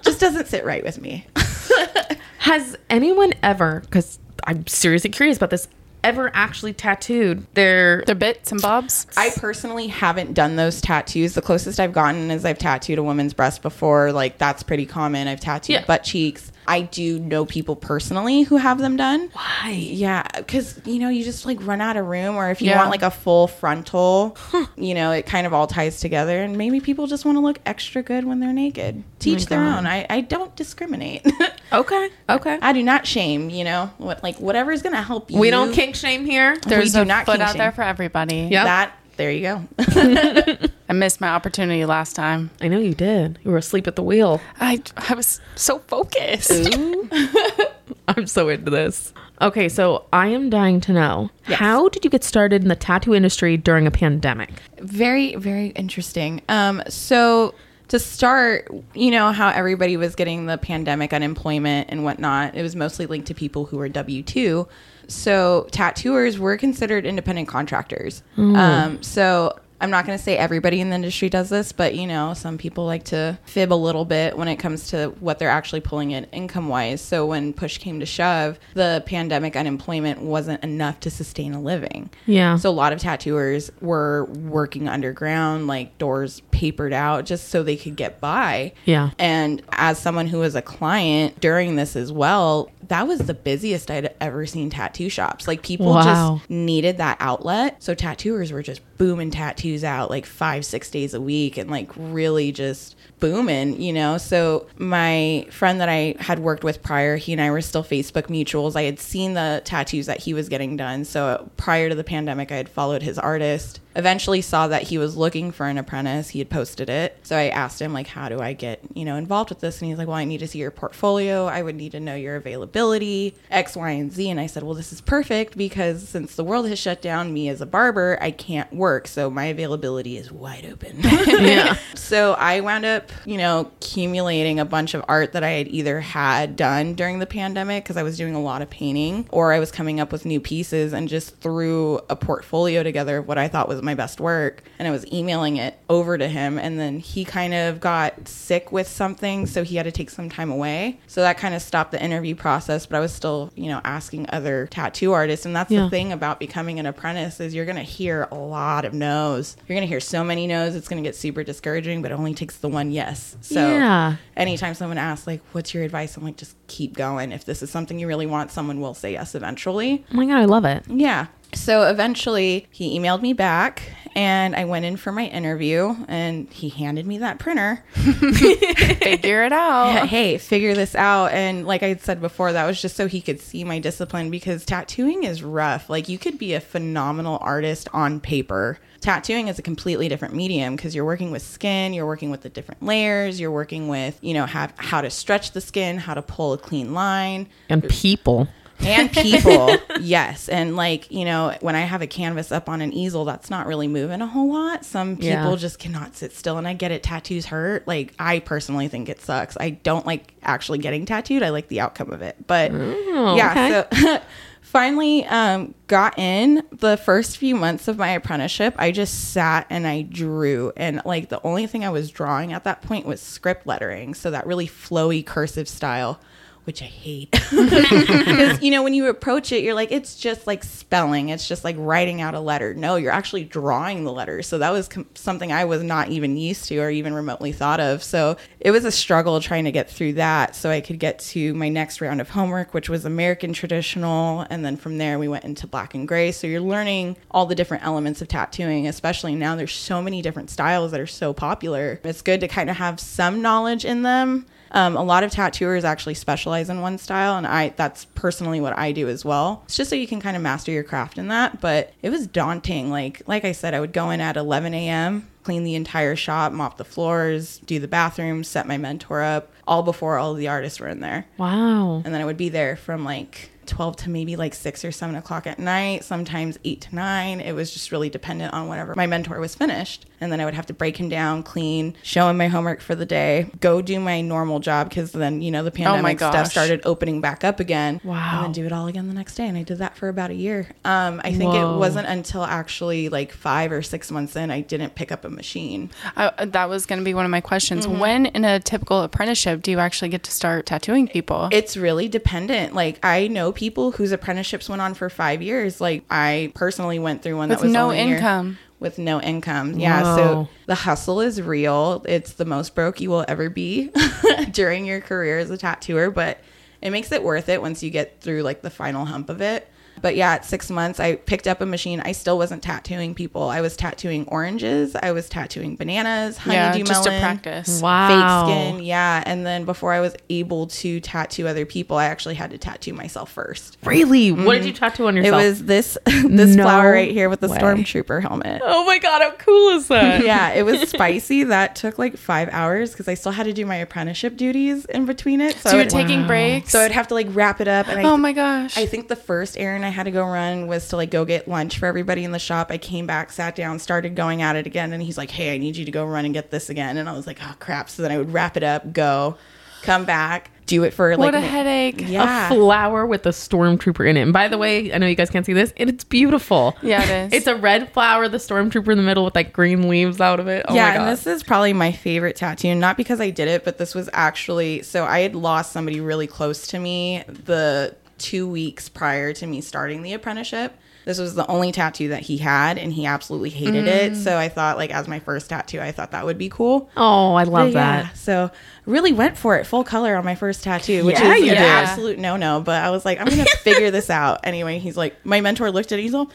just 0.01 0.19
doesn't 0.19 0.47
sit 0.47 0.65
right 0.65 0.83
with 0.83 0.99
me. 0.99 1.25
Has 2.39 2.77
anyone 2.89 3.33
ever, 3.41 3.79
because 3.85 4.19
I'm 4.45 4.67
seriously 4.67 5.11
curious 5.11 5.37
about 5.37 5.49
this, 5.49 5.69
ever 6.03 6.29
actually 6.33 6.73
tattooed 6.73 7.45
their 7.53 8.03
They're 8.05 8.15
bits 8.15 8.51
and 8.51 8.61
bobs. 8.61 9.07
I 9.17 9.31
personally 9.35 9.87
haven't 9.87 10.33
done 10.33 10.55
those 10.55 10.81
tattoos. 10.81 11.33
The 11.33 11.41
closest 11.41 11.79
I've 11.79 11.93
gotten 11.93 12.29
is 12.31 12.45
I've 12.45 12.57
tattooed 12.59 12.97
a 12.97 13.03
woman's 13.03 13.33
breast 13.33 13.61
before. 13.61 14.11
Like 14.11 14.37
that's 14.37 14.63
pretty 14.63 14.85
common. 14.85 15.27
I've 15.27 15.39
tattooed 15.39 15.73
Yeah. 15.73 15.85
butt 15.85 16.03
cheeks. 16.03 16.51
I 16.65 16.83
do 16.83 17.19
know 17.19 17.45
people 17.45 17.75
personally 17.75 18.43
who 18.43 18.55
have 18.55 18.77
them 18.79 18.95
done. 18.95 19.29
Why? 19.33 19.71
Yeah, 19.71 20.25
because 20.37 20.79
you 20.85 20.97
know 20.99 21.09
you 21.09 21.21
just 21.25 21.45
like 21.45 21.57
run 21.67 21.81
out 21.81 21.97
of 21.97 22.05
room, 22.05 22.37
or 22.37 22.51
if 22.51 22.61
you 22.61 22.69
Yeah. 22.69 22.77
want 22.77 22.89
like 22.89 23.01
a 23.01 23.11
full 23.11 23.47
frontal, 23.47 24.37
you 24.77 24.93
know 24.93 25.11
it 25.11 25.25
kind 25.25 25.45
of 25.45 25.53
all 25.53 25.67
ties 25.67 25.99
together, 25.99 26.41
and 26.41 26.57
maybe 26.57 26.79
people 26.79 27.05
just 27.07 27.25
want 27.25 27.35
to 27.35 27.41
look 27.41 27.59
extra 27.65 28.01
good 28.01 28.23
when 28.23 28.39
they're 28.39 28.53
naked. 28.53 29.03
Oh 29.05 29.11
Teach 29.19 29.47
their 29.47 29.59
God. 29.59 29.79
own. 29.79 29.87
I, 29.87 30.05
I 30.09 30.21
don't 30.21 30.55
discriminate. 30.55 31.25
Okay. 31.73 32.09
Okay. 32.29 32.59
I 32.61 32.71
do 32.71 32.83
not 32.83 33.07
shame. 33.07 33.49
You 33.49 33.63
know 33.63 33.89
what? 33.97 34.21
Like 34.21 34.37
whatever 34.37 34.71
is 34.71 34.83
gonna 34.83 35.01
help 35.01 35.31
you. 35.31 35.39
we 35.39 35.49
don't 35.49 35.73
kink 35.73 35.92
shame 35.95 36.25
here. 36.25 36.57
There's 36.67 36.93
do 36.93 37.01
a 37.01 37.05
not 37.05 37.25
foot 37.25 37.37
kink 37.37 37.49
out 37.49 37.57
there 37.57 37.71
for 37.71 37.83
everybody. 37.83 38.47
Yeah. 38.51 38.63
that. 38.65 38.97
There 39.15 39.31
you 39.31 39.41
go. 39.41 39.67
I 40.89 40.93
missed 40.93 41.21
my 41.21 41.29
opportunity 41.29 41.85
last 41.85 42.15
time. 42.15 42.49
I 42.61 42.67
know 42.67 42.79
you 42.79 42.95
did. 42.95 43.37
You 43.43 43.51
were 43.51 43.57
asleep 43.57 43.87
at 43.87 43.95
the 43.95 44.01
wheel. 44.03 44.41
I 44.59 44.81
I 44.97 45.13
was 45.13 45.39
so 45.55 45.79
focused. 45.79 46.75
I'm 48.07 48.25
so 48.25 48.49
into 48.49 48.71
this. 48.71 49.13
Okay, 49.41 49.69
so 49.69 50.05
I 50.13 50.27
am 50.27 50.49
dying 50.49 50.81
to 50.81 50.93
know 50.93 51.29
how 51.43 51.89
did 51.89 52.03
you 52.03 52.09
get 52.09 52.23
started 52.23 52.63
in 52.63 52.69
the 52.69 52.75
tattoo 52.75 53.13
industry 53.13 53.55
during 53.57 53.85
a 53.85 53.91
pandemic? 53.91 54.49
very 54.79 55.35
very 55.35 55.67
interesting 55.67 56.41
um 56.49 56.83
so 56.89 57.55
to 57.87 57.97
start 57.99 58.69
you 58.93 59.09
know 59.11 59.31
how 59.31 59.49
everybody 59.49 59.95
was 59.97 60.13
getting 60.15 60.45
the 60.45 60.57
pandemic 60.57 61.13
unemployment 61.13 61.89
and 61.89 62.03
whatnot 62.03 62.53
it 62.55 62.61
was 62.61 62.75
mostly 62.75 63.05
linked 63.05 63.27
to 63.27 63.33
people 63.33 63.65
who 63.65 63.77
were 63.77 63.89
w2 63.89 64.67
so 65.07 65.67
tattooers 65.71 66.39
were 66.39 66.57
considered 66.57 67.05
independent 67.05 67.47
contractors 67.47 68.23
um 68.37 69.01
so 69.01 69.57
I'm 69.83 69.89
not 69.89 70.05
going 70.05 70.17
to 70.17 70.23
say 70.23 70.37
everybody 70.37 70.79
in 70.79 70.91
the 70.91 70.95
industry 70.95 71.27
does 71.27 71.49
this, 71.49 71.73
but 71.73 71.93
you 71.93 72.07
know, 72.07 72.33
some 72.33 72.57
people 72.57 72.85
like 72.85 73.03
to 73.05 73.37
fib 73.43 73.73
a 73.73 73.75
little 73.75 74.05
bit 74.05 74.37
when 74.37 74.47
it 74.47 74.55
comes 74.55 74.87
to 74.91 75.09
what 75.19 75.39
they're 75.39 75.49
actually 75.49 75.81
pulling 75.81 76.11
in 76.11 76.23
income 76.31 76.69
wise. 76.69 77.01
So 77.01 77.25
when 77.25 77.51
push 77.51 77.79
came 77.79 77.99
to 77.99 78.05
shove, 78.05 78.57
the 78.75 79.03
pandemic 79.05 79.57
unemployment 79.57 80.21
wasn't 80.21 80.63
enough 80.63 81.01
to 81.01 81.09
sustain 81.09 81.53
a 81.53 81.59
living. 81.59 82.09
Yeah. 82.25 82.55
So 82.55 82.69
a 82.69 82.71
lot 82.71 82.93
of 82.93 82.99
tattooers 82.99 83.71
were 83.81 84.23
working 84.23 84.87
underground, 84.87 85.67
like 85.67 85.97
doors 85.97 86.41
papered 86.51 86.93
out 86.93 87.25
just 87.25 87.49
so 87.49 87.61
they 87.61 87.75
could 87.75 87.97
get 87.97 88.21
by. 88.21 88.71
Yeah. 88.85 89.09
And 89.19 89.61
as 89.73 89.99
someone 89.99 90.27
who 90.27 90.39
was 90.39 90.55
a 90.55 90.61
client 90.61 91.41
during 91.41 91.75
this 91.75 91.97
as 91.97 92.09
well, 92.09 92.71
that 92.93 93.07
was 93.07 93.21
the 93.21 93.33
busiest 93.33 93.89
I'd 93.89 94.13
ever 94.21 94.45
seen 94.45 94.69
tattoo 94.69 95.09
shops. 95.09 95.47
Like 95.47 95.63
people 95.63 95.87
Wow. 95.87 96.03
just 96.39 96.47
needed 96.49 96.97
that 96.99 97.17
outlet. 97.19 97.81
So 97.81 97.95
tattooers 97.95 98.51
were 98.51 98.61
just 98.61 98.81
booming 98.99 99.31
tattoos 99.31 99.83
out 99.83 100.11
like 100.11 100.27
five, 100.27 100.63
six 100.63 100.91
days 100.91 101.15
a 101.15 101.19
week 101.19 101.57
and 101.57 101.71
like 101.71 101.89
really 101.97 102.51
just 102.51 102.95
booming, 103.19 103.81
you 103.81 103.93
know? 103.93 104.19
So 104.19 104.67
my 104.77 105.47
friend 105.49 105.81
that 105.81 105.89
I 105.89 106.13
had 106.19 106.37
worked 106.37 106.63
with 106.63 106.83
prior, 106.83 107.17
he 107.17 107.31
and 107.33 107.41
I 107.41 107.49
were 107.49 107.61
still 107.61 107.83
Facebook 107.83 108.27
mutuals. 108.27 108.75
I 108.75 108.83
had 108.83 108.99
seen 108.99 109.33
the 109.33 109.63
tattoos 109.65 110.05
that 110.05 110.19
he 110.19 110.35
was 110.35 110.47
getting 110.47 110.77
done. 110.77 111.03
So 111.03 111.49
prior 111.57 111.89
to 111.89 111.95
the 111.95 112.03
pandemic, 112.03 112.51
I 112.51 112.57
had 112.57 112.69
followed 112.69 113.01
his 113.01 113.17
artist. 113.17 113.79
Eventually 113.95 114.41
saw 114.41 114.67
that 114.67 114.83
he 114.83 114.97
was 114.97 115.15
looking 115.15 115.51
for 115.51 115.67
an 115.67 115.77
apprentice. 115.77 116.29
He 116.29 116.39
had 116.39 116.49
posted 116.49 116.89
it. 116.89 117.17
So 117.23 117.37
I 117.37 117.47
asked 117.47 117.81
him 117.81 117.93
like, 117.93 118.07
how 118.07 118.29
do 118.29 118.39
I 118.39 118.53
get, 118.53 118.79
you 118.93 119.05
know, 119.05 119.15
involved 119.15 119.49
with 119.49 119.59
this? 119.59 119.81
And 119.81 119.89
he's 119.89 119.97
like, 119.97 120.07
well, 120.07 120.17
I 120.17 120.25
need 120.25 120.39
to 120.39 120.47
see 120.47 120.59
your 120.59 120.71
portfolio. 120.71 121.45
I 121.45 121.61
would 121.61 121.75
need 121.75 121.91
to 121.93 121.99
know 121.99 122.15
your 122.15 122.35
availability, 122.35 123.35
X, 123.51 123.75
Y, 123.75 123.89
and 123.91 124.11
Z. 124.11 124.29
And 124.29 124.39
I 124.39 124.47
said, 124.47 124.63
well, 124.63 124.73
this 124.73 124.91
is 124.91 125.01
perfect 125.01 125.57
because 125.57 126.07
since 126.07 126.35
the 126.35 126.43
world 126.43 126.67
has 126.69 126.79
shut 126.79 127.01
down, 127.01 127.33
me 127.33 127.49
as 127.49 127.61
a 127.61 127.65
barber, 127.65 128.17
I 128.21 128.31
can't 128.31 128.71
work. 128.73 129.07
So 129.07 129.29
my 129.29 129.45
availability 129.45 130.17
is 130.17 130.31
wide 130.31 130.65
open. 130.65 131.01
Yeah. 131.43 131.77
So 131.95 132.33
I 132.33 132.61
wound 132.61 132.85
up, 132.85 133.11
you 133.25 133.37
know, 133.37 133.71
accumulating 133.77 134.59
a 134.59 134.65
bunch 134.65 134.93
of 134.93 135.03
art 135.07 135.33
that 135.33 135.43
I 135.43 135.49
had 135.51 135.67
either 135.67 135.99
had 135.99 136.55
done 136.55 136.93
during 136.95 137.19
the 137.19 137.25
pandemic 137.25 137.83
because 137.83 137.97
I 137.97 138.03
was 138.03 138.17
doing 138.17 138.33
a 138.35 138.41
lot 138.41 138.61
of 138.61 138.69
painting 138.69 139.27
or 139.31 139.53
I 139.53 139.59
was 139.59 139.71
coming 139.71 139.99
up 139.99 140.11
with 140.11 140.25
new 140.25 140.39
pieces 140.39 140.93
and 140.93 141.07
just 141.07 141.37
threw 141.39 141.99
a 142.09 142.15
portfolio 142.15 142.81
together 142.83 143.17
of 143.17 143.27
what 143.27 143.37
I 143.37 143.47
thought 143.47 143.67
was 143.67 143.81
my 143.83 143.93
best 143.95 144.19
work. 144.19 144.63
And 144.79 144.87
I 144.87 144.91
was 144.91 145.05
emailing 145.11 145.57
it 145.57 145.77
over 145.89 146.17
to 146.17 146.27
him. 146.27 146.57
And 146.57 146.79
then 146.79 146.99
he 146.99 147.23
kind 147.25 147.53
of 147.53 147.79
got 147.79 148.27
sick 148.27 148.71
with 148.71 148.87
something. 148.87 149.45
So 149.45 149.63
he 149.63 149.75
had 149.75 149.83
to 149.83 149.91
take 149.91 150.09
some 150.09 150.29
time 150.29 150.51
away. 150.51 150.99
So 151.07 151.21
that 151.21 151.37
kind 151.37 151.53
of 151.53 151.61
stopped 151.61 151.91
the 151.91 152.03
interview 152.03 152.35
process. 152.35 152.85
But 152.85 152.97
I 152.97 152.99
was 152.99 153.11
still, 153.13 153.51
you 153.55 153.67
know, 153.67 153.81
asking 153.83 154.27
other 154.29 154.67
tattoo 154.67 155.11
artists. 155.13 155.45
And 155.45 155.55
that's 155.55 155.71
Yeah. 155.71 155.83
the 155.83 155.89
thing 155.89 156.11
about 156.11 156.39
becoming 156.39 156.79
an 156.79 156.85
apprentice 156.85 157.39
is 157.39 157.53
you're 157.53 157.65
going 157.65 157.75
to 157.77 157.81
hear 157.83 158.27
a 158.31 158.35
lot 158.35 158.85
of 158.85 158.93
no's. 158.93 159.55
You're 159.67 159.75
going 159.75 159.87
to 159.87 159.91
hear 159.91 159.99
so 159.99 160.23
many 160.23 160.47
no's. 160.47 160.75
It's 160.75 160.87
going 160.87 161.01
to 161.03 161.07
get 161.07 161.15
super 161.15 161.43
discouraging, 161.43 162.01
but 162.01 162.11
it 162.11 162.15
only 162.15 162.33
takes 162.33 162.57
the 162.57 162.69
one 162.69 162.91
yes. 162.91 163.35
So 163.41 163.67
Yeah. 163.67 164.15
anytime 164.35 164.73
someone 164.73 164.97
asks 164.97 165.27
like, 165.27 165.41
what's 165.51 165.73
your 165.73 165.83
advice? 165.83 166.17
I'm 166.17 166.23
like, 166.23 166.37
just 166.37 166.55
keep 166.67 166.95
going. 166.95 167.31
If 167.31 167.45
this 167.45 167.61
is 167.61 167.69
something 167.69 167.99
you 167.99 168.07
really 168.07 168.25
want, 168.25 168.51
someone 168.51 168.79
will 168.81 168.93
say 168.93 169.11
yes 169.13 169.35
eventually. 169.35 170.03
Oh 170.11 170.15
my 170.15 170.25
god, 170.25 170.37
I 170.37 170.45
love 170.45 170.65
it. 170.65 170.83
Yeah. 170.87 171.27
So 171.55 171.83
eventually 171.83 172.67
he 172.71 172.99
emailed 172.99 173.21
me 173.21 173.33
back 173.33 173.83
and 174.15 174.55
I 174.55 174.65
went 174.65 174.85
in 174.85 174.97
for 174.97 175.11
my 175.11 175.25
interview 175.25 175.95
and 176.07 176.47
he 176.51 176.69
handed 176.69 177.07
me 177.07 177.19
that 177.19 177.39
printer. 177.39 177.83
Figure 177.93 179.43
it 179.43 179.53
out. 179.53 180.07
hey, 180.07 180.37
figure 180.37 180.75
this 180.75 180.95
out. 180.95 181.31
And 181.31 181.65
like 181.65 181.83
I 181.83 181.95
said 181.95 182.21
before, 182.21 182.53
that 182.53 182.65
was 182.65 182.81
just 182.81 182.95
so 182.95 183.07
he 183.07 183.21
could 183.21 183.39
see 183.39 183.63
my 183.63 183.79
discipline 183.79 184.29
because 184.29 184.65
tattooing 184.65 185.23
is 185.23 185.41
rough. 185.43 185.89
Like 185.89 186.09
you 186.09 186.17
could 186.17 186.37
be 186.37 186.53
a 186.53 186.59
phenomenal 186.59 187.37
artist 187.41 187.87
on 187.93 188.19
paper. 188.19 188.77
Tattooing 189.01 189.47
is 189.47 189.59
a 189.59 189.61
completely 189.61 190.07
different 190.07 190.33
medium 190.33 190.75
because 190.75 190.95
you're 190.95 191.05
working 191.05 191.31
with 191.31 191.41
skin, 191.41 191.93
you're 191.93 192.05
working 192.05 192.29
with 192.29 192.41
the 192.41 192.49
different 192.49 192.83
layers, 192.83 193.39
you're 193.39 193.51
working 193.51 193.87
with, 193.87 194.17
you 194.21 194.33
know, 194.33 194.45
have, 194.45 194.73
how 194.77 195.01
to 195.01 195.09
stretch 195.09 195.51
the 195.51 195.61
skin, 195.61 195.97
how 195.97 196.13
to 196.13 196.21
pull 196.21 196.53
a 196.53 196.57
clean 196.57 196.93
line 196.93 197.49
And 197.69 197.87
people. 197.89 198.47
And 198.79 199.11
people. 199.13 199.77
Yes. 200.01 200.49
And 200.49 200.75
like 200.75 201.11
you 201.11 201.25
know 201.25 201.55
when 201.61 201.75
i 201.75 201.81
have 201.81 202.01
a 202.01 202.07
canvas 202.07 202.51
up 202.51 202.67
on 202.67 202.81
an 202.81 202.91
easel 202.93 203.23
that's 203.25 203.49
not 203.49 203.67
really 203.67 203.87
moving 203.87 204.21
a 204.21 204.27
whole 204.27 204.51
lot. 204.51 204.83
Some 204.85 205.15
people 205.15 205.27
Yeah. 205.27 205.55
just 205.55 205.79
cannot 205.79 206.15
sit 206.15 206.33
still 206.33 206.57
and 206.57 206.67
i 206.67 206.73
get 206.73 206.91
it. 206.91 207.03
Tattoos 207.03 207.45
hurt. 207.45 207.87
Like 207.87 208.13
i 208.19 208.39
personally 208.39 208.87
think 208.87 209.09
it 209.09 209.21
sucks. 209.21 209.55
I 209.59 209.71
don't 209.71 210.05
like 210.05 210.33
actually 210.43 210.79
getting 210.79 211.05
tattooed. 211.05 211.43
I 211.43 211.49
like 211.49 211.67
the 211.67 211.79
outcome 211.81 212.11
of 212.11 212.21
it. 212.21 212.35
But 212.47 212.71
yeah 212.73 213.83
so 213.93 214.19
finally 214.61 215.23
um, 215.25 215.75
got 215.87 216.17
in 216.17 216.63
the 216.71 216.97
first 216.97 217.37
few 217.37 217.55
months 217.55 217.87
of 217.87 217.97
my 217.97 218.09
apprenticeship. 218.09 218.73
I 218.79 218.91
just 218.91 219.31
sat 219.33 219.67
and 219.69 219.85
i 219.85 220.01
drew. 220.01 220.71
And 220.75 221.01
like 221.05 221.29
the 221.29 221.41
only 221.45 221.67
thing 221.67 221.85
i 221.85 221.89
was 221.89 222.09
drawing 222.09 222.53
at 222.53 222.63
that 222.63 222.81
point 222.81 223.05
was 223.05 223.21
script 223.21 223.67
lettering. 223.67 224.13
So 224.13 224.31
that 224.31 224.47
really 224.47 224.67
flowy 224.67 225.25
cursive 225.25 225.67
style 225.69 226.19
which 226.65 226.81
I 226.81 226.85
hate. 226.85 227.35
Because, 227.53 228.61
you 228.61 228.71
know, 228.71 228.83
when 228.83 228.93
you 228.93 229.07
approach 229.07 229.51
it, 229.51 229.63
you're 229.63 229.73
like, 229.73 229.91
it's 229.91 230.15
just 230.15 230.47
like 230.47 230.63
spelling, 230.63 231.29
it's 231.29 231.47
just 231.47 231.63
like 231.63 231.75
writing 231.77 232.21
out 232.21 232.33
a 232.33 232.39
letter. 232.39 232.73
No, 232.73 232.95
you're 232.95 233.11
actually 233.11 233.43
drawing 233.43 234.03
the 234.03 234.11
letters. 234.11 234.47
So 234.47 234.57
that 234.57 234.71
was 234.71 234.87
com- 234.87 235.07
something 235.15 235.51
I 235.51 235.65
was 235.65 235.83
not 235.83 236.09
even 236.09 236.37
used 236.37 236.65
to 236.69 236.77
or 236.79 236.89
even 236.89 237.13
remotely 237.13 237.51
thought 237.51 237.79
of. 237.79 238.03
So 238.03 238.37
it 238.59 238.71
was 238.71 238.85
a 238.85 238.91
struggle 238.91 239.39
trying 239.39 239.65
to 239.65 239.71
get 239.71 239.89
through 239.89 240.13
that 240.13 240.55
so 240.55 240.69
I 240.69 240.81
could 240.81 240.99
get 240.99 241.19
to 241.19 241.53
my 241.53 241.69
next 241.69 242.01
round 242.01 242.21
of 242.21 242.29
homework, 242.29 242.73
which 242.73 242.89
was 242.89 243.05
American 243.05 243.53
traditional. 243.53 244.45
And 244.49 244.65
then 244.65 244.77
from 244.77 244.97
there, 244.97 245.19
we 245.19 245.27
went 245.27 245.45
into 245.45 245.67
black 245.67 245.93
and 245.93 246.07
gray. 246.07 246.31
So 246.31 246.47
you're 246.47 246.61
learning 246.61 247.17
all 247.31 247.45
the 247.45 247.55
different 247.55 247.83
elements 247.85 248.21
of 248.21 248.27
tattooing, 248.27 248.87
especially 248.87 249.35
now 249.35 249.55
there's 249.55 249.73
so 249.73 250.01
many 250.01 250.21
different 250.21 250.49
styles 250.49 250.91
that 250.91 250.99
are 250.99 251.07
so 251.07 251.33
popular. 251.33 251.99
It's 252.03 252.21
good 252.21 252.41
to 252.41 252.47
kind 252.47 252.69
of 252.69 252.77
have 252.77 252.99
some 252.99 253.41
knowledge 253.41 253.85
in 253.85 254.01
them. 254.01 254.45
Um, 254.73 254.97
a 254.97 255.03
lot 255.03 255.23
of 255.23 255.31
tattooers 255.31 255.85
actually 255.85 256.15
specialize 256.15 256.69
in 256.69 256.81
one 256.81 256.97
style, 256.97 257.37
and 257.37 257.45
I 257.45 257.69
that's 257.69 258.05
personally 258.15 258.59
what 258.59 258.77
I 258.77 258.91
do 258.91 259.07
as 259.07 259.23
well. 259.23 259.61
It's 259.65 259.75
just 259.75 259.89
so 259.89 259.95
you 259.95 260.07
can 260.07 260.19
kind 260.19 260.35
of 260.35 260.41
master 260.41 260.71
your 260.71 260.83
craft 260.83 261.17
in 261.17 261.27
that. 261.27 261.61
But 261.61 261.93
it 262.01 262.09
was 262.09 262.27
daunting. 262.27 262.89
Like 262.89 263.21
like 263.27 263.45
I 263.45 263.51
said, 263.51 263.73
I 263.73 263.79
would 263.79 263.93
go 263.93 264.09
in 264.09 264.19
at 264.19 264.35
11 264.35 264.73
a.m., 264.73 265.29
clean 265.43 265.63
the 265.63 265.75
entire 265.75 266.15
shop, 266.15 266.51
mop 266.51 266.77
the 266.77 266.85
floors, 266.85 267.59
do 267.59 267.79
the 267.79 267.87
bathrooms, 267.87 268.47
set 268.47 268.67
my 268.67 268.77
mentor 268.77 269.21
up, 269.21 269.51
all 269.67 269.83
before 269.83 270.17
all 270.17 270.31
of 270.31 270.37
the 270.37 270.47
artists 270.47 270.79
were 270.79 270.87
in 270.87 271.01
there. 271.01 271.25
Wow. 271.37 272.01
And 272.03 272.13
then 272.13 272.21
I 272.21 272.25
would 272.25 272.37
be 272.37 272.49
there 272.49 272.75
from 272.75 273.05
like 273.05 273.51
12 273.67 273.95
to 273.97 274.09
maybe 274.09 274.35
like 274.35 274.53
6 274.53 274.85
or 274.85 274.91
7 274.91 275.15
o'clock 275.15 275.47
at 275.47 275.59
night, 275.59 276.03
sometimes 276.03 276.57
8 276.63 276.81
to 276.81 276.95
9. 276.95 277.41
It 277.41 277.53
was 277.53 277.71
just 277.71 277.91
really 277.91 278.09
dependent 278.09 278.53
on 278.53 278.67
whenever 278.67 278.95
my 278.95 279.07
mentor 279.07 279.39
was 279.39 279.55
finished. 279.55 280.05
And 280.21 280.31
then 280.31 280.39
I 280.39 280.45
would 280.45 280.53
have 280.53 280.67
to 280.67 280.73
break 280.73 280.97
him 280.97 281.09
down, 281.09 281.43
clean, 281.43 281.95
show 282.01 282.29
him 282.29 282.37
my 282.37 282.47
homework 282.47 282.79
for 282.79 282.95
the 282.95 283.05
day, 283.05 283.51
go 283.59 283.81
do 283.81 283.99
my 283.99 284.21
normal 284.21 284.59
job 284.59 284.87
because 284.89 285.11
then, 285.11 285.41
you 285.41 285.51
know, 285.51 285.63
the 285.63 285.71
pandemic 285.71 286.19
stuff 286.19 286.47
started 286.47 286.81
opening 286.85 287.19
back 287.19 287.43
up 287.43 287.59
again. 287.59 287.99
Wow. 288.03 288.35
And 288.35 288.45
then 288.45 288.51
do 288.53 288.65
it 288.65 288.71
all 288.71 288.87
again 288.87 289.07
the 289.07 289.13
next 289.13 289.35
day. 289.35 289.47
And 289.47 289.57
I 289.57 289.63
did 289.63 289.79
that 289.79 289.97
for 289.97 290.07
about 290.07 290.31
a 290.31 290.35
year. 290.35 290.67
Um, 290.85 291.19
I 291.23 291.33
think 291.33 291.53
Whoa. 291.53 291.75
it 291.75 291.77
wasn't 291.77 292.07
until 292.07 292.43
actually 292.43 293.09
like 293.09 293.31
five 293.31 293.71
or 293.71 293.81
six 293.81 294.11
months 294.11 294.35
in 294.35 294.49
I 294.49 294.61
didn't 294.61 294.95
pick 294.95 295.11
up 295.11 295.25
a 295.25 295.29
machine. 295.29 295.91
I, 296.15 296.45
that 296.45 296.69
was 296.69 296.85
going 296.85 296.99
to 296.99 297.05
be 297.05 297.13
one 297.13 297.25
of 297.25 297.31
my 297.31 297.41
questions. 297.41 297.87
When 297.87 298.27
in 298.27 298.45
a 298.45 298.59
typical 298.59 299.01
apprenticeship 299.01 299.61
do 299.61 299.71
you 299.71 299.79
actually 299.79 300.09
get 300.09 300.23
to 300.23 300.31
start 300.31 300.65
tattooing 300.65 301.07
people? 301.07 301.49
It's 301.51 301.75
really 301.77 302.07
dependent. 302.07 302.73
Like 302.73 302.99
I 303.03 303.27
know 303.27 303.51
people 303.53 303.91
whose 303.91 304.11
apprenticeships 304.11 304.67
went 304.69 304.81
on 304.81 304.93
for 304.93 305.09
five 305.09 305.41
years. 305.41 305.79
Like 305.79 306.03
I 306.09 306.51
personally 306.55 306.99
went 306.99 307.21
through 307.23 307.37
one 307.37 307.49
With 307.49 307.59
that 307.59 307.63
was 307.63 307.71
no 307.73 307.83
only 307.85 307.99
a 307.99 308.05
year 308.05 308.15
income. 308.17 308.57
with 308.79 308.97
no 308.97 309.21
income. 309.21 309.79
Yeah. 309.79 310.03
Whoa. 310.03 310.15
So 310.15 310.49
the 310.65 310.75
hustle 310.75 311.21
is 311.21 311.41
real. 311.41 312.03
It's 312.07 312.33
the 312.33 312.45
most 312.45 312.75
broke 312.75 312.99
you 313.01 313.09
will 313.09 313.25
ever 313.27 313.49
be 313.49 313.91
during 314.51 314.85
your 314.85 315.01
career 315.01 315.39
as 315.39 315.49
a 315.49 315.57
tattooer, 315.57 316.11
but 316.11 316.39
it 316.81 316.89
makes 316.91 317.11
it 317.11 317.23
worth 317.23 317.47
it 317.49 317.61
once 317.61 317.81
you 317.81 317.89
get 317.89 318.19
through 318.19 318.41
like 318.41 318.61
the 318.61 318.69
final 318.69 319.05
hump 319.05 319.29
of 319.29 319.41
it. 319.41 319.69
But 320.03 320.17
yeah, 320.17 320.33
at 320.33 320.43
six 320.43 320.69
months, 320.69 320.99
I 320.99 321.15
picked 321.15 321.47
up 321.47 321.61
a 321.61 321.65
machine. 321.65 322.01
I 322.01 322.11
still 322.11 322.37
wasn't 322.37 322.61
tattooing 322.61 323.15
people. 323.15 323.43
I 323.43 323.61
was 323.61 323.77
tattooing 323.77 324.27
oranges. 324.27 324.97
I 325.01 325.13
was 325.13 325.29
tattooing 325.29 325.77
bananas, 325.77 326.37
Yeah, 326.45 326.71
honeydew 326.71 326.83
just 326.83 327.05
to 327.05 327.09
practice. 327.21 327.81
Wow. 327.81 328.09
fake 328.45 328.51
skin. 328.75 328.83
Yeah. 328.83 329.23
And 329.25 329.45
then 329.45 329.63
before 329.63 329.93
I 329.93 330.01
was 330.01 330.13
able 330.29 330.67
to 330.67 330.99
tattoo 330.99 331.47
other 331.47 331.65
people, 331.65 331.95
I 331.95 332.07
actually 332.07 332.35
had 332.35 332.51
to 332.51 332.57
tattoo 332.57 332.91
myself 332.91 333.31
first. 333.31 333.77
Really? 333.85 334.33
What 334.33 334.55
did 334.55 334.63
mhm. 334.63 334.67
you 334.67 334.73
tattoo 334.73 335.07
on 335.07 335.15
yourself? 335.15 335.41
It 335.41 335.47
was 335.47 335.63
this 335.63 335.97
this 336.05 336.53
No 336.53 336.63
flower 336.63 336.91
right 336.91 337.09
here 337.09 337.29
with 337.29 337.39
the 337.39 337.47
way. 337.47 337.57
stormtrooper 337.57 338.21
helmet. 338.21 338.61
Oh 338.61 338.83
my 338.83 338.99
god, 338.99 339.21
how 339.21 339.31
cool 339.31 339.77
is 339.77 339.87
that? 339.87 340.21
yeah, 340.25 340.49
it 340.51 340.63
was 340.63 340.81
spicy. 340.89 341.45
That 341.45 341.77
took 341.77 341.97
like 341.97 342.17
five 342.17 342.49
hours 342.51 342.91
because 342.91 343.07
I 343.07 343.13
still 343.13 343.31
had 343.31 343.45
to 343.45 343.53
do 343.53 343.65
my 343.65 343.77
apprenticeship 343.77 344.35
duties 344.35 344.83
in 344.83 345.05
between 345.05 345.39
it. 345.39 345.55
So, 345.55 345.69
So 345.69 345.75
you're 345.77 345.85
would, 345.85 345.91
taking 345.91 346.27
breaks. 346.27 346.71
so 346.71 346.81
I'd 346.81 346.91
have 346.91 347.07
to 347.07 347.13
like 347.13 347.27
wrap 347.29 347.61
it 347.61 347.69
up. 347.69 347.87
And 347.87 348.01
I, 348.01 348.03
oh 348.03 348.17
my 348.17 348.33
gosh. 348.33 348.77
I 348.77 348.85
think 348.85 349.07
the 349.07 349.15
first 349.15 349.57
errand 349.57 349.85
I 349.85 349.92
had 349.93 350.03
to 350.03 350.11
go 350.11 350.23
run 350.25 350.67
was 350.67 350.87
to 350.89 350.97
like 350.97 351.09
go 351.11 351.23
get 351.25 351.47
lunch 351.47 351.77
for 351.79 351.85
everybody 351.85 352.23
in 352.23 352.31
the 352.31 352.39
shop. 352.39 352.67
I 352.71 352.77
came 352.77 353.07
back, 353.07 353.31
sat 353.31 353.55
down, 353.55 353.79
started 353.79 354.15
going 354.15 354.41
at 354.41 354.55
it 354.55 354.65
again, 354.67 354.91
and 354.93 355.01
he's 355.01 355.17
like, 355.17 355.31
"Hey, 355.31 355.53
I 355.53 355.57
need 355.57 355.75
you 355.77 355.85
to 355.85 355.91
go 355.91 356.05
run 356.05 356.25
and 356.25 356.33
get 356.33 356.51
this 356.51 356.69
again." 356.69 356.97
And 356.97 357.07
I 357.07 357.13
was 357.13 357.25
like, 357.27 357.39
"Oh 357.41 357.53
crap!" 357.59 357.89
So 357.89 358.01
then 358.01 358.11
I 358.11 358.17
would 358.17 358.33
wrap 358.33 358.57
it 358.57 358.63
up, 358.63 358.91
go, 358.93 359.37
come 359.83 360.05
back, 360.05 360.49
do 360.65 360.83
it 360.85 360.93
for 360.93 361.09
like 361.11 361.19
what 361.19 361.35
a 361.35 361.41
mi- 361.41 361.45
headache. 361.47 362.03
Yeah, 362.07 362.45
A 362.49 362.55
flower 362.55 363.05
with 363.05 363.25
a 363.25 363.31
stormtrooper 363.31 364.09
in 364.09 364.15
it. 364.15 364.21
And 364.21 364.31
by 364.31 364.47
the 364.47 364.57
way, 364.57 364.93
I 364.93 364.97
know 364.97 365.07
you 365.07 365.15
guys 365.15 365.29
can't 365.29 365.45
see 365.45 365.51
this. 365.51 365.73
and 365.75 365.89
It's 365.89 366.05
beautiful. 366.05 366.77
Yeah, 366.81 367.03
it 367.03 367.09
is. 367.33 367.39
It's 367.39 367.47
a 367.47 367.55
red 367.57 367.91
flower, 367.91 368.29
the 368.29 368.37
stormtrooper 368.37 368.89
in 368.93 368.97
the 368.97 369.03
middle 369.03 369.25
with 369.25 369.35
like 369.35 369.51
green 369.51 369.89
leaves 369.89 370.21
out 370.21 370.39
of 370.39 370.47
it. 370.47 370.65
Oh 370.69 370.73
yeah, 370.73 370.87
my 370.87 370.93
god. 370.95 371.01
and 371.01 371.11
this 371.11 371.27
is 371.27 371.43
probably 371.43 371.73
my 371.73 371.91
favorite 371.91 372.37
tattoo. 372.37 372.73
Not 372.75 372.95
because 372.95 373.19
I 373.19 373.29
did 373.29 373.49
it, 373.49 373.65
but 373.65 373.77
this 373.77 373.93
was 373.93 374.09
actually 374.13 374.83
so 374.83 375.03
I 375.03 375.19
had 375.19 375.35
lost 375.35 375.73
somebody 375.73 375.99
really 375.99 376.27
close 376.27 376.65
to 376.67 376.79
me 376.79 377.23
the 377.27 377.93
two 378.23 378.47
weeks 378.47 378.89
prior 378.89 379.33
to 379.33 379.45
me 379.45 379.61
starting 379.61 380.01
the 380.01 380.13
apprenticeship. 380.13 380.75
This 381.05 381.19
was 381.19 381.35
the 381.35 381.45
only 381.47 381.73
tattoo 381.73 382.07
that 382.09 382.21
he 382.21 382.37
had, 382.37 382.77
and 382.77 382.93
he 382.93 383.05
absolutely 383.05 383.49
hated 383.49 383.87
it. 383.89 384.13
Mm. 384.13 384.15
So 384.15 384.37
I 384.37 384.47
thought, 384.47 384.77
like, 384.77 384.89
as 384.91 385.05
my 385.05 385.19
first 385.19 385.49
tattoo, 385.49 385.81
I 385.81 385.91
thought 385.91 386.11
that 386.11 386.25
would 386.25 386.37
be 386.37 386.47
cool. 386.47 386.89
oh, 386.95 387.33
I 387.33 387.43
love 387.43 387.73
But 387.73 387.73
yeah, 387.73 388.01
that. 388.03 388.17
so 388.17 388.51
really 388.85 389.11
went 389.11 389.37
for 389.37 389.57
it 389.57 389.67
full 389.67 389.83
color 389.83 390.15
on 390.15 390.23
my 390.23 390.35
first 390.35 390.63
tattoo, 390.63 391.03
which 391.03 391.19
Yeah, 391.19 391.33
is 391.35 391.51
an 391.51 391.57
absolute 391.57 392.19
no 392.19 392.37
no. 392.37 392.61
But 392.61 392.81
I 392.83 392.89
was 392.89 393.03
like, 393.03 393.19
I'm 393.19 393.27
gonna 393.27 393.43
figure 393.63 393.91
this 393.91 394.09
out 394.09 394.39
anyway. 394.45 394.79
He's 394.79 394.95
like, 394.95 395.25
my 395.25 395.41
mentor 395.41 395.69
looked 395.71 395.91
at 395.91 395.99
it, 395.99 396.03
he's 396.03 396.13
like, 396.13 396.29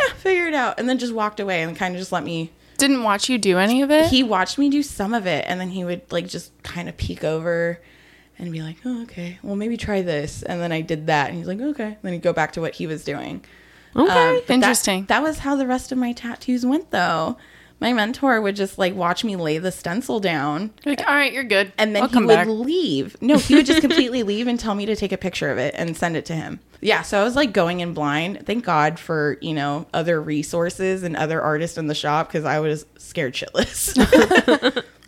yeah, 0.00 0.14
figure 0.14 0.46
it 0.46 0.54
out, 0.54 0.80
and 0.80 0.88
then 0.88 0.96
just 0.98 1.12
walked 1.12 1.38
away 1.38 1.62
and 1.62 1.76
kind 1.76 1.94
of 1.94 1.98
just 2.00 2.10
let 2.10 2.24
me 2.24 2.50
Didn't 2.78 3.02
watch 3.02 3.28
you 3.28 3.36
do 3.36 3.58
any 3.58 3.82
of 3.82 3.90
it. 3.90 4.06
he 4.08 4.22
watched 4.22 4.56
me 4.56 4.70
do 4.70 4.82
some 4.82 5.12
of 5.12 5.26
it 5.26 5.44
and 5.46 5.60
then 5.60 5.68
he 5.68 5.84
would 5.84 6.10
like 6.10 6.28
just 6.28 6.50
kind 6.62 6.88
of 6.88 6.96
peek 6.96 7.22
over 7.24 7.78
and 8.38 8.50
be 8.52 8.62
like 8.62 8.76
oh 8.84 9.02
okay 9.02 9.38
well 9.42 9.56
maybe 9.56 9.76
try 9.76 10.02
this 10.02 10.42
and 10.42 10.60
then 10.60 10.72
i 10.72 10.80
did 10.80 11.06
that 11.06 11.28
and 11.28 11.38
he's 11.38 11.46
like 11.46 11.60
okay 11.60 11.96
then 12.02 12.12
he'd 12.12 12.22
go 12.22 12.32
back 12.32 12.52
to 12.52 12.60
what 12.60 12.74
he 12.74 12.86
was 12.86 13.04
doing 13.04 13.44
Okay. 13.96 14.10
Um, 14.10 14.34
but 14.34 14.46
that- 14.48 14.54
Interesting. 14.54 15.04
that, 15.04 15.22
was 15.22 15.38
how 15.38 15.54
the 15.54 15.68
rest 15.68 15.92
of 15.92 15.98
my 15.98 16.10
tattoos 16.12 16.66
went 16.66 16.90
though 16.90 17.36
my 17.80 17.92
mentor 17.92 18.40
would 18.40 18.56
just 18.56 18.76
like 18.76 18.92
watch 18.94 19.22
me 19.24 19.36
lay 19.36 19.58
the 19.58 19.70
stencil 19.70 20.18
down 20.18 20.72
like, 20.84 21.00
all 21.06 21.14
right, 21.14 21.32
you're 21.32 21.44
good. 21.44 21.72
and 21.78 21.94
then 21.94 22.02
I'll 22.02 22.08
he 22.08 22.18
would 22.18 22.26
back. 22.28 22.46
leave. 22.48 23.16
No, 23.20 23.36
he 23.38 23.54
would 23.54 23.66
just 23.66 23.80
completely 23.82 24.22
leave 24.32 24.46
and 24.48 24.58
tell 24.58 24.74
me 24.74 24.84
to 24.86 24.96
take 24.96 25.12
a 25.12 25.16
picture 25.16 25.48
of 25.50 25.58
it 25.58 25.74
and 25.76 25.96
send 25.96 26.16
it 26.16 26.24
to 26.26 26.34
him. 26.34 26.58
Yeah, 26.84 27.00
so 27.00 27.18
I 27.18 27.24
was 27.24 27.34
like 27.34 27.54
going 27.54 27.80
in 27.80 27.94
blind. 27.94 28.44
Thank 28.44 28.66
God 28.66 28.98
for, 28.98 29.38
you 29.40 29.54
know, 29.54 29.86
other 29.94 30.20
resources 30.20 31.02
and 31.02 31.16
other 31.16 31.40
artists 31.40 31.78
in 31.78 31.86
the 31.86 31.94
shop 31.94 32.28
because 32.28 32.44
I 32.44 32.60
was 32.60 32.84
scared 32.98 33.32
shitless. 33.32 33.96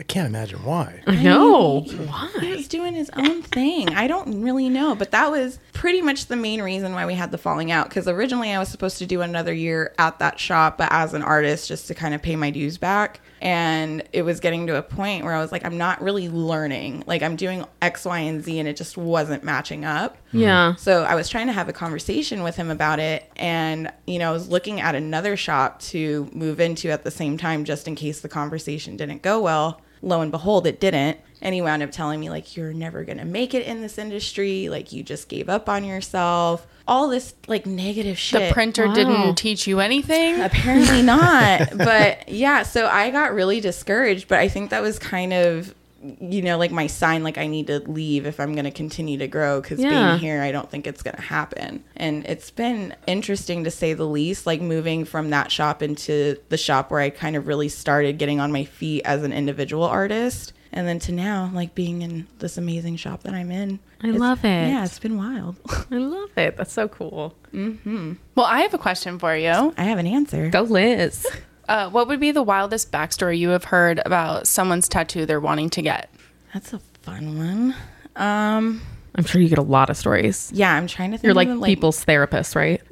I 0.00 0.02
can't 0.04 0.26
imagine 0.26 0.64
why. 0.64 1.02
I 1.06 1.16
know. 1.22 1.82
He 1.82 1.96
Why? 1.96 2.54
was 2.56 2.66
doing 2.66 2.94
his 2.94 3.10
own 3.10 3.42
thing. 3.42 3.90
I 3.90 4.06
don't 4.06 4.40
really 4.40 4.70
know, 4.70 4.94
but 4.94 5.10
that 5.10 5.30
was 5.30 5.58
pretty 5.74 6.00
much 6.00 6.26
the 6.26 6.36
main 6.36 6.62
reason 6.62 6.92
why 6.92 7.04
we 7.04 7.12
had 7.12 7.30
the 7.30 7.38
falling 7.38 7.70
out. 7.70 7.90
Because 7.90 8.08
originally 8.08 8.52
I 8.52 8.58
was 8.58 8.70
supposed 8.70 8.96
to 8.98 9.06
do 9.06 9.20
another 9.20 9.52
year 9.52 9.94
at 9.98 10.18
that 10.18 10.40
shop, 10.40 10.78
but 10.78 10.88
as 10.90 11.12
an 11.12 11.22
artist, 11.22 11.68
just 11.68 11.88
to 11.88 11.94
kind 11.94 12.14
of 12.14 12.22
pay 12.22 12.36
my 12.36 12.50
dues 12.50 12.78
back. 12.78 13.20
And 13.40 14.02
it 14.12 14.22
was 14.22 14.40
getting 14.40 14.66
to 14.68 14.76
a 14.76 14.82
point 14.82 15.24
where 15.24 15.34
I 15.34 15.40
was 15.40 15.52
like, 15.52 15.64
I'm 15.64 15.76
not 15.76 16.00
really 16.00 16.28
learning. 16.28 17.04
Like 17.06 17.22
I'm 17.22 17.36
doing 17.36 17.64
X, 17.82 18.04
Y, 18.04 18.18
and 18.18 18.42
Z, 18.42 18.58
and 18.58 18.68
it 18.68 18.76
just 18.76 18.96
wasn't 18.96 19.44
matching 19.44 19.84
up. 19.84 20.16
Mm. 20.32 20.40
Yeah. 20.40 20.74
So 20.76 21.02
I 21.02 21.14
was 21.14 21.28
trying 21.28 21.46
to 21.48 21.52
have 21.52 21.68
a 21.68 21.72
conversation 21.72 22.42
with 22.42 22.56
him 22.56 22.70
about 22.70 22.98
it. 22.98 23.30
And, 23.36 23.92
you 24.06 24.18
know, 24.18 24.30
I 24.30 24.32
was 24.32 24.48
looking 24.48 24.80
at 24.80 24.94
another 24.94 25.36
shop 25.36 25.80
to 25.80 26.30
move 26.32 26.60
into 26.60 26.90
at 26.90 27.04
the 27.04 27.10
same 27.10 27.36
time, 27.36 27.64
just 27.64 27.86
in 27.86 27.94
case 27.94 28.20
the 28.20 28.28
conversation 28.28 28.96
didn't 28.96 29.22
go 29.22 29.40
well. 29.40 29.82
Lo 30.02 30.20
and 30.20 30.30
behold, 30.30 30.66
it 30.66 30.80
didn't. 30.80 31.18
And 31.42 31.54
he 31.54 31.60
wound 31.60 31.82
up 31.82 31.90
telling 31.90 32.18
me, 32.18 32.30
like, 32.30 32.56
you're 32.56 32.72
never 32.72 33.04
going 33.04 33.18
to 33.18 33.24
make 33.24 33.52
it 33.52 33.66
in 33.66 33.82
this 33.82 33.98
industry. 33.98 34.68
Like, 34.68 34.92
you 34.92 35.02
just 35.02 35.28
gave 35.28 35.48
up 35.48 35.68
on 35.68 35.84
yourself. 35.84 36.66
All 36.88 37.08
this, 37.08 37.34
like, 37.48 37.66
negative 37.66 38.16
shit. 38.18 38.48
the 38.48 38.52
printer 38.54 38.86
Wow. 38.86 38.94
didn't 38.94 39.34
teach 39.36 39.66
you 39.66 39.80
anything. 39.80 40.40
Apparently 40.40 41.02
not. 41.14 41.76
but 41.76 42.28
yeah, 42.28 42.62
so 42.62 42.86
I 42.86 43.10
got 43.10 43.34
really 43.34 43.60
discouraged. 43.60 44.28
But 44.28 44.38
I 44.38 44.48
think 44.48 44.70
that 44.70 44.82
was 44.82 44.98
kind 44.98 45.32
of, 45.32 45.74
you 46.20 46.42
know, 46.42 46.56
like 46.58 46.70
my 46.70 46.86
sign, 46.86 47.24
like 47.24 47.38
I 47.38 47.48
need 47.48 47.66
to 47.66 47.80
leave 47.80 48.26
if 48.26 48.38
I'm 48.38 48.52
going 48.52 48.66
to 48.66 48.70
continue 48.70 49.18
to 49.18 49.26
grow. 49.26 49.60
Because 49.60 49.80
Yeah. 49.80 49.88
being 49.90 50.18
here, 50.20 50.40
I 50.42 50.52
don't 50.52 50.70
think 50.70 50.86
it's 50.86 51.02
going 51.02 51.16
to 51.16 51.22
happen. 51.22 51.82
And 51.96 52.24
it's 52.26 52.52
been 52.52 52.94
interesting 53.08 53.64
to 53.64 53.70
say 53.72 53.92
the 53.92 54.06
least, 54.06 54.46
like 54.46 54.60
moving 54.60 55.04
from 55.04 55.30
that 55.30 55.50
shop 55.50 55.82
into 55.82 56.36
the 56.50 56.56
shop 56.56 56.92
where 56.92 57.00
I 57.00 57.10
kind 57.10 57.34
of 57.34 57.48
really 57.48 57.68
started 57.68 58.18
getting 58.18 58.38
on 58.38 58.52
my 58.52 58.64
feet 58.64 59.02
as 59.04 59.24
an 59.24 59.32
individual 59.32 59.82
artist. 59.84 60.52
And 60.76 60.86
then 60.86 60.98
to 61.00 61.12
now, 61.12 61.50
like 61.54 61.74
being 61.74 62.02
in 62.02 62.26
this 62.38 62.58
amazing 62.58 62.96
shop 62.96 63.22
that 63.22 63.32
I'm 63.32 63.50
in. 63.50 63.78
I 64.02 64.08
love 64.10 64.44
it. 64.44 64.68
Yeah, 64.68 64.84
it's 64.84 64.98
been 64.98 65.16
wild. 65.16 65.56
I 65.90 65.96
love 65.96 66.28
it. 66.36 66.58
That's 66.58 66.72
so 66.72 66.86
cool. 66.86 67.34
Well, 67.54 68.44
I 68.44 68.60
have 68.60 68.74
a 68.74 68.78
question 68.78 69.18
for 69.18 69.34
you. 69.34 69.72
I 69.78 69.84
have 69.84 69.98
an 69.98 70.06
answer. 70.06 70.50
Go, 70.50 70.62
Liz. 70.62 71.26
Uh, 71.68 71.90
what 71.90 72.06
would 72.06 72.20
be 72.20 72.30
the 72.30 72.44
wildest 72.44 72.92
backstory 72.92 73.36
you 73.38 73.48
have 73.48 73.64
heard 73.64 74.00
about 74.06 74.46
someone's 74.46 74.88
tattoo 74.88 75.26
they're 75.26 75.40
wanting 75.40 75.68
to 75.68 75.82
get? 75.82 76.08
That's 76.54 76.72
a 76.72 76.78
fun 77.02 77.36
one. 77.36 77.74
Um, 78.14 78.82
I'm 79.16 79.24
sure 79.24 79.40
you 79.40 79.48
get 79.48 79.58
a 79.58 79.62
lot 79.62 79.88
of 79.90 79.96
stories. 79.96 80.50
Yeah, 80.54 80.72
I'm 80.74 80.86
trying 80.86 81.12
to 81.12 81.18
think. 81.18 81.24
You're 81.34 81.50
of 81.50 81.58
like 81.58 81.68
people's 81.68 82.04
therapist, 82.04 82.54
right? 82.54 82.82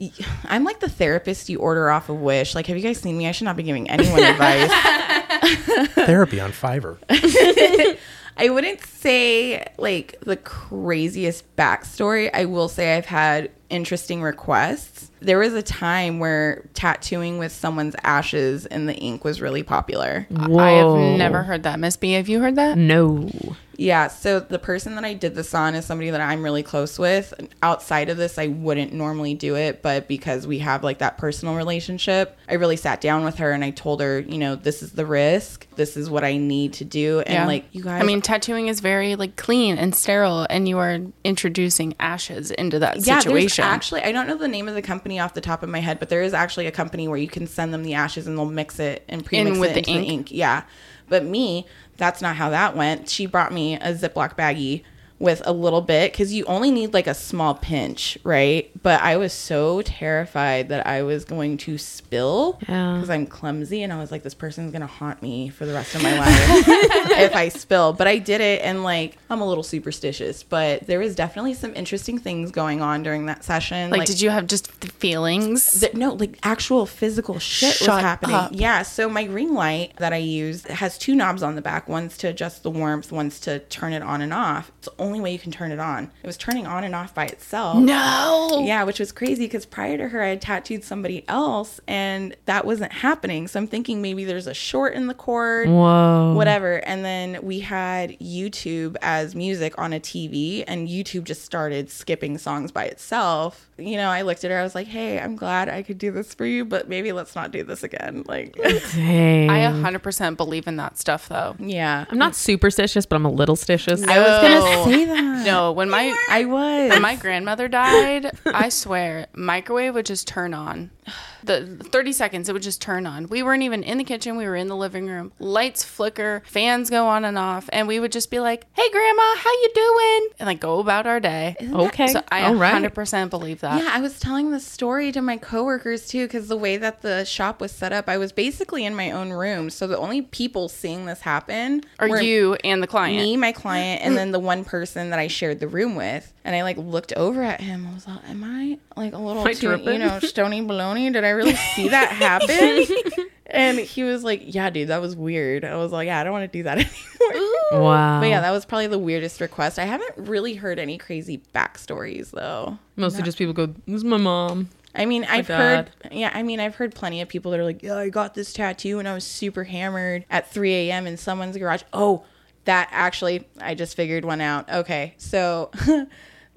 I'm 0.44 0.64
like 0.64 0.80
the 0.80 0.88
therapist 0.88 1.48
you 1.48 1.58
order 1.58 1.90
off 1.90 2.08
of 2.08 2.16
Wish. 2.20 2.54
Like, 2.54 2.66
have 2.66 2.76
you 2.76 2.82
guys 2.82 2.98
seen 2.98 3.18
me? 3.18 3.28
I 3.28 3.32
should 3.32 3.44
not 3.44 3.56
be 3.56 3.62
giving 3.62 3.90
anyone 3.90 4.22
advice. 4.22 4.70
Therapy 5.94 6.40
on 6.40 6.52
Fiverr. 6.52 6.98
I 8.36 8.48
wouldn't 8.48 8.80
say 8.84 9.64
like 9.78 10.18
the 10.22 10.36
craziest 10.36 11.54
backstory. 11.56 12.30
I 12.32 12.46
will 12.46 12.68
say 12.68 12.96
I've 12.96 13.06
had 13.06 13.50
interesting 13.70 14.22
requests. 14.22 15.10
There 15.20 15.38
was 15.38 15.54
a 15.54 15.62
time 15.62 16.18
where 16.18 16.68
tattooing 16.74 17.38
with 17.38 17.52
someone's 17.52 17.94
ashes 18.02 18.66
in 18.66 18.86
the 18.86 18.94
ink 18.94 19.24
was 19.24 19.40
really 19.40 19.62
popular. 19.62 20.26
Whoa. 20.30 20.58
I 20.58 20.70
have 20.72 21.18
never 21.18 21.42
heard 21.42 21.62
that. 21.62 21.78
Miss 21.78 21.96
B, 21.96 22.12
have 22.12 22.28
you 22.28 22.40
heard 22.40 22.56
that? 22.56 22.76
No. 22.76 23.30
Yeah, 23.76 24.08
so 24.08 24.40
the 24.40 24.58
person 24.58 24.94
that 24.94 25.04
I 25.04 25.14
did 25.14 25.34
this 25.34 25.54
on 25.54 25.74
is 25.74 25.84
somebody 25.84 26.10
that 26.10 26.20
I'm 26.20 26.42
really 26.42 26.62
close 26.62 26.98
with. 26.98 27.34
Outside 27.62 28.08
of 28.08 28.16
this, 28.16 28.38
I 28.38 28.48
wouldn't 28.48 28.92
normally 28.92 29.34
do 29.34 29.56
it, 29.56 29.82
but 29.82 30.08
because 30.08 30.46
we 30.46 30.58
have 30.60 30.84
like 30.84 30.98
that 30.98 31.18
personal 31.18 31.56
relationship, 31.56 32.38
I 32.48 32.54
really 32.54 32.76
sat 32.76 33.00
down 33.00 33.24
with 33.24 33.36
her 33.36 33.52
and 33.52 33.64
I 33.64 33.70
told 33.70 34.00
her, 34.00 34.20
you 34.20 34.38
know, 34.38 34.56
this 34.56 34.82
is 34.82 34.92
the 34.92 35.06
risk. 35.06 35.66
This 35.76 35.96
is 35.96 36.08
what 36.08 36.24
I 36.24 36.36
need 36.36 36.74
to 36.74 36.84
do. 36.84 37.20
And 37.20 37.48
like, 37.48 37.66
you 37.72 37.82
guys 37.82 38.02
I 38.02 38.04
mean, 38.04 38.20
tattooing 38.20 38.68
is 38.68 38.80
very 38.80 39.16
like 39.16 39.36
clean 39.36 39.76
and 39.78 39.94
sterile, 39.94 40.46
and 40.48 40.68
you 40.68 40.78
are 40.78 40.98
introducing 41.24 41.94
ashes 41.98 42.50
into 42.50 42.78
that 42.78 42.98
yeah, 42.98 43.14
there's 43.14 43.24
situation. 43.24 43.64
actually 43.64 44.02
I 44.02 44.12
don't 44.12 44.26
know 44.26 44.36
the 44.36 44.48
name 44.48 44.68
of 44.68 44.74
the 44.74 44.82
company 44.82 45.18
off 45.18 45.34
the 45.34 45.40
top 45.40 45.62
of 45.62 45.68
my 45.68 45.80
head, 45.80 45.98
but 45.98 46.08
there 46.08 46.22
is 46.22 46.34
actually 46.34 46.66
a 46.66 46.72
company 46.72 47.08
where 47.08 47.18
you 47.18 47.28
can 47.28 47.46
send 47.46 47.72
them 47.72 47.82
the 47.82 47.94
ashes 47.94 48.26
and 48.26 48.36
they'll 48.36 48.44
mix 48.44 48.78
it 48.78 49.04
and 49.08 49.24
pre-mix 49.24 49.58
with 49.58 49.76
it 49.76 49.84
the 49.84 49.90
ink? 49.90 50.06
the 50.06 50.12
ink. 50.12 50.32
Yeah, 50.32 50.64
but 51.08 51.24
me, 51.24 51.66
that's 51.96 52.22
not 52.22 52.36
how 52.36 52.50
that 52.50 52.76
went. 52.76 53.08
She 53.08 53.26
brought 53.26 53.52
me 53.52 53.74
a 53.74 53.94
Ziploc 53.94 54.36
baggie 54.36 54.82
with 55.20 55.40
a 55.46 55.52
little 55.52 55.80
bit 55.80 56.12
because 56.12 56.32
you 56.34 56.44
only 56.46 56.70
need 56.70 56.92
like 56.92 57.06
a 57.06 57.14
small 57.14 57.54
pinch, 57.54 58.18
right? 58.24 58.70
But 58.82 59.00
I 59.00 59.16
was 59.16 59.32
so 59.32 59.80
terrified 59.82 60.68
that 60.70 60.86
I 60.86 61.02
was 61.02 61.24
going 61.24 61.56
to 61.58 61.78
spill 61.78 62.58
Yeah. 62.68 62.94
because 62.94 63.10
I'm 63.10 63.26
clumsy, 63.26 63.82
and 63.82 63.92
I 63.92 63.98
was 63.98 64.10
like, 64.10 64.22
this 64.22 64.34
person's 64.34 64.72
gonna 64.72 64.86
haunt 64.86 65.22
me 65.22 65.48
for 65.48 65.66
the 65.66 65.72
rest 65.72 65.94
of 65.94 66.02
my 66.02 66.18
life 66.18 66.34
if 67.12 67.34
I 67.34 67.48
spill. 67.48 67.92
But 67.92 68.06
I 68.08 68.18
did 68.18 68.40
it, 68.40 68.62
and 68.62 68.82
like 68.82 69.16
I'm 69.30 69.40
a 69.40 69.46
little 69.46 69.62
superstitious, 69.62 70.42
but 70.42 70.86
there 70.86 70.98
was 70.98 71.14
definitely 71.14 71.54
some 71.54 71.74
interesting 71.74 72.18
things 72.18 72.50
going 72.50 72.82
on 72.82 73.02
during 73.02 73.26
that 73.26 73.44
session. 73.44 73.90
like, 73.90 74.06
did 74.06 74.20
you 74.20 74.30
have 74.30 74.46
just 74.46 74.80
the 74.80 74.88
feelings? 74.88 75.80
Th- 75.80 75.94
no, 75.94 76.12
like 76.14 76.38
actual 76.42 76.86
physical 76.86 77.38
shit 77.38 77.78
was 77.80 77.86
happening. 77.88 78.34
up. 78.36 78.50
Yeah. 78.52 78.82
So 78.82 79.08
my 79.08 79.24
ring 79.24 79.54
light 79.54 79.92
that 79.98 80.12
I 80.12 80.16
use 80.18 80.64
has 80.64 80.98
two 80.98 81.14
knobs 81.14 81.42
on 81.42 81.54
the 81.54 81.62
back. 81.62 81.88
One's 81.88 82.18
to 82.18 82.28
adjust 82.28 82.62
the 82.64 82.70
warmth. 82.70 83.12
One's 83.12 83.38
to 83.40 83.60
turn 83.60 83.92
it 83.92 84.02
on 84.02 84.20
and 84.20 84.32
off. 84.32 84.72
It's 84.78 84.88
only 85.04 85.20
way 85.20 85.32
you 85.32 85.38
can 85.38 85.52
turn 85.52 85.70
it 85.70 85.78
on. 85.78 86.10
It 86.22 86.26
was 86.26 86.36
turning 86.36 86.66
on 86.66 86.82
and 86.84 86.94
off 86.94 87.14
by 87.14 87.26
itself. 87.26 87.76
No. 87.78 88.62
Yeah, 88.64 88.82
which 88.84 88.98
was 88.98 89.12
crazy 89.12 89.44
because 89.46 89.66
prior 89.66 89.96
to 89.98 90.08
her, 90.08 90.22
I 90.22 90.28
had 90.28 90.40
tattooed 90.40 90.82
somebody 90.84 91.24
else 91.28 91.80
and 91.86 92.34
that 92.46 92.64
wasn't 92.64 92.92
happening. 92.92 93.46
So 93.48 93.60
I'm 93.60 93.66
thinking 93.66 94.00
maybe 94.02 94.24
there's 94.24 94.46
a 94.46 94.54
short 94.54 94.94
in 94.94 95.06
the 95.06 95.14
cord, 95.14 95.68
Whoa. 95.68 96.34
whatever. 96.34 96.76
And 96.86 97.04
then 97.04 97.38
we 97.42 97.60
had 97.60 98.18
YouTube 98.18 98.96
as 99.02 99.34
music 99.34 99.74
on 99.78 99.92
a 99.92 100.00
TV 100.00 100.64
and 100.66 100.88
YouTube 100.88 101.24
just 101.24 101.44
started 101.44 101.90
skipping 101.90 102.38
songs 102.38 102.72
by 102.72 102.84
itself. 102.86 103.68
You 103.76 103.96
know, 103.96 104.08
I 104.08 104.22
looked 104.22 104.44
at 104.44 104.50
her, 104.50 104.58
I 104.58 104.62
was 104.62 104.74
like, 104.74 104.86
hey, 104.86 105.18
I'm 105.18 105.36
glad 105.36 105.68
I 105.68 105.82
could 105.82 105.98
do 105.98 106.10
this 106.12 106.32
for 106.32 106.46
you, 106.46 106.64
but 106.64 106.88
maybe 106.88 107.12
let's 107.12 107.34
not 107.34 107.50
do 107.50 107.64
this 107.64 107.82
again. 107.82 108.22
Like, 108.26 108.54
Dang. 108.94 109.50
I 109.50 109.58
100% 109.60 110.36
believe 110.36 110.66
in 110.66 110.76
that 110.76 110.96
stuff 110.98 111.28
though. 111.28 111.56
yeah. 111.58 112.04
I'm 112.08 112.18
not 112.18 112.34
superstitious, 112.36 113.04
but 113.04 113.16
I'm 113.16 113.24
a 113.24 113.30
little 113.30 113.56
stitious. 113.56 114.06
I 114.06 114.18
was 114.18 114.40
going 114.40 114.52
to 114.52 114.84
say 114.84 114.93
that. 115.04 115.46
No, 115.46 115.72
when 115.72 115.90
my 115.90 116.16
I 116.28 116.44
was. 116.44 116.90
when 116.90 117.02
my 117.02 117.16
grandmother 117.16 117.68
died, 117.68 118.30
I 118.46 118.68
swear, 118.68 119.26
microwave 119.34 119.94
would 119.94 120.06
just 120.06 120.28
turn 120.28 120.54
on. 120.54 120.90
The 121.44 121.76
30 121.90 122.12
seconds, 122.12 122.48
it 122.48 122.52
would 122.52 122.62
just 122.62 122.80
turn 122.80 123.06
on. 123.06 123.28
We 123.28 123.42
weren't 123.42 123.62
even 123.62 123.82
in 123.82 123.98
the 123.98 124.04
kitchen. 124.04 124.36
We 124.36 124.46
were 124.46 124.56
in 124.56 124.68
the 124.68 124.76
living 124.76 125.06
room. 125.06 125.32
Lights 125.38 125.84
flicker, 125.84 126.42
fans 126.46 126.90
go 126.90 127.06
on 127.06 127.24
and 127.24 127.36
off, 127.36 127.68
and 127.72 127.86
we 127.86 128.00
would 128.00 128.12
just 128.12 128.30
be 128.30 128.40
like, 128.40 128.66
"Hey, 128.72 128.90
grandma, 128.90 129.22
how 129.36 129.50
you 129.50 129.70
doing?" 129.74 130.28
And 130.40 130.46
like 130.46 130.60
go 130.60 130.78
about 130.78 131.06
our 131.06 131.20
day. 131.20 131.56
Okay. 131.62 132.08
So 132.08 132.22
I 132.30 132.44
All 132.44 132.54
right. 132.54 132.74
100% 132.74 133.30
believe 133.30 133.60
that. 133.60 133.82
Yeah, 133.82 133.90
I 133.92 134.00
was 134.00 134.18
telling 134.18 134.50
the 134.50 134.60
story 134.60 135.12
to 135.12 135.20
my 135.20 135.36
coworkers 135.36 136.08
too, 136.08 136.26
because 136.26 136.48
the 136.48 136.56
way 136.56 136.76
that 136.76 137.02
the 137.02 137.24
shop 137.24 137.60
was 137.60 137.72
set 137.72 137.92
up, 137.92 138.08
I 138.08 138.16
was 138.16 138.32
basically 138.32 138.84
in 138.84 138.94
my 138.94 139.10
own 139.10 139.30
room. 139.30 139.70
So 139.70 139.86
the 139.86 139.98
only 139.98 140.22
people 140.22 140.68
seeing 140.68 141.06
this 141.06 141.20
happen 141.20 141.82
are 141.98 142.08
were 142.08 142.20
you 142.20 142.56
and 142.64 142.82
the 142.82 142.86
client. 142.86 143.16
me, 143.16 143.36
my 143.36 143.52
client, 143.52 144.02
and 144.02 144.16
then 144.16 144.32
the 144.32 144.40
one 144.40 144.64
person 144.64 145.10
that 145.10 145.18
I 145.18 145.28
shared 145.28 145.60
the 145.60 145.68
room 145.68 145.94
with. 145.94 146.32
And 146.44 146.54
I 146.54 146.62
like 146.62 146.76
looked 146.76 147.12
over 147.14 147.42
at 147.42 147.60
him. 147.60 147.86
I 147.90 147.94
was 147.94 148.06
like, 148.06 148.28
"Am 148.28 148.44
I 148.44 148.78
like 148.96 149.14
a 149.14 149.18
little 149.18 149.42
Am 149.42 149.48
I 149.48 149.54
too, 149.54 149.78
you 149.78 149.98
know, 149.98 150.18
stony 150.22 150.60
baloney? 150.60 151.10
Did 151.12 151.24
I 151.24 151.30
really 151.30 151.54
see 151.54 151.88
that 151.88 152.10
happen?" 152.10 153.24
and 153.46 153.78
he 153.78 154.02
was 154.02 154.22
like, 154.24 154.42
"Yeah, 154.44 154.68
dude, 154.68 154.88
that 154.88 155.00
was 155.00 155.16
weird." 155.16 155.64
I 155.64 155.76
was 155.76 155.90
like, 155.90 156.06
"Yeah, 156.06 156.20
I 156.20 156.24
don't 156.24 156.32
want 156.34 156.50
to 156.52 156.58
do 156.58 156.62
that 156.64 156.78
anymore." 157.72 157.82
wow. 157.82 158.20
But 158.20 158.28
yeah, 158.28 158.40
that 158.40 158.50
was 158.50 158.64
probably 158.64 158.88
the 158.88 158.98
weirdest 158.98 159.40
request. 159.40 159.78
I 159.78 159.84
haven't 159.84 160.12
really 160.16 160.54
heard 160.54 160.78
any 160.78 160.98
crazy 160.98 161.40
backstories 161.54 162.30
though. 162.30 162.78
Mostly 162.96 163.22
just 163.22 163.38
people 163.38 163.54
go, 163.54 163.66
this 163.66 163.96
is 163.96 164.04
my 164.04 164.16
mom. 164.16 164.68
I 164.94 165.06
mean, 165.06 165.24
I've 165.24 165.48
dad. 165.48 165.90
heard, 166.02 166.12
yeah, 166.12 166.30
I 166.32 166.42
mean, 166.44 166.60
I've 166.60 166.76
heard 166.76 166.94
plenty 166.94 167.20
of 167.20 167.28
people 167.28 167.50
that 167.50 167.58
are 167.58 167.64
like, 167.64 167.82
yeah, 167.82 167.96
I 167.96 168.10
got 168.10 168.34
this 168.34 168.52
tattoo 168.52 169.00
and 169.00 169.08
I 169.08 169.14
was 169.14 169.24
super 169.24 169.64
hammered 169.64 170.24
at 170.30 170.48
3 170.52 170.72
a.m. 170.72 171.06
in 171.08 171.16
someone's 171.16 171.56
garage. 171.56 171.82
Oh, 171.92 172.24
that 172.64 172.88
actually, 172.92 173.46
I 173.60 173.74
just 173.74 173.96
figured 173.96 174.24
one 174.24 174.40
out. 174.40 174.70
Okay, 174.70 175.14
so 175.18 175.70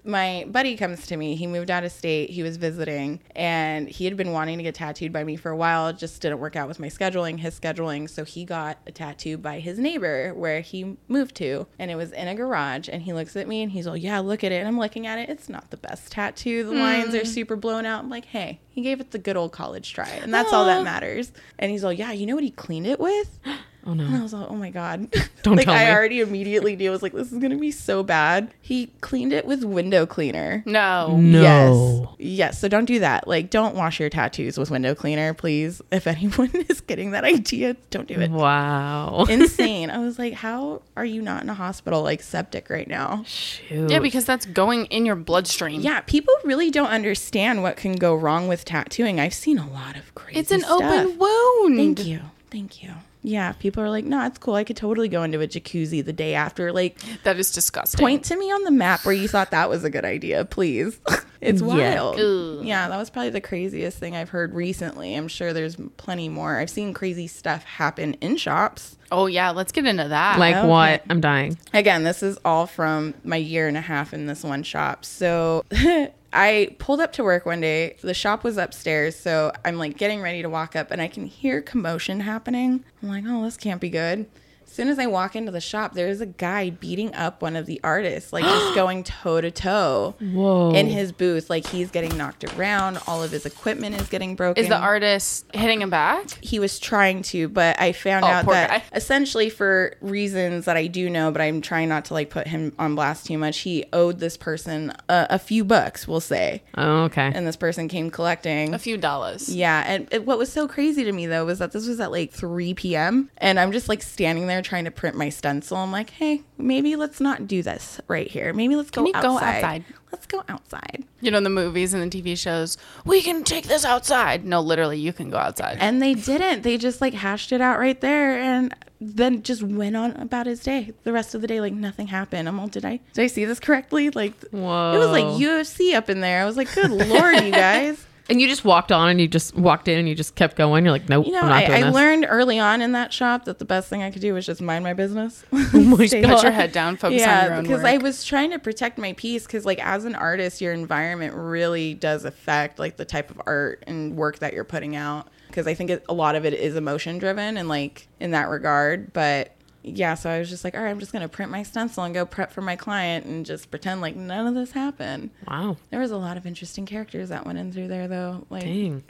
my 0.08 0.46
buddy 0.50 0.76
comes 0.78 1.06
to 1.08 1.18
me. 1.18 1.36
He 1.36 1.48
moved 1.48 1.70
out 1.70 1.84
of 1.84 1.92
state. 1.92 2.30
He 2.30 2.44
was 2.44 2.58
visiting 2.58 3.20
and 3.36 3.90
he 3.90 4.06
had 4.06 4.16
been 4.18 4.32
wanting 4.32 4.58
to 4.58 4.64
get 4.64 4.76
tattooed 4.76 5.12
by 5.12 5.24
me 5.24 5.36
for 5.36 5.52
a 5.52 5.58
while. 5.58 5.88
It 5.88 5.98
just 5.98 6.22
didn't 6.22 6.40
work 6.40 6.56
out 6.56 6.68
with 6.68 6.80
my 6.80 6.88
scheduling, 6.88 7.40
his 7.40 7.60
scheduling. 7.60 8.10
So 8.10 8.24
he 8.24 8.46
got 8.46 8.80
a 8.88 8.92
tattoo 8.92 9.38
by 9.38 9.60
his 9.60 9.78
neighbor 9.78 10.34
where 10.34 10.62
he 10.62 10.98
moved 11.08 11.36
to 11.36 11.68
and 11.78 11.92
it 11.92 11.96
was 11.96 12.12
in 12.12 12.28
a 12.28 12.36
garage. 12.36 12.88
And 12.92 13.02
he 13.02 13.14
looks 13.14 13.36
at 13.36 13.48
me 13.48 13.62
and 13.62 13.72
he's 13.72 13.88
like, 13.88 14.02
yeah, 14.02 14.20
look 14.20 14.44
at 14.44 14.52
it. 14.52 14.56
And 14.56 14.68
I'm 14.68 14.80
looking 14.80 15.06
at 15.06 15.20
it. 15.20 15.30
It's 15.30 15.50
not 15.50 15.70
the 15.70 15.78
best 15.78 16.12
tattoo. 16.12 16.64
The 16.64 16.72
lines 16.72 17.14
are 17.14 17.20
hmm. 17.20 17.26
super 17.26 17.56
blown 17.56 17.86
out. 17.86 18.04
I'm 18.04 18.10
like, 18.10 18.26
hey, 18.26 18.60
he 18.70 18.82
gave 18.82 19.02
it 19.02 19.12
the 19.12 19.20
good 19.20 19.36
old 19.36 19.52
college 19.52 19.94
try. 19.94 20.10
And 20.10 20.34
that's 20.34 20.54
all 20.54 20.66
that 20.66 20.84
matters. 20.84 21.32
And 21.60 21.72
he's 21.72 21.84
like, 21.84 21.98
yeah, 21.98 22.12
you 22.12 22.26
know 22.26 22.36
what 22.36 22.44
he 22.44 22.52
cleaned 22.52 22.88
it 22.88 23.00
with? 23.00 23.40
Oh 23.88 23.92
And 23.92 24.16
I 24.16 24.22
was 24.22 24.34
like, 24.34 24.50
oh 24.50 24.56
my 24.56 24.70
God. 24.70 25.10
Don't 25.44 25.56
like, 25.56 25.66
tell 25.66 25.74
I 25.74 25.86
me. 25.86 25.92
already 25.92 26.20
immediately 26.20 26.76
knew. 26.76 26.90
I 26.90 26.92
was 26.92 27.02
like, 27.02 27.14
this 27.14 27.32
is 27.32 27.38
going 27.38 27.52
to 27.52 27.58
be 27.58 27.72
so 27.72 28.04
bad. 28.04 28.54
He 28.62 28.88
cleaned 29.00 29.32
it 29.32 29.46
with 29.46 29.64
window 29.64 30.06
cleaner. 30.06 30.62
no. 30.66 31.16
No. 31.18 31.42
Yes. 31.42 32.16
Yes. 32.20 32.60
So 32.60 32.68
don't 32.68 32.84
do 32.86 33.00
that. 33.00 33.28
Like, 33.28 33.50
don't 33.50 33.76
wash 33.76 34.00
your 34.00 34.10
tattoos 34.10 34.58
with 34.58 34.70
window 34.72 34.94
cleaner, 34.94 35.34
please. 35.34 35.82
If 35.92 36.06
anyone 36.06 36.52
is 36.70 36.82
getting 36.82 37.12
that 37.12 37.24
idea, 37.24 37.78
don't 37.90 38.08
do 38.08 38.20
it. 38.20 38.30
Wow. 38.30 39.26
Insane. 39.30 39.90
I 39.90 40.00
was 40.00 40.20
like, 40.20 40.34
how 40.34 40.82
are 40.98 41.06
you 41.06 41.22
not 41.22 41.44
in 41.44 41.50
a 41.50 41.54
hospital, 41.54 42.04
like 42.04 42.22
septic 42.22 42.70
right 42.70 42.88
now? 42.88 43.24
Shoot. 43.26 43.90
Yeah, 43.90 44.00
because 44.00 44.26
that's 44.26 44.46
going 44.46 44.88
in 44.88 45.06
your 45.06 45.16
bloodstream. 45.16 45.80
Yeah, 45.80 46.02
people 46.02 46.34
really 46.44 46.70
don't 46.72 46.90
understand 46.90 47.64
what 47.64 47.78
can 47.78 47.94
go 47.96 48.16
wrong 48.16 48.48
with 48.50 48.66
tattooing. 48.66 49.20
I've 49.20 49.34
seen 49.34 49.58
a 49.58 49.70
lot 49.70 49.96
of 49.96 50.14
crazy 50.14 50.40
It's 50.40 50.52
an 50.52 50.62
stuff. 50.62 50.82
open 50.82 51.18
wound. 51.18 51.78
Thank 51.78 52.06
you. 52.06 52.20
Thank 52.52 52.84
you. 52.84 52.92
Yeah, 53.28 53.52
people 53.52 53.84
are 53.84 53.90
like, 53.90 54.06
no, 54.06 54.26
it's 54.26 54.38
cool. 54.38 54.56
I 54.56 54.64
could 54.64 54.78
totally 54.78 55.10
go 55.10 55.22
into 55.24 55.42
a 55.42 55.48
jacuzzi 55.48 56.04
the 56.04 56.14
day 56.14 56.34
after. 56.34 56.72
Like, 56.72 56.98
That 57.24 57.38
is 57.38 57.52
disgusting. 57.52 58.00
point 58.00 58.24
to 58.26 58.38
me 58.38 58.46
on 58.52 58.64
the 58.64 58.72
map 58.72 59.04
where 59.06 59.14
you 59.14 59.28
thought 59.28 59.52
that 59.52 59.70
was 59.70 59.84
a 59.84 59.90
good 59.90 60.06
idea, 60.06 60.46
please. 60.46 60.98
it's 61.42 61.62
wild. 61.62 62.18
Ugh. 62.18 62.64
Yeah, 62.66 62.88
that 62.88 62.98
was 62.98 63.10
probably 63.10 63.32
the 63.32 63.42
craziest 63.42 63.98
thing 63.98 64.16
I've 64.16 64.30
heard 64.30 64.54
recently. 64.54 65.14
I'm 65.14 65.28
sure 65.28 65.52
there's 65.52 65.76
plenty 65.98 66.30
more. 66.30 66.58
I've 66.58 66.70
seen 66.70 66.94
crazy 66.94 67.28
stuff 67.28 67.66
happen 67.66 68.14
in 68.22 68.38
shops. 68.38 68.98
Oh 69.12 69.26
yeah, 69.26 69.50
let's 69.52 69.74
get 69.74 69.86
into 69.86 70.08
that. 70.08 70.40
like 70.40 70.56
Okay. 70.56 70.68
what? 70.68 71.04
I'm 71.10 71.20
dying. 71.20 71.58
Again, 71.74 72.04
this 72.04 72.24
is 72.24 72.38
all 72.46 72.66
from 72.66 73.14
my 73.26 73.36
year 73.38 73.68
and 73.68 73.76
a 73.76 73.82
half 73.82 74.14
in 74.14 74.26
this 74.28 74.44
one 74.44 74.64
shop. 74.64 75.04
So 75.04 75.66
I 76.34 76.76
pulled 76.80 77.00
up 77.00 77.14
to 77.14 77.24
work 77.24 77.46
one 77.46 77.62
day. 77.62 77.96
The 78.02 78.14
shop 78.14 78.44
was 78.44 78.58
upstairs. 78.58 79.16
So 79.16 79.52
I'm 79.64 79.78
like 79.78 79.98
getting 79.98 80.22
ready 80.22 80.42
to 80.42 80.50
walk 80.50 80.76
up 80.76 80.92
and 80.92 81.02
I 81.02 81.08
can 81.08 81.26
hear 81.26 81.62
commotion 81.62 82.20
happening. 82.22 82.84
I'm 83.02 83.10
like, 83.10 83.24
oh, 83.28 83.44
this 83.44 83.58
can't 83.58 83.82
be 83.82 83.90
good. 83.90 84.28
As 84.68 84.74
soon 84.74 84.90
as 84.90 85.00
I 85.00 85.08
walk 85.08 85.36
into 85.36 85.52
the 85.52 85.62
shop, 85.62 85.94
there's 85.94 86.22
a 86.22 86.26
guy 86.28 86.70
beating 86.70 87.14
up 87.16 87.42
one 87.42 87.56
of 87.56 87.66
the 87.66 87.80
artists, 87.84 88.32
like 88.32 88.44
just 88.44 88.76
going 88.76 89.04
toe 89.04 89.42
to 89.42 89.50
toe 89.50 90.14
Whoa. 90.20 90.72
in 90.74 90.88
his 90.88 91.12
booth. 91.12 91.50
Like 91.50 91.66
he's 91.68 91.90
getting 91.90 92.16
knocked 92.18 92.44
around. 92.56 93.00
All 93.08 93.24
of 93.24 93.32
his 93.32 93.46
equipment 93.46 94.00
is 94.00 94.08
getting 94.08 94.36
broken 94.36 94.62
is 94.64 94.70
the 94.70 94.78
artist 94.78 95.46
hitting 95.54 95.82
him 95.82 95.90
back? 95.90 96.30
he 96.42 96.60
was 96.60 96.80
trying 96.80 97.22
to, 97.24 97.48
but 97.50 97.80
I 97.80 97.92
found 97.92 98.24
Oh, 98.26 98.28
out 98.28 98.46
that 98.48 98.70
guy. 98.70 98.84
essentially 98.96 99.50
for 99.50 99.96
reasons 100.02 100.66
that 100.66 100.78
I 100.78 100.88
do 100.88 101.10
know, 101.10 101.32
but 101.32 101.42
I'm 101.42 101.62
trying 101.62 101.90
not 101.90 102.06
to 102.06 102.14
like 102.14 102.30
put 102.30 102.48
him 102.48 102.74
on 102.78 102.96
blast 102.96 103.26
too 103.26 103.38
much. 103.38 103.60
He 103.60 103.86
owed 103.94 104.20
this 104.20 104.38
person 104.38 104.92
a, 105.10 105.28
a 105.32 105.40
few 105.40 105.64
bucks, 105.64 106.08
we'll 106.08 106.20
say, 106.20 106.64
oh, 106.78 107.04
okay. 107.06 107.32
and 107.34 107.48
this 107.48 107.56
person 107.56 107.88
came 107.88 108.10
collecting. 108.12 108.74
A 108.74 108.80
few 108.80 108.98
dollars. 108.98 109.54
Yeah, 109.54 109.84
and 109.88 110.08
it, 110.12 110.26
what 110.26 110.38
was 110.38 110.52
so 110.52 110.68
crazy 110.68 111.04
to 111.04 111.12
me 111.12 111.26
though 111.26 111.46
was 111.46 111.60
that 111.60 111.72
this 111.72 111.88
was 111.88 112.00
at 112.00 112.12
like 112.12 112.32
3 112.32 112.74
p.m. 112.74 113.30
and 113.38 113.60
I'm 113.60 113.72
just 113.72 113.88
like 113.90 114.02
standing 114.02 114.48
there 114.48 114.62
trying 114.68 114.86
to 114.86 114.92
print 114.92 115.16
my 115.16 115.30
stencil. 115.30 115.78
I'm 115.78 115.92
like, 115.92 116.10
hey, 116.10 116.44
maybe 116.58 116.96
let's 116.96 117.20
not 117.20 117.48
do 117.48 117.64
this 117.64 118.00
right 118.08 118.28
here. 118.30 118.54
Maybe 118.54 118.76
let's 118.76 118.92
go 118.92 119.02
Can 119.02 119.08
you 119.08 119.14
outside. 119.16 119.30
go 119.30 119.38
outside? 119.38 119.86
Let's 120.12 120.26
go 120.26 120.44
outside. 120.50 121.06
You 121.22 121.32
know, 121.32 121.38
in 121.38 121.44
the 121.44 121.50
movies 121.50 121.94
and 121.94 122.12
the 122.12 122.22
TV 122.22 122.38
shows, 122.38 122.78
we 123.06 123.22
can 123.22 123.44
take 123.44 123.68
this 123.68 123.86
outside. 123.86 124.46
No, 124.46 124.62
literally, 124.62 125.00
you 125.00 125.14
can 125.14 125.30
go 125.30 125.38
outside. 125.38 125.78
And 125.80 126.02
they 126.02 126.14
didn't. 126.14 126.64
They 126.64 126.78
just 126.78 127.02
like 127.02 127.14
hashed 127.14 127.52
it 127.52 127.62
out 127.62 127.80
right 127.80 128.00
there 128.00 128.38
and 128.38 128.76
then 129.00 129.44
just 129.44 129.64
went 129.64 129.96
on 129.96 130.12
about 130.14 130.48
his 130.48 130.60
day. 130.62 130.94
The 131.04 131.14
rest 131.14 131.34
of 131.36 131.42
the 131.42 131.48
day, 131.48 131.62
like 131.62 131.74
nothing 131.74 132.08
happened. 132.08 132.48
I'm 132.48 132.60
all, 132.60 132.68
did 132.68 132.84
I 132.86 133.00
did 133.14 133.24
I 133.24 133.28
see 133.28 133.46
this 133.46 133.60
correctly? 133.60 134.10
Like 134.10 134.34
Whoa. 134.52 134.94
it 134.94 134.98
was 134.98 135.10
like 135.10 135.26
UFC 135.26 135.94
up 135.94 136.10
in 136.10 136.22
there. 136.22 136.42
I 136.42 136.46
was 136.46 136.58
like, 136.58 136.74
good 136.74 136.92
lord, 136.92 137.44
you 137.44 137.52
guys. 137.52 138.04
and 138.30 138.42
you 138.42 138.48
just 138.48 138.66
walked 138.66 138.92
on 138.92 139.10
and 139.10 139.22
you 139.22 139.28
just 139.28 139.56
walked 139.56 139.88
in 139.88 139.98
and 139.98 140.08
you 140.08 140.16
just 140.16 140.36
kept 140.36 140.56
going. 140.56 140.84
You're 140.84 140.92
like, 140.92 141.10
nope, 141.10 141.26
You 141.26 141.34
know, 141.34 141.42
I'm 141.42 141.50
not 141.50 141.64
I, 141.64 141.78
I 141.78 141.84
this. 141.84 141.94
learned 141.94 142.26
early 142.28 142.60
on 142.60 142.82
in 142.82 142.92
that 142.94 143.14
shop 143.14 143.46
that 143.46 143.60
the 143.60 143.66
best 143.66 143.90
thing 143.90 144.04
I 144.04 144.12
could 144.12 144.22
do 144.22 144.34
was 144.34 144.46
just 144.46 144.62
mind 144.62 144.84
my 144.84 144.94
business. 144.94 145.44
Oh 145.74 145.80
my 145.80 146.06
Stay 146.06 146.22
God. 146.22 146.36
Put 146.36 146.44
your 146.44 146.52
head 146.52 146.72
down, 146.72 146.98
focus 146.98 147.22
on 147.22 147.28
yeah, 147.28 147.46
your 147.46 147.54
own 147.56 147.64
because 147.64 147.84
work. 147.84 147.92
I 147.92 147.98
was 147.98 148.24
trying 148.24 148.52
to 148.52 148.60
protect 148.60 148.98
my 148.98 149.14
peace. 149.14 149.46
Because 149.46 149.66
like 149.66 149.80
as 149.84 150.06
an 150.06 150.16
artist, 150.16 150.62
your 150.62 150.74
environment 150.74 151.34
really 151.36 151.94
does 151.94 152.26
affect 152.26 152.80
like 152.80 152.98
the 152.98 153.06
type 153.06 153.30
of 153.30 153.42
art 153.46 153.84
and 153.88 154.16
work 154.16 154.40
that 154.40 154.54
you're 154.54 154.64
putting 154.64 154.96
out. 154.96 155.28
Because 155.48 155.68
I 155.68 155.74
think 155.74 155.90
it, 155.90 156.06
a 156.10 156.14
lot 156.14 156.36
of 156.36 156.46
it 156.46 156.54
is 156.54 156.76
emotion 156.76 157.18
driven 157.18 157.58
and 157.58 157.68
like 157.70 158.08
in 158.20 158.32
that 158.32 158.50
regard. 158.50 159.14
But 159.14 159.57
yeah, 159.96 160.16
so 160.16 160.30
I 160.30 160.40
was 160.40 160.50
just 160.50 160.64
like, 160.64 160.76
all 160.76 160.82
right, 160.84 160.90
I'm 160.90 161.00
just 161.00 161.12
gonna 161.12 161.30
print 161.30 161.52
my 161.52 161.64
stencil 161.64 162.04
and 162.04 162.14
go 162.14 162.26
prep 162.26 162.52
for 162.52 162.62
my 162.62 162.76
client 162.76 163.26
and 163.26 163.46
just 163.46 163.72
pretend 163.72 164.02
like 164.02 164.16
none 164.16 164.48
of 164.48 164.56
this 164.56 164.72
happened. 164.72 165.30
Wow. 165.48 165.78
There 165.90 166.00
was 166.00 166.12
a 166.12 166.18
lot 166.18 166.38
of 166.38 166.46
interesting 166.46 166.86
characters 166.86 167.30
that 167.30 167.46
went 167.46 167.58
in 167.58 167.72
through 167.72 167.88
there 167.88 168.08
though. 168.08 168.46
Like 168.50 168.64
Dang. 168.64 169.04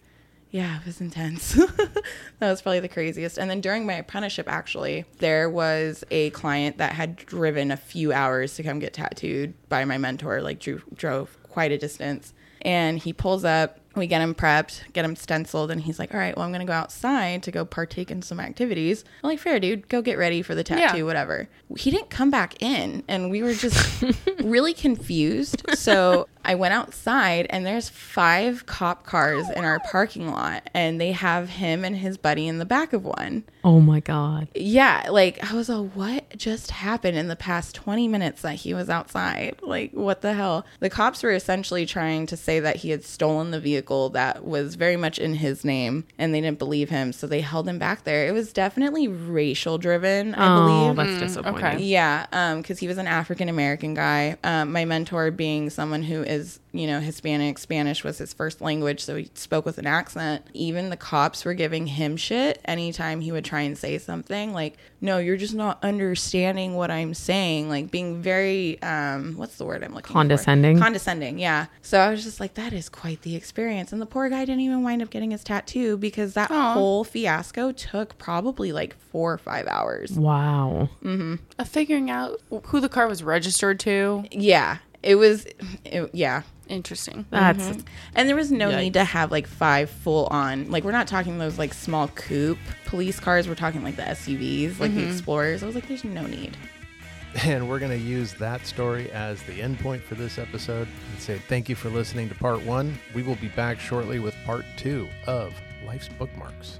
yeah, 0.52 0.80
it 0.80 0.86
was 0.86 1.02
intense. 1.02 1.54
that 2.40 2.50
was 2.50 2.62
probably 2.62 2.80
the 2.80 2.90
craziest. 2.90 3.38
And 3.38 3.50
then 3.50 3.62
during 3.62 3.86
my 3.86 3.94
apprenticeship, 3.94 4.48
actually, 4.48 5.06
there 5.20 5.50
was 5.50 6.04
a 6.12 6.30
client 6.32 6.78
that 6.78 6.94
had 6.94 7.16
driven 7.18 7.72
a 7.72 7.78
few 7.78 8.14
hours 8.14 8.56
to 8.56 8.64
come 8.64 8.80
get 8.80 8.94
tattooed 8.94 9.54
by 9.70 9.86
my 9.86 9.98
mentor, 9.98 10.42
like 10.42 10.60
drew, 10.60 10.82
drove 10.94 11.38
quite 11.44 11.72
a 11.72 11.78
distance. 11.78 12.34
And 12.62 12.98
he 12.98 13.14
pulls 13.14 13.46
up 13.46 13.80
We 13.98 14.08
get 14.08 14.22
him 14.22 14.36
prepped, 14.36 14.82
get 14.94 15.04
him 15.06 15.16
stenciled, 15.16 15.72
and 15.72 15.82
he's 15.82 16.00
like, 16.00 16.14
"All 16.14 16.20
right, 16.20 16.36
well, 16.36 16.46
I'm 16.46 16.52
gonna 16.52 16.66
go 16.66 16.74
outside 16.74 17.44
to 17.44 17.52
go 17.52 17.66
partake 17.66 18.12
in 18.12 18.22
some 18.22 18.40
activities." 18.40 19.04
I'm 19.24 19.30
like, 19.30 19.40
"Fair, 19.40 19.60
dude. 19.60 19.90
Go 19.90 20.02
get 20.02 20.18
ready 20.18 20.42
for 20.42 20.56
the 20.56 20.64
tattoo, 20.64 20.98
Yeah. 21.00 21.04
whatever." 21.04 21.50
He 21.78 21.92
didn't 21.92 22.10
come 22.10 22.30
back 22.32 22.62
in, 22.62 23.04
and 23.08 23.30
we 23.32 23.42
were 23.44 23.54
just 23.54 24.04
really 24.44 24.74
confused. 24.74 25.64
So 25.74 26.28
I 26.46 26.56
went 26.56 26.74
outside, 26.74 27.48
and 27.50 27.66
there's 27.66 27.90
five 27.90 28.66
cop 28.66 29.06
cars 29.06 29.50
in 29.50 29.66
our 29.66 29.80
parking 29.92 30.32
lot, 30.32 30.70
and 30.74 31.02
they 31.02 31.12
have 31.12 31.50
him 31.50 31.84
and 31.84 31.96
his 31.98 32.18
buddy 32.18 32.48
in 32.48 32.58
the 32.60 32.66
back 32.66 32.94
of 32.94 33.04
one. 33.04 33.44
Oh 33.64 33.80
my 33.82 34.00
god. 34.00 34.48
Yeah, 34.56 35.08
like 35.10 35.44
I 35.52 35.56
was 35.56 35.68
like, 35.70 35.92
what 35.94 36.38
just 36.38 36.72
happened 36.72 37.18
in 37.18 37.28
the 37.28 37.36
past 37.36 37.76
20 37.76 38.08
minutes 38.08 38.42
that 38.44 38.56
he 38.56 38.74
was 38.74 38.90
outside? 38.90 39.58
Like, 39.62 39.92
what 39.94 40.22
the 40.22 40.34
hell? 40.34 40.66
The 40.80 40.90
cops 40.90 41.22
were 41.24 41.32
essentially 41.32 41.86
trying 41.86 42.28
to 42.28 42.38
say 42.38 42.60
that 42.62 42.78
he 42.78 42.92
had 42.92 43.04
stolen 43.04 43.52
the 43.52 43.60
vehicle 43.60 43.87
that 44.10 44.44
was 44.46 44.76
very 44.76 44.98
much 44.98 45.18
in 45.20 45.36
his 45.36 45.64
name 45.66 46.06
and 46.18 46.34
they 46.34 46.42
didn't 46.42 46.60
believe 46.60 46.90
him. 46.90 47.14
So 47.14 47.26
they 47.28 47.42
held 47.42 47.68
him 47.68 47.80
back 47.80 48.04
there. 48.04 48.28
It 48.28 48.32
was 48.32 48.52
definitely 48.54 49.08
racial 49.08 49.78
driven, 49.78 50.36
I 50.36 50.48
Oh, 50.48 50.94
believe. 50.94 50.96
that's 50.96 51.20
disappointing. 51.34 51.66
okay. 51.66 51.84
Yeah, 51.84 52.26
because 52.58 52.80
he 52.80 52.88
was 52.88 52.98
an 52.98 53.08
African 53.08 53.50
American 53.50 53.94
guy. 53.94 54.38
Um, 54.44 54.72
my 54.72 54.86
mentor 54.86 55.32
being 55.32 55.70
someone 55.70 56.04
who 56.04 56.22
is, 56.24 56.60
you 56.74 56.86
know, 56.88 57.00
Hispanic, 57.00 57.58
Spanish 57.58 58.04
was 58.04 58.18
his 58.18 58.34
first 58.34 58.62
language, 58.62 59.00
so 59.04 59.16
he 59.16 59.30
spoke 59.34 59.66
with 59.66 59.78
an 59.78 59.88
accent. 59.88 60.46
Even 60.54 60.90
the 60.90 60.98
cops 60.98 61.46
were 61.46 61.54
giving 61.54 61.88
him 61.88 62.18
shit 62.18 62.60
anytime 62.66 63.22
he 63.22 63.32
would 63.32 63.46
try 63.46 63.62
and 63.62 63.78
say 63.78 63.98
something 63.98 64.54
like, 64.54 64.76
"No, 65.02 65.18
you're 65.18 65.38
just 65.38 65.56
not 65.56 65.80
understanding 65.84 66.76
what 66.76 66.92
I'm 66.92 67.14
saying." 67.14 67.70
Like 67.70 67.90
being 67.92 68.22
very, 68.22 68.82
um, 68.82 69.36
what's 69.38 69.56
the 69.58 69.66
word 69.66 69.84
I'm 69.84 69.94
looking 69.96 70.14
Condescending? 70.14 70.78
for? 70.78 70.84
Condescending. 70.84 70.98
Condescending, 70.98 71.40
yeah. 71.40 71.66
So 71.82 72.00
I 72.00 72.10
was 72.10 72.24
just 72.24 72.40
like, 72.40 72.56
that 72.56 72.74
is 72.74 72.90
quite 72.90 73.22
the 73.22 73.36
experience. 73.36 73.77
And 73.78 74.02
the 74.02 74.06
poor 74.06 74.30
guy 74.30 74.46
didn't 74.46 74.62
even 74.62 74.84
wind 74.84 75.02
up 75.02 75.10
getting 75.10 75.32
his 75.32 75.44
tattoo 75.44 75.98
because 75.98 76.34
that 76.34 76.52
Aw. 76.52 76.74
whole 76.74 77.04
fiasco 77.04 77.72
took 77.72 78.18
probably 78.18 78.72
like 78.72 78.98
four 78.98 79.34
or 79.34 79.38
five 79.38 79.68
hours. 79.68 80.12
Wow. 80.12 80.90
Mm-hmm. 81.04 81.36
Uh, 81.58 81.64
figuring 81.64 82.10
out 82.10 82.42
who 82.66 82.80
the 82.80 82.90
car 82.90 83.08
was 83.08 83.24
registered 83.24 83.80
to. 83.82 84.26
Yeah, 84.32 84.78
it 85.04 85.16
was. 85.16 85.46
It, 85.86 86.10
yeah, 86.14 86.44
Interesting. 86.70 87.26
That's 87.30 87.60
mm-hmm. 87.60 87.82
and 88.16 88.28
there 88.28 88.36
was 88.36 88.52
no 88.52 88.70
Yikes. 88.70 88.82
need 88.82 88.94
to 88.94 89.04
have 89.04 89.32
like 89.32 89.48
five 89.48 89.90
full 89.90 90.28
on. 90.28 90.70
Like 90.70 90.84
we're 90.84 90.92
not 90.92 91.08
talking 91.08 91.38
those 91.38 91.58
like 91.58 91.74
small 91.74 92.08
coupe 92.10 92.58
police 92.86 93.20
cars. 93.20 93.48
We're 93.48 93.56
talking 93.56 93.84
like 93.84 93.96
the 93.96 94.04
SUVs, 94.04 94.80
like 94.80 94.94
the 94.94 95.02
mm-hmm. 95.02 95.12
Explorers. 95.12 95.64
I 95.64 95.66
was 95.66 95.76
like, 95.76 95.88
there's 95.88 96.04
no 96.04 96.26
need. 96.26 96.58
And 97.44 97.70
we're 97.70 97.80
going 97.80 97.92
to 97.92 97.98
use 97.98 98.34
that 98.36 98.66
story 98.66 99.12
as 99.12 99.42
the 99.44 99.62
end 99.62 99.80
point 99.80 100.02
for 100.02 100.16
this 100.16 100.38
episode 100.38 100.88
and 101.12 101.22
say 101.22 101.38
thank 101.38 101.70
you 101.70 101.76
for 101.76 101.90
listening 101.90 102.30
to 102.30 102.36
part 102.36 102.62
one. 102.64 102.98
We 103.14 103.22
will 103.22 103.36
be 103.36 103.50
back 103.50 103.80
shortly 103.80 104.20
with 104.20 104.36
part 104.46 104.66
two 104.76 105.08
of 105.28 105.54
Life's 105.86 106.10
Bookmarks. 106.10 106.80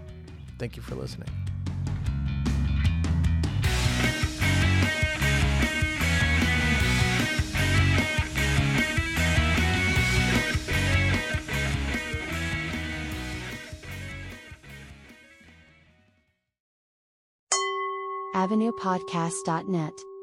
Thank 0.58 0.76
you 0.76 0.82
for 0.82 0.96
listening. 0.96 1.30
AvenuePodcast.net 18.36 20.17